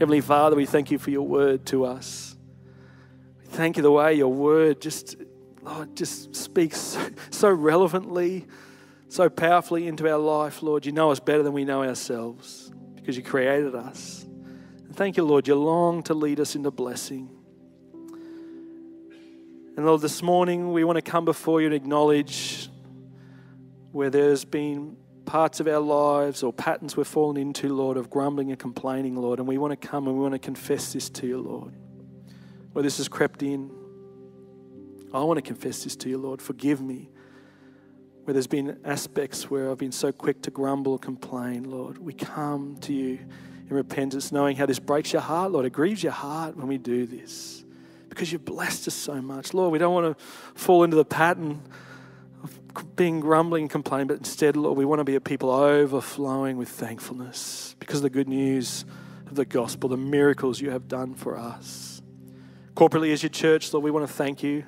Heavenly 0.00 0.20
Father, 0.20 0.56
we 0.56 0.66
thank 0.66 0.90
you 0.90 0.98
for 0.98 1.10
your 1.10 1.26
word 1.26 1.64
to 1.66 1.84
us. 1.84 2.36
We 3.40 3.46
thank 3.46 3.76
you 3.76 3.84
the 3.84 3.92
way 3.92 4.14
your 4.14 4.32
word 4.32 4.80
just, 4.80 5.14
Lord, 5.62 5.96
just 5.96 6.34
speaks 6.34 6.78
so, 6.80 7.10
so 7.30 7.50
relevantly, 7.50 8.46
so 9.08 9.28
powerfully 9.28 9.86
into 9.86 10.10
our 10.10 10.18
life, 10.18 10.62
Lord. 10.62 10.86
You 10.86 10.92
know 10.92 11.12
us 11.12 11.20
better 11.20 11.44
than 11.44 11.52
we 11.52 11.64
know 11.64 11.84
ourselves 11.84 12.72
because 12.96 13.16
you 13.16 13.22
created 13.22 13.76
us. 13.76 14.21
Thank 14.94 15.16
you, 15.16 15.24
Lord. 15.24 15.48
You 15.48 15.54
long 15.54 16.02
to 16.04 16.14
lead 16.14 16.38
us 16.38 16.54
into 16.54 16.70
blessing. 16.70 17.30
And 19.74 19.86
Lord, 19.86 20.02
this 20.02 20.22
morning 20.22 20.72
we 20.72 20.84
want 20.84 20.96
to 20.96 21.02
come 21.02 21.24
before 21.24 21.62
you 21.62 21.66
and 21.66 21.74
acknowledge 21.74 22.68
where 23.92 24.10
there's 24.10 24.44
been 24.44 24.98
parts 25.24 25.60
of 25.60 25.66
our 25.66 25.80
lives 25.80 26.42
or 26.42 26.52
patterns 26.52 26.94
we've 26.94 27.06
fallen 27.06 27.38
into, 27.38 27.74
Lord, 27.74 27.96
of 27.96 28.10
grumbling 28.10 28.50
and 28.50 28.58
complaining, 28.58 29.16
Lord. 29.16 29.38
And 29.38 29.48
we 29.48 29.56
want 29.56 29.70
to 29.70 29.88
come 29.88 30.06
and 30.08 30.16
we 30.16 30.22
want 30.22 30.34
to 30.34 30.38
confess 30.38 30.92
this 30.92 31.08
to 31.10 31.26
you, 31.26 31.38
Lord. 31.38 31.72
Where 32.72 32.82
this 32.82 32.98
has 32.98 33.08
crept 33.08 33.42
in, 33.42 33.70
I 35.14 35.22
want 35.24 35.38
to 35.38 35.42
confess 35.42 35.84
this 35.84 35.96
to 35.96 36.10
you, 36.10 36.18
Lord. 36.18 36.42
Forgive 36.42 36.82
me. 36.82 37.08
Where 38.24 38.34
there's 38.34 38.46
been 38.46 38.78
aspects 38.84 39.50
where 39.50 39.70
I've 39.70 39.78
been 39.78 39.90
so 39.90 40.12
quick 40.12 40.42
to 40.42 40.50
grumble 40.50 40.92
or 40.92 40.98
complain, 40.98 41.64
Lord, 41.64 41.96
we 41.96 42.12
come 42.12 42.76
to 42.82 42.92
you 42.92 43.20
in 43.72 43.76
repentance, 43.76 44.30
knowing 44.30 44.56
how 44.56 44.66
this 44.66 44.78
breaks 44.78 45.12
your 45.12 45.22
heart, 45.22 45.50
Lord. 45.52 45.66
It 45.66 45.70
grieves 45.70 46.02
your 46.02 46.12
heart 46.12 46.56
when 46.56 46.68
we 46.68 46.78
do 46.78 47.06
this 47.06 47.64
because 48.08 48.30
you've 48.30 48.44
blessed 48.44 48.88
us 48.88 48.94
so 48.94 49.20
much. 49.20 49.54
Lord, 49.54 49.72
we 49.72 49.78
don't 49.78 49.94
want 49.94 50.16
to 50.16 50.24
fall 50.54 50.84
into 50.84 50.96
the 50.96 51.04
pattern 51.04 51.62
of 52.42 52.96
being 52.96 53.20
grumbling 53.20 53.64
and 53.64 53.70
complaining, 53.70 54.08
but 54.08 54.18
instead, 54.18 54.56
Lord, 54.56 54.76
we 54.76 54.84
want 54.84 55.00
to 55.00 55.04
be 55.04 55.14
a 55.14 55.20
people 55.20 55.50
overflowing 55.50 56.56
with 56.56 56.68
thankfulness 56.68 57.74
because 57.78 57.96
of 57.96 58.02
the 58.02 58.10
good 58.10 58.28
news 58.28 58.84
of 59.26 59.34
the 59.34 59.44
gospel, 59.44 59.88
the 59.88 59.96
miracles 59.96 60.60
you 60.60 60.70
have 60.70 60.88
done 60.88 61.14
for 61.14 61.38
us. 61.38 62.02
Corporately, 62.74 63.12
as 63.12 63.22
your 63.22 63.30
church, 63.30 63.72
Lord, 63.72 63.84
we 63.84 63.90
want 63.90 64.06
to 64.06 64.12
thank 64.12 64.42
you 64.42 64.64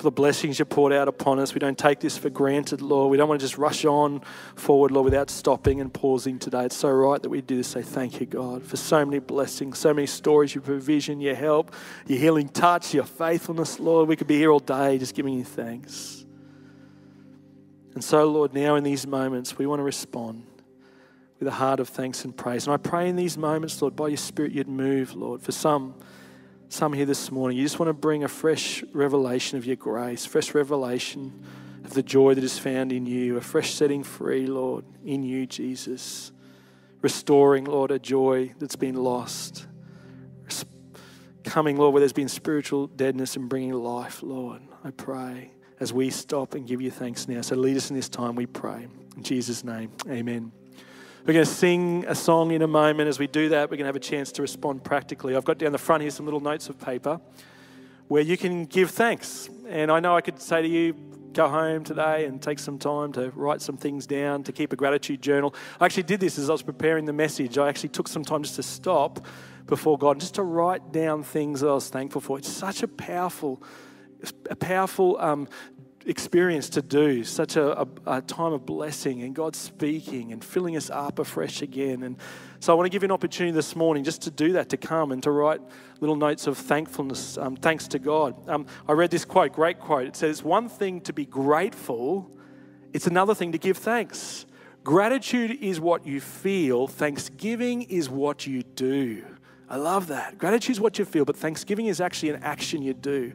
for 0.00 0.04
the 0.04 0.10
blessings 0.10 0.58
you 0.58 0.64
poured 0.64 0.94
out 0.94 1.08
upon 1.08 1.38
us. 1.38 1.52
We 1.52 1.58
don't 1.58 1.76
take 1.76 2.00
this 2.00 2.16
for 2.16 2.30
granted, 2.30 2.80
Lord. 2.80 3.10
We 3.10 3.18
don't 3.18 3.28
want 3.28 3.38
to 3.38 3.44
just 3.44 3.58
rush 3.58 3.84
on 3.84 4.22
forward, 4.54 4.92
Lord, 4.92 5.04
without 5.04 5.28
stopping 5.28 5.78
and 5.78 5.92
pausing 5.92 6.38
today. 6.38 6.64
It's 6.64 6.76
so 6.76 6.88
right 6.88 7.20
that 7.20 7.28
we 7.28 7.42
do 7.42 7.58
this. 7.58 7.68
Say 7.68 7.82
thank 7.82 8.18
you, 8.18 8.24
God, 8.24 8.62
for 8.62 8.78
so 8.78 9.04
many 9.04 9.18
blessings, 9.18 9.76
so 9.78 9.92
many 9.92 10.06
stories, 10.06 10.54
your 10.54 10.62
provision, 10.62 11.20
your 11.20 11.34
help, 11.34 11.74
your 12.06 12.18
healing 12.18 12.48
touch, 12.48 12.94
your 12.94 13.04
faithfulness, 13.04 13.78
Lord. 13.78 14.08
We 14.08 14.16
could 14.16 14.26
be 14.26 14.38
here 14.38 14.50
all 14.50 14.58
day 14.58 14.96
just 14.96 15.14
giving 15.14 15.34
you 15.34 15.44
thanks. 15.44 16.24
And 17.92 18.02
so, 18.02 18.24
Lord, 18.24 18.54
now 18.54 18.76
in 18.76 18.84
these 18.84 19.06
moments, 19.06 19.58
we 19.58 19.66
want 19.66 19.80
to 19.80 19.84
respond 19.84 20.46
with 21.38 21.46
a 21.46 21.52
heart 21.52 21.78
of 21.78 21.90
thanks 21.90 22.24
and 22.24 22.34
praise. 22.34 22.66
And 22.66 22.72
I 22.72 22.78
pray 22.78 23.10
in 23.10 23.16
these 23.16 23.36
moments, 23.36 23.82
Lord, 23.82 23.96
by 23.96 24.08
your 24.08 24.16
Spirit, 24.16 24.52
you'd 24.52 24.66
move, 24.66 25.14
Lord. 25.14 25.42
For 25.42 25.52
some, 25.52 25.94
some 26.70 26.92
here 26.92 27.04
this 27.04 27.32
morning, 27.32 27.58
you 27.58 27.64
just 27.64 27.80
want 27.80 27.88
to 27.88 27.92
bring 27.92 28.22
a 28.22 28.28
fresh 28.28 28.84
revelation 28.92 29.58
of 29.58 29.66
your 29.66 29.76
grace, 29.76 30.24
fresh 30.24 30.54
revelation 30.54 31.44
of 31.84 31.94
the 31.94 32.02
joy 32.02 32.32
that 32.34 32.44
is 32.44 32.58
found 32.58 32.92
in 32.92 33.06
you, 33.06 33.36
a 33.36 33.40
fresh 33.40 33.74
setting 33.74 34.04
free, 34.04 34.46
Lord, 34.46 34.84
in 35.04 35.24
you, 35.24 35.46
Jesus. 35.46 36.30
Restoring, 37.02 37.64
Lord, 37.64 37.90
a 37.90 37.98
joy 37.98 38.54
that's 38.58 38.76
been 38.76 38.94
lost. 38.94 39.66
Coming, 41.42 41.76
Lord, 41.76 41.92
where 41.94 42.00
there's 42.00 42.12
been 42.12 42.28
spiritual 42.28 42.86
deadness 42.86 43.34
and 43.34 43.48
bringing 43.48 43.72
life, 43.72 44.22
Lord. 44.22 44.62
I 44.84 44.90
pray 44.90 45.50
as 45.80 45.92
we 45.92 46.10
stop 46.10 46.54
and 46.54 46.68
give 46.68 46.80
you 46.80 46.90
thanks 46.90 47.26
now. 47.26 47.40
So 47.40 47.56
lead 47.56 47.76
us 47.76 47.90
in 47.90 47.96
this 47.96 48.08
time, 48.08 48.36
we 48.36 48.46
pray. 48.46 48.86
In 49.16 49.22
Jesus' 49.22 49.64
name, 49.64 49.90
amen. 50.08 50.52
We're 51.26 51.34
going 51.34 51.44
to 51.44 51.52
sing 51.52 52.06
a 52.08 52.14
song 52.14 52.50
in 52.50 52.62
a 52.62 52.66
moment. 52.66 53.10
As 53.10 53.18
we 53.18 53.26
do 53.26 53.50
that, 53.50 53.70
we're 53.70 53.76
going 53.76 53.84
to 53.84 53.88
have 53.88 53.96
a 53.96 54.00
chance 54.00 54.32
to 54.32 54.42
respond 54.42 54.82
practically. 54.82 55.36
I've 55.36 55.44
got 55.44 55.58
down 55.58 55.72
the 55.72 55.76
front 55.78 56.00
here 56.00 56.10
some 56.10 56.24
little 56.24 56.40
notes 56.40 56.70
of 56.70 56.80
paper 56.80 57.20
where 58.08 58.22
you 58.22 58.38
can 58.38 58.64
give 58.64 58.90
thanks. 58.90 59.50
And 59.68 59.92
I 59.92 60.00
know 60.00 60.16
I 60.16 60.22
could 60.22 60.40
say 60.40 60.62
to 60.62 60.68
you, 60.68 60.94
go 61.34 61.46
home 61.46 61.84
today 61.84 62.24
and 62.24 62.40
take 62.40 62.58
some 62.58 62.78
time 62.78 63.12
to 63.12 63.30
write 63.32 63.60
some 63.60 63.76
things 63.76 64.06
down, 64.06 64.44
to 64.44 64.52
keep 64.52 64.72
a 64.72 64.76
gratitude 64.76 65.20
journal. 65.20 65.54
I 65.78 65.84
actually 65.84 66.04
did 66.04 66.20
this 66.20 66.38
as 66.38 66.48
I 66.48 66.52
was 66.52 66.62
preparing 66.62 67.04
the 67.04 67.12
message. 67.12 67.58
I 67.58 67.68
actually 67.68 67.90
took 67.90 68.08
some 68.08 68.24
time 68.24 68.42
just 68.42 68.56
to 68.56 68.62
stop 68.62 69.26
before 69.66 69.98
God, 69.98 70.20
just 70.20 70.36
to 70.36 70.42
write 70.42 70.90
down 70.90 71.22
things 71.22 71.60
that 71.60 71.68
I 71.68 71.74
was 71.74 71.90
thankful 71.90 72.22
for. 72.22 72.38
It's 72.38 72.48
such 72.48 72.82
a 72.82 72.88
powerful, 72.88 73.62
a 74.48 74.56
powerful 74.56 75.18
um, 75.20 75.48
experience 76.10 76.68
to 76.70 76.82
do, 76.82 77.22
such 77.22 77.54
a, 77.54 77.82
a, 77.82 77.86
a, 78.06 78.20
time 78.22 78.52
of 78.52 78.66
blessing 78.66 79.22
and 79.22 79.32
God 79.32 79.54
speaking 79.54 80.32
and 80.32 80.44
filling 80.44 80.76
us 80.76 80.90
up 80.90 81.20
afresh 81.20 81.62
again. 81.62 82.02
And 82.02 82.16
so 82.58 82.72
I 82.72 82.76
want 82.76 82.86
to 82.86 82.90
give 82.90 83.02
you 83.02 83.06
an 83.06 83.12
opportunity 83.12 83.54
this 83.54 83.76
morning 83.76 84.02
just 84.02 84.22
to 84.22 84.30
do 84.30 84.52
that, 84.54 84.68
to 84.70 84.76
come 84.76 85.12
and 85.12 85.22
to 85.22 85.30
write 85.30 85.60
little 86.00 86.16
notes 86.16 86.48
of 86.48 86.58
thankfulness, 86.58 87.38
um, 87.38 87.54
thanks 87.54 87.86
to 87.88 88.00
God. 88.00 88.34
Um, 88.48 88.66
I 88.88 88.92
read 88.92 89.12
this 89.12 89.24
quote, 89.24 89.52
great 89.52 89.78
quote. 89.78 90.08
It 90.08 90.16
says, 90.16 90.42
One 90.42 90.68
thing 90.68 91.00
to 91.02 91.12
be 91.12 91.24
grateful, 91.24 92.28
it's 92.92 93.06
another 93.06 93.34
thing 93.34 93.52
to 93.52 93.58
give 93.58 93.78
thanks. 93.78 94.46
Gratitude 94.82 95.58
is 95.60 95.78
what 95.78 96.04
you 96.06 96.20
feel, 96.20 96.88
thanksgiving 96.88 97.82
is 97.82 98.10
what 98.10 98.48
you 98.48 98.64
do. 98.64 99.24
I 99.68 99.76
love 99.76 100.08
that. 100.08 100.38
Gratitude 100.38 100.74
is 100.74 100.80
what 100.80 100.98
you 100.98 101.04
feel, 101.04 101.24
but 101.24 101.36
thanksgiving 101.36 101.86
is 101.86 102.00
actually 102.00 102.30
an 102.30 102.42
action 102.42 102.82
you 102.82 102.94
do. 102.94 103.32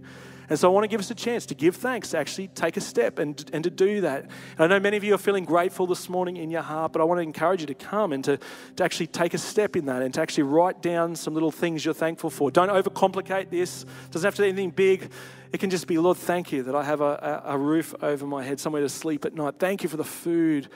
And 0.49 0.59
so 0.59 0.69
I 0.69 0.73
want 0.73 0.83
to 0.83 0.87
give 0.87 0.99
us 0.99 1.11
a 1.11 1.15
chance 1.15 1.45
to 1.47 1.55
give 1.55 1.75
thanks, 1.75 2.11
to 2.11 2.17
actually 2.17 2.47
take 2.49 2.77
a 2.77 2.81
step 2.81 3.19
and, 3.19 3.43
and 3.53 3.63
to 3.63 3.69
do 3.69 4.01
that. 4.01 4.23
And 4.23 4.31
I 4.59 4.67
know 4.67 4.79
many 4.79 4.97
of 4.97 5.03
you 5.03 5.13
are 5.13 5.19
feeling 5.19 5.45
grateful 5.45 5.87
this 5.87 6.09
morning 6.09 6.37
in 6.37 6.51
your 6.51 6.61
heart, 6.61 6.93
but 6.93 7.01
I 7.01 7.05
want 7.05 7.19
to 7.19 7.23
encourage 7.23 7.61
you 7.61 7.67
to 7.67 7.73
come 7.73 8.13
and 8.13 8.23
to, 8.25 8.39
to 8.75 8.83
actually 8.83 9.07
take 9.07 9.33
a 9.33 9.37
step 9.37 9.75
in 9.75 9.85
that 9.85 10.01
and 10.01 10.13
to 10.13 10.21
actually 10.21 10.43
write 10.43 10.81
down 10.81 11.15
some 11.15 11.33
little 11.33 11.51
things 11.51 11.83
you're 11.83 11.93
thankful 11.93 12.29
for. 12.29 12.51
Don't 12.51 12.69
overcomplicate 12.69 13.49
this. 13.49 13.83
It 13.83 14.11
doesn't 14.11 14.27
have 14.27 14.35
to 14.35 14.41
be 14.43 14.49
anything 14.49 14.71
big. 14.71 15.09
It 15.51 15.59
can 15.59 15.69
just 15.69 15.87
be, 15.87 15.97
Lord, 15.97 16.17
thank 16.17 16.51
you 16.51 16.63
that 16.63 16.75
I 16.75 16.83
have 16.83 17.01
a, 17.01 17.41
a, 17.45 17.53
a 17.53 17.57
roof 17.57 17.95
over 18.01 18.25
my 18.25 18.43
head, 18.43 18.59
somewhere 18.59 18.81
to 18.81 18.89
sleep 18.89 19.25
at 19.25 19.33
night. 19.33 19.55
Thank 19.57 19.83
you 19.83 19.89
for 19.89 19.97
the 19.97 20.03
food 20.03 20.67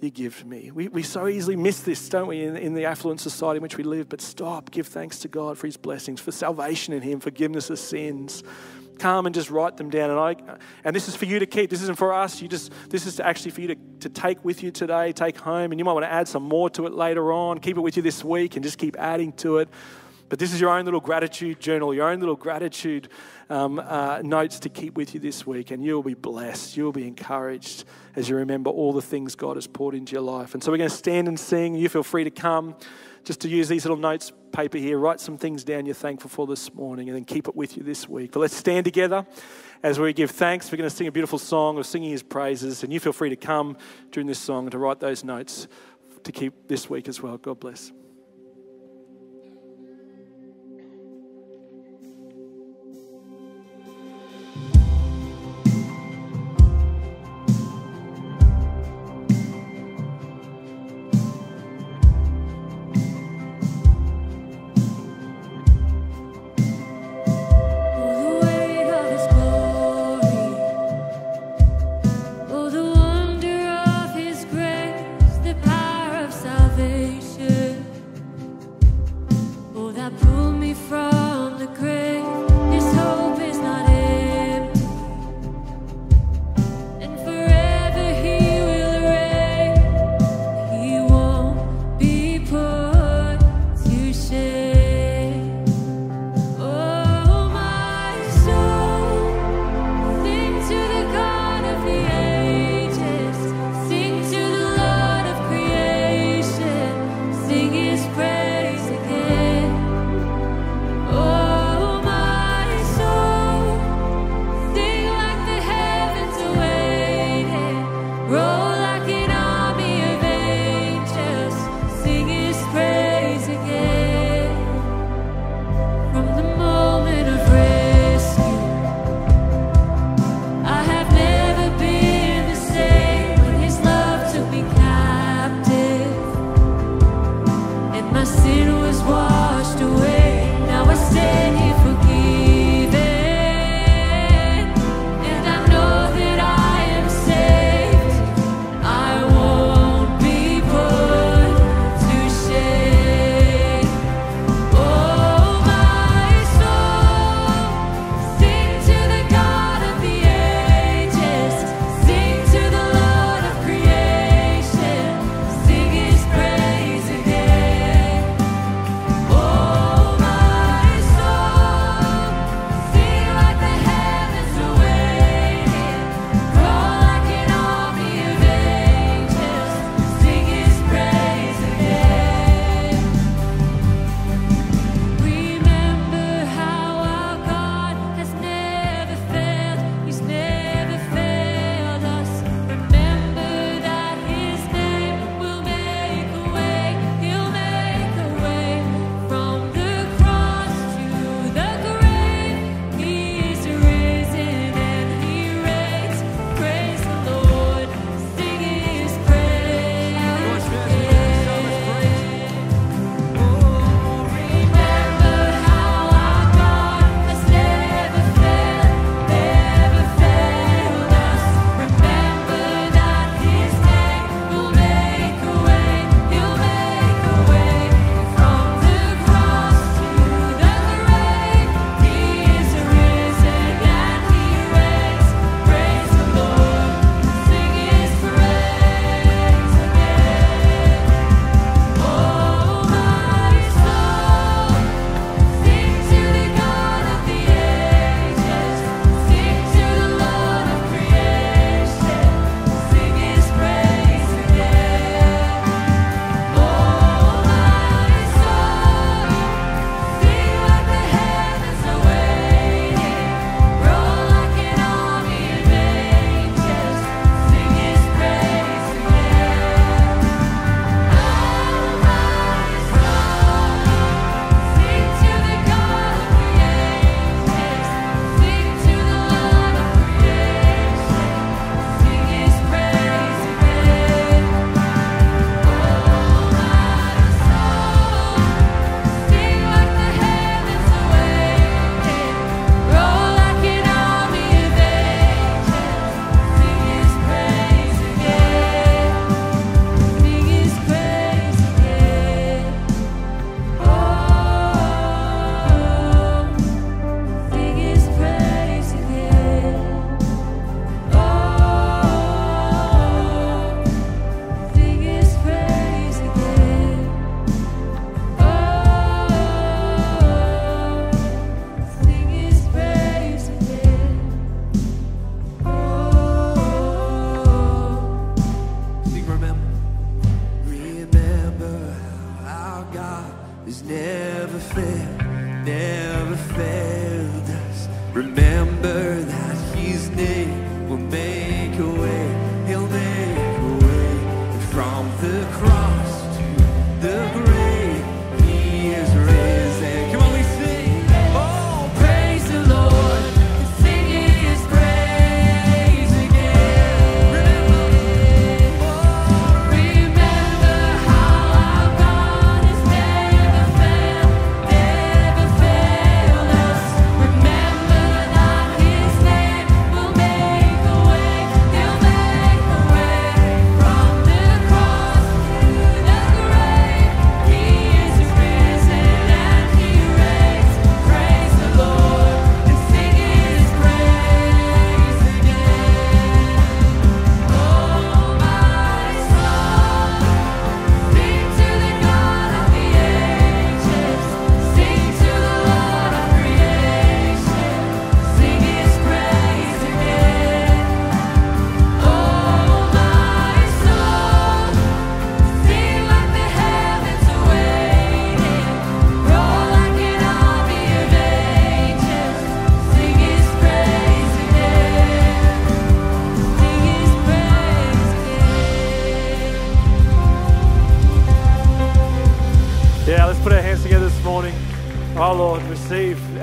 you 0.00 0.10
give 0.10 0.38
to 0.38 0.46
me. 0.46 0.70
We, 0.70 0.88
we 0.88 1.02
so 1.02 1.26
easily 1.26 1.56
miss 1.56 1.80
this, 1.80 2.08
don't 2.08 2.28
we, 2.28 2.42
in, 2.42 2.56
in 2.56 2.74
the 2.74 2.84
affluent 2.84 3.20
society 3.20 3.56
in 3.56 3.62
which 3.62 3.76
we 3.76 3.82
live? 3.82 4.08
But 4.08 4.20
stop, 4.20 4.70
give 4.70 4.86
thanks 4.86 5.18
to 5.20 5.28
God 5.28 5.58
for 5.58 5.66
his 5.66 5.76
blessings, 5.76 6.20
for 6.20 6.30
salvation 6.30 6.94
in 6.94 7.02
him, 7.02 7.18
forgiveness 7.20 7.68
of 7.68 7.78
sins. 7.78 8.44
Come 8.98 9.26
and 9.26 9.34
just 9.34 9.50
write 9.50 9.76
them 9.76 9.90
down. 9.90 10.10
And, 10.10 10.18
I, 10.18 10.36
and 10.84 10.94
this 10.94 11.08
is 11.08 11.16
for 11.16 11.24
you 11.24 11.38
to 11.38 11.46
keep. 11.46 11.70
This 11.70 11.82
isn't 11.82 11.98
for 11.98 12.12
us. 12.12 12.42
You 12.42 12.48
just, 12.48 12.72
this 12.90 13.06
is 13.06 13.20
actually 13.20 13.52
for 13.52 13.60
you 13.60 13.68
to, 13.68 13.76
to 14.00 14.08
take 14.08 14.44
with 14.44 14.62
you 14.62 14.70
today, 14.70 15.12
take 15.12 15.38
home. 15.38 15.72
And 15.72 15.78
you 15.78 15.84
might 15.84 15.92
want 15.92 16.04
to 16.04 16.12
add 16.12 16.28
some 16.28 16.42
more 16.42 16.68
to 16.70 16.86
it 16.86 16.92
later 16.92 17.32
on. 17.32 17.58
Keep 17.58 17.76
it 17.76 17.80
with 17.80 17.96
you 17.96 18.02
this 18.02 18.24
week 18.24 18.56
and 18.56 18.64
just 18.64 18.78
keep 18.78 18.96
adding 18.98 19.32
to 19.34 19.58
it. 19.58 19.68
But 20.28 20.38
this 20.38 20.52
is 20.52 20.60
your 20.60 20.70
own 20.70 20.84
little 20.84 21.00
gratitude 21.00 21.58
journal, 21.58 21.94
your 21.94 22.08
own 22.08 22.20
little 22.20 22.36
gratitude 22.36 23.08
um, 23.48 23.78
uh, 23.78 24.20
notes 24.22 24.58
to 24.60 24.68
keep 24.68 24.94
with 24.94 25.14
you 25.14 25.20
this 25.20 25.46
week. 25.46 25.70
And 25.70 25.82
you'll 25.82 26.02
be 26.02 26.14
blessed. 26.14 26.76
You'll 26.76 26.92
be 26.92 27.06
encouraged 27.06 27.84
as 28.14 28.28
you 28.28 28.36
remember 28.36 28.68
all 28.68 28.92
the 28.92 29.02
things 29.02 29.34
God 29.34 29.56
has 29.56 29.66
poured 29.66 29.94
into 29.94 30.12
your 30.12 30.22
life. 30.22 30.54
And 30.54 30.62
so 30.62 30.70
we're 30.70 30.78
going 30.78 30.90
to 30.90 30.96
stand 30.96 31.28
and 31.28 31.40
sing. 31.40 31.74
You 31.74 31.88
feel 31.88 32.02
free 32.02 32.24
to 32.24 32.30
come 32.30 32.76
just 33.24 33.40
to 33.40 33.48
use 33.48 33.68
these 33.68 33.84
little 33.84 33.96
notes 33.96 34.32
paper 34.52 34.78
here, 34.78 34.98
write 34.98 35.20
some 35.20 35.36
things 35.36 35.64
down 35.64 35.86
you're 35.86 35.94
thankful 35.94 36.30
for 36.30 36.46
this 36.46 36.72
morning, 36.74 37.08
and 37.08 37.16
then 37.16 37.24
keep 37.24 37.48
it 37.48 37.56
with 37.56 37.76
you 37.76 37.82
this 37.82 38.08
week. 38.08 38.32
But 38.32 38.40
let's 38.40 38.56
stand 38.56 38.84
together 38.84 39.26
as 39.82 39.98
we 39.98 40.12
give 40.12 40.30
thanks. 40.30 40.70
We're 40.70 40.78
going 40.78 40.90
to 40.90 40.94
sing 40.96 41.06
a 41.06 41.12
beautiful 41.12 41.38
song 41.38 41.78
of 41.78 41.86
singing 41.86 42.10
His 42.10 42.22
praises, 42.22 42.82
and 42.82 42.92
you 42.92 43.00
feel 43.00 43.12
free 43.12 43.30
to 43.30 43.36
come 43.36 43.76
during 44.10 44.26
this 44.26 44.38
song 44.38 44.68
to 44.70 44.78
write 44.78 45.00
those 45.00 45.24
notes 45.24 45.68
to 46.24 46.32
keep 46.32 46.68
this 46.68 46.88
week 46.90 47.08
as 47.08 47.22
well. 47.22 47.36
God 47.38 47.60
bless. 47.60 47.92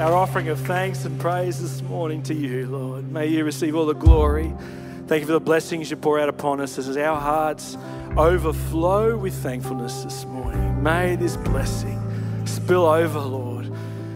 Our 0.05 0.13
offering 0.13 0.49
of 0.49 0.59
thanks 0.59 1.03
and 1.03 1.19
praise 1.19 1.59
this 1.59 1.81
morning 1.81 2.21
to 2.21 2.35
you, 2.35 2.67
Lord. 2.67 3.11
May 3.11 3.25
you 3.25 3.43
receive 3.43 3.75
all 3.75 3.87
the 3.87 3.95
glory. 3.95 4.53
Thank 5.07 5.21
you 5.21 5.25
for 5.25 5.33
the 5.33 5.39
blessings 5.39 5.89
you 5.89 5.97
pour 5.97 6.19
out 6.19 6.29
upon 6.29 6.61
us 6.61 6.77
as 6.77 6.95
our 6.95 7.19
hearts 7.19 7.75
overflow 8.15 9.17
with 9.17 9.33
thankfulness 9.33 10.03
this 10.03 10.23
morning. 10.25 10.83
May 10.83 11.15
this 11.15 11.37
blessing 11.37 11.99
spill 12.45 12.85
over, 12.85 13.19
Lord, 13.19 13.65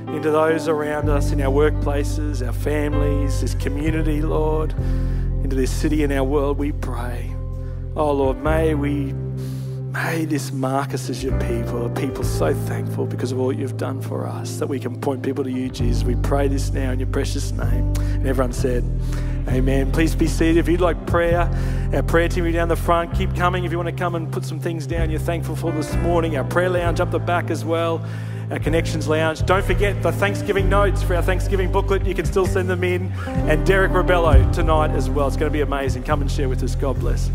into 0.09 0.29
those 0.29 0.67
around 0.67 1.09
us 1.09 1.31
in 1.31 1.41
our 1.41 1.51
workplaces, 1.51 2.45
our 2.45 2.53
families, 2.53 3.41
this 3.41 3.55
community, 3.55 4.21
Lord, 4.21 4.73
into 5.43 5.55
this 5.55 5.71
city 5.71 6.03
and 6.03 6.13
our 6.13 6.23
world, 6.23 6.59
we 6.59 6.71
pray. 6.71 7.33
Oh, 7.95 8.11
Lord, 8.11 8.43
may 8.43 8.75
we 8.75 9.15
May 9.91 10.25
this 10.25 10.51
mark 10.51 10.93
us 10.93 11.09
as 11.09 11.23
your 11.23 11.39
people, 11.39 11.87
a 11.87 11.89
people 11.89 12.23
so 12.23 12.53
thankful 12.53 13.07
because 13.07 13.31
of 13.31 13.39
all 13.39 13.51
you've 13.51 13.77
done 13.77 14.01
for 14.01 14.27
us, 14.27 14.57
that 14.57 14.67
we 14.67 14.79
can 14.79 14.99
point 15.01 15.23
people 15.23 15.43
to 15.43 15.49
you, 15.49 15.67
Jesus. 15.69 16.03
We 16.03 16.15
pray 16.15 16.47
this 16.47 16.71
now 16.71 16.91
in 16.91 16.99
your 16.99 17.07
precious 17.07 17.51
name. 17.51 17.93
And 17.97 18.27
everyone 18.27 18.53
said, 18.53 18.83
Amen. 19.47 19.91
Please 19.91 20.13
be 20.13 20.27
seated. 20.27 20.57
If 20.57 20.67
you'd 20.67 20.79
like 20.79 21.07
prayer, 21.07 21.49
our 21.91 22.03
prayer 22.03 22.29
team 22.29 22.45
are 22.45 22.51
down 22.51 22.67
the 22.67 22.75
front. 22.75 23.15
Keep 23.15 23.35
coming 23.35 23.63
if 23.63 23.71
you 23.71 23.79
want 23.79 23.89
to 23.89 23.95
come 23.95 24.13
and 24.13 24.31
put 24.31 24.45
some 24.45 24.59
things 24.59 24.85
down 24.85 25.09
you're 25.09 25.19
thankful 25.19 25.55
for 25.55 25.71
this 25.71 25.95
morning. 25.95 26.37
Our 26.37 26.43
prayer 26.43 26.69
lounge 26.69 26.99
up 26.99 27.09
the 27.09 27.17
back 27.17 27.49
as 27.49 27.65
well. 27.65 28.05
Our 28.51 28.59
Connections 28.59 29.07
Lounge. 29.07 29.43
Don't 29.45 29.65
forget 29.65 30.03
the 30.03 30.11
Thanksgiving 30.11 30.69
notes 30.69 31.01
for 31.01 31.15
our 31.15 31.23
Thanksgiving 31.23 31.71
booklet. 31.71 32.05
You 32.05 32.13
can 32.13 32.25
still 32.25 32.45
send 32.45 32.69
them 32.69 32.83
in. 32.83 33.11
And 33.25 33.65
Derek 33.65 33.91
Rebello 33.91 34.51
tonight 34.53 34.91
as 34.91 35.09
well. 35.09 35.27
It's 35.27 35.37
going 35.37 35.51
to 35.51 35.53
be 35.53 35.61
amazing. 35.61 36.03
Come 36.03 36.21
and 36.21 36.31
share 36.31 36.47
with 36.47 36.61
us. 36.61 36.75
God 36.75 36.99
bless. 36.99 37.31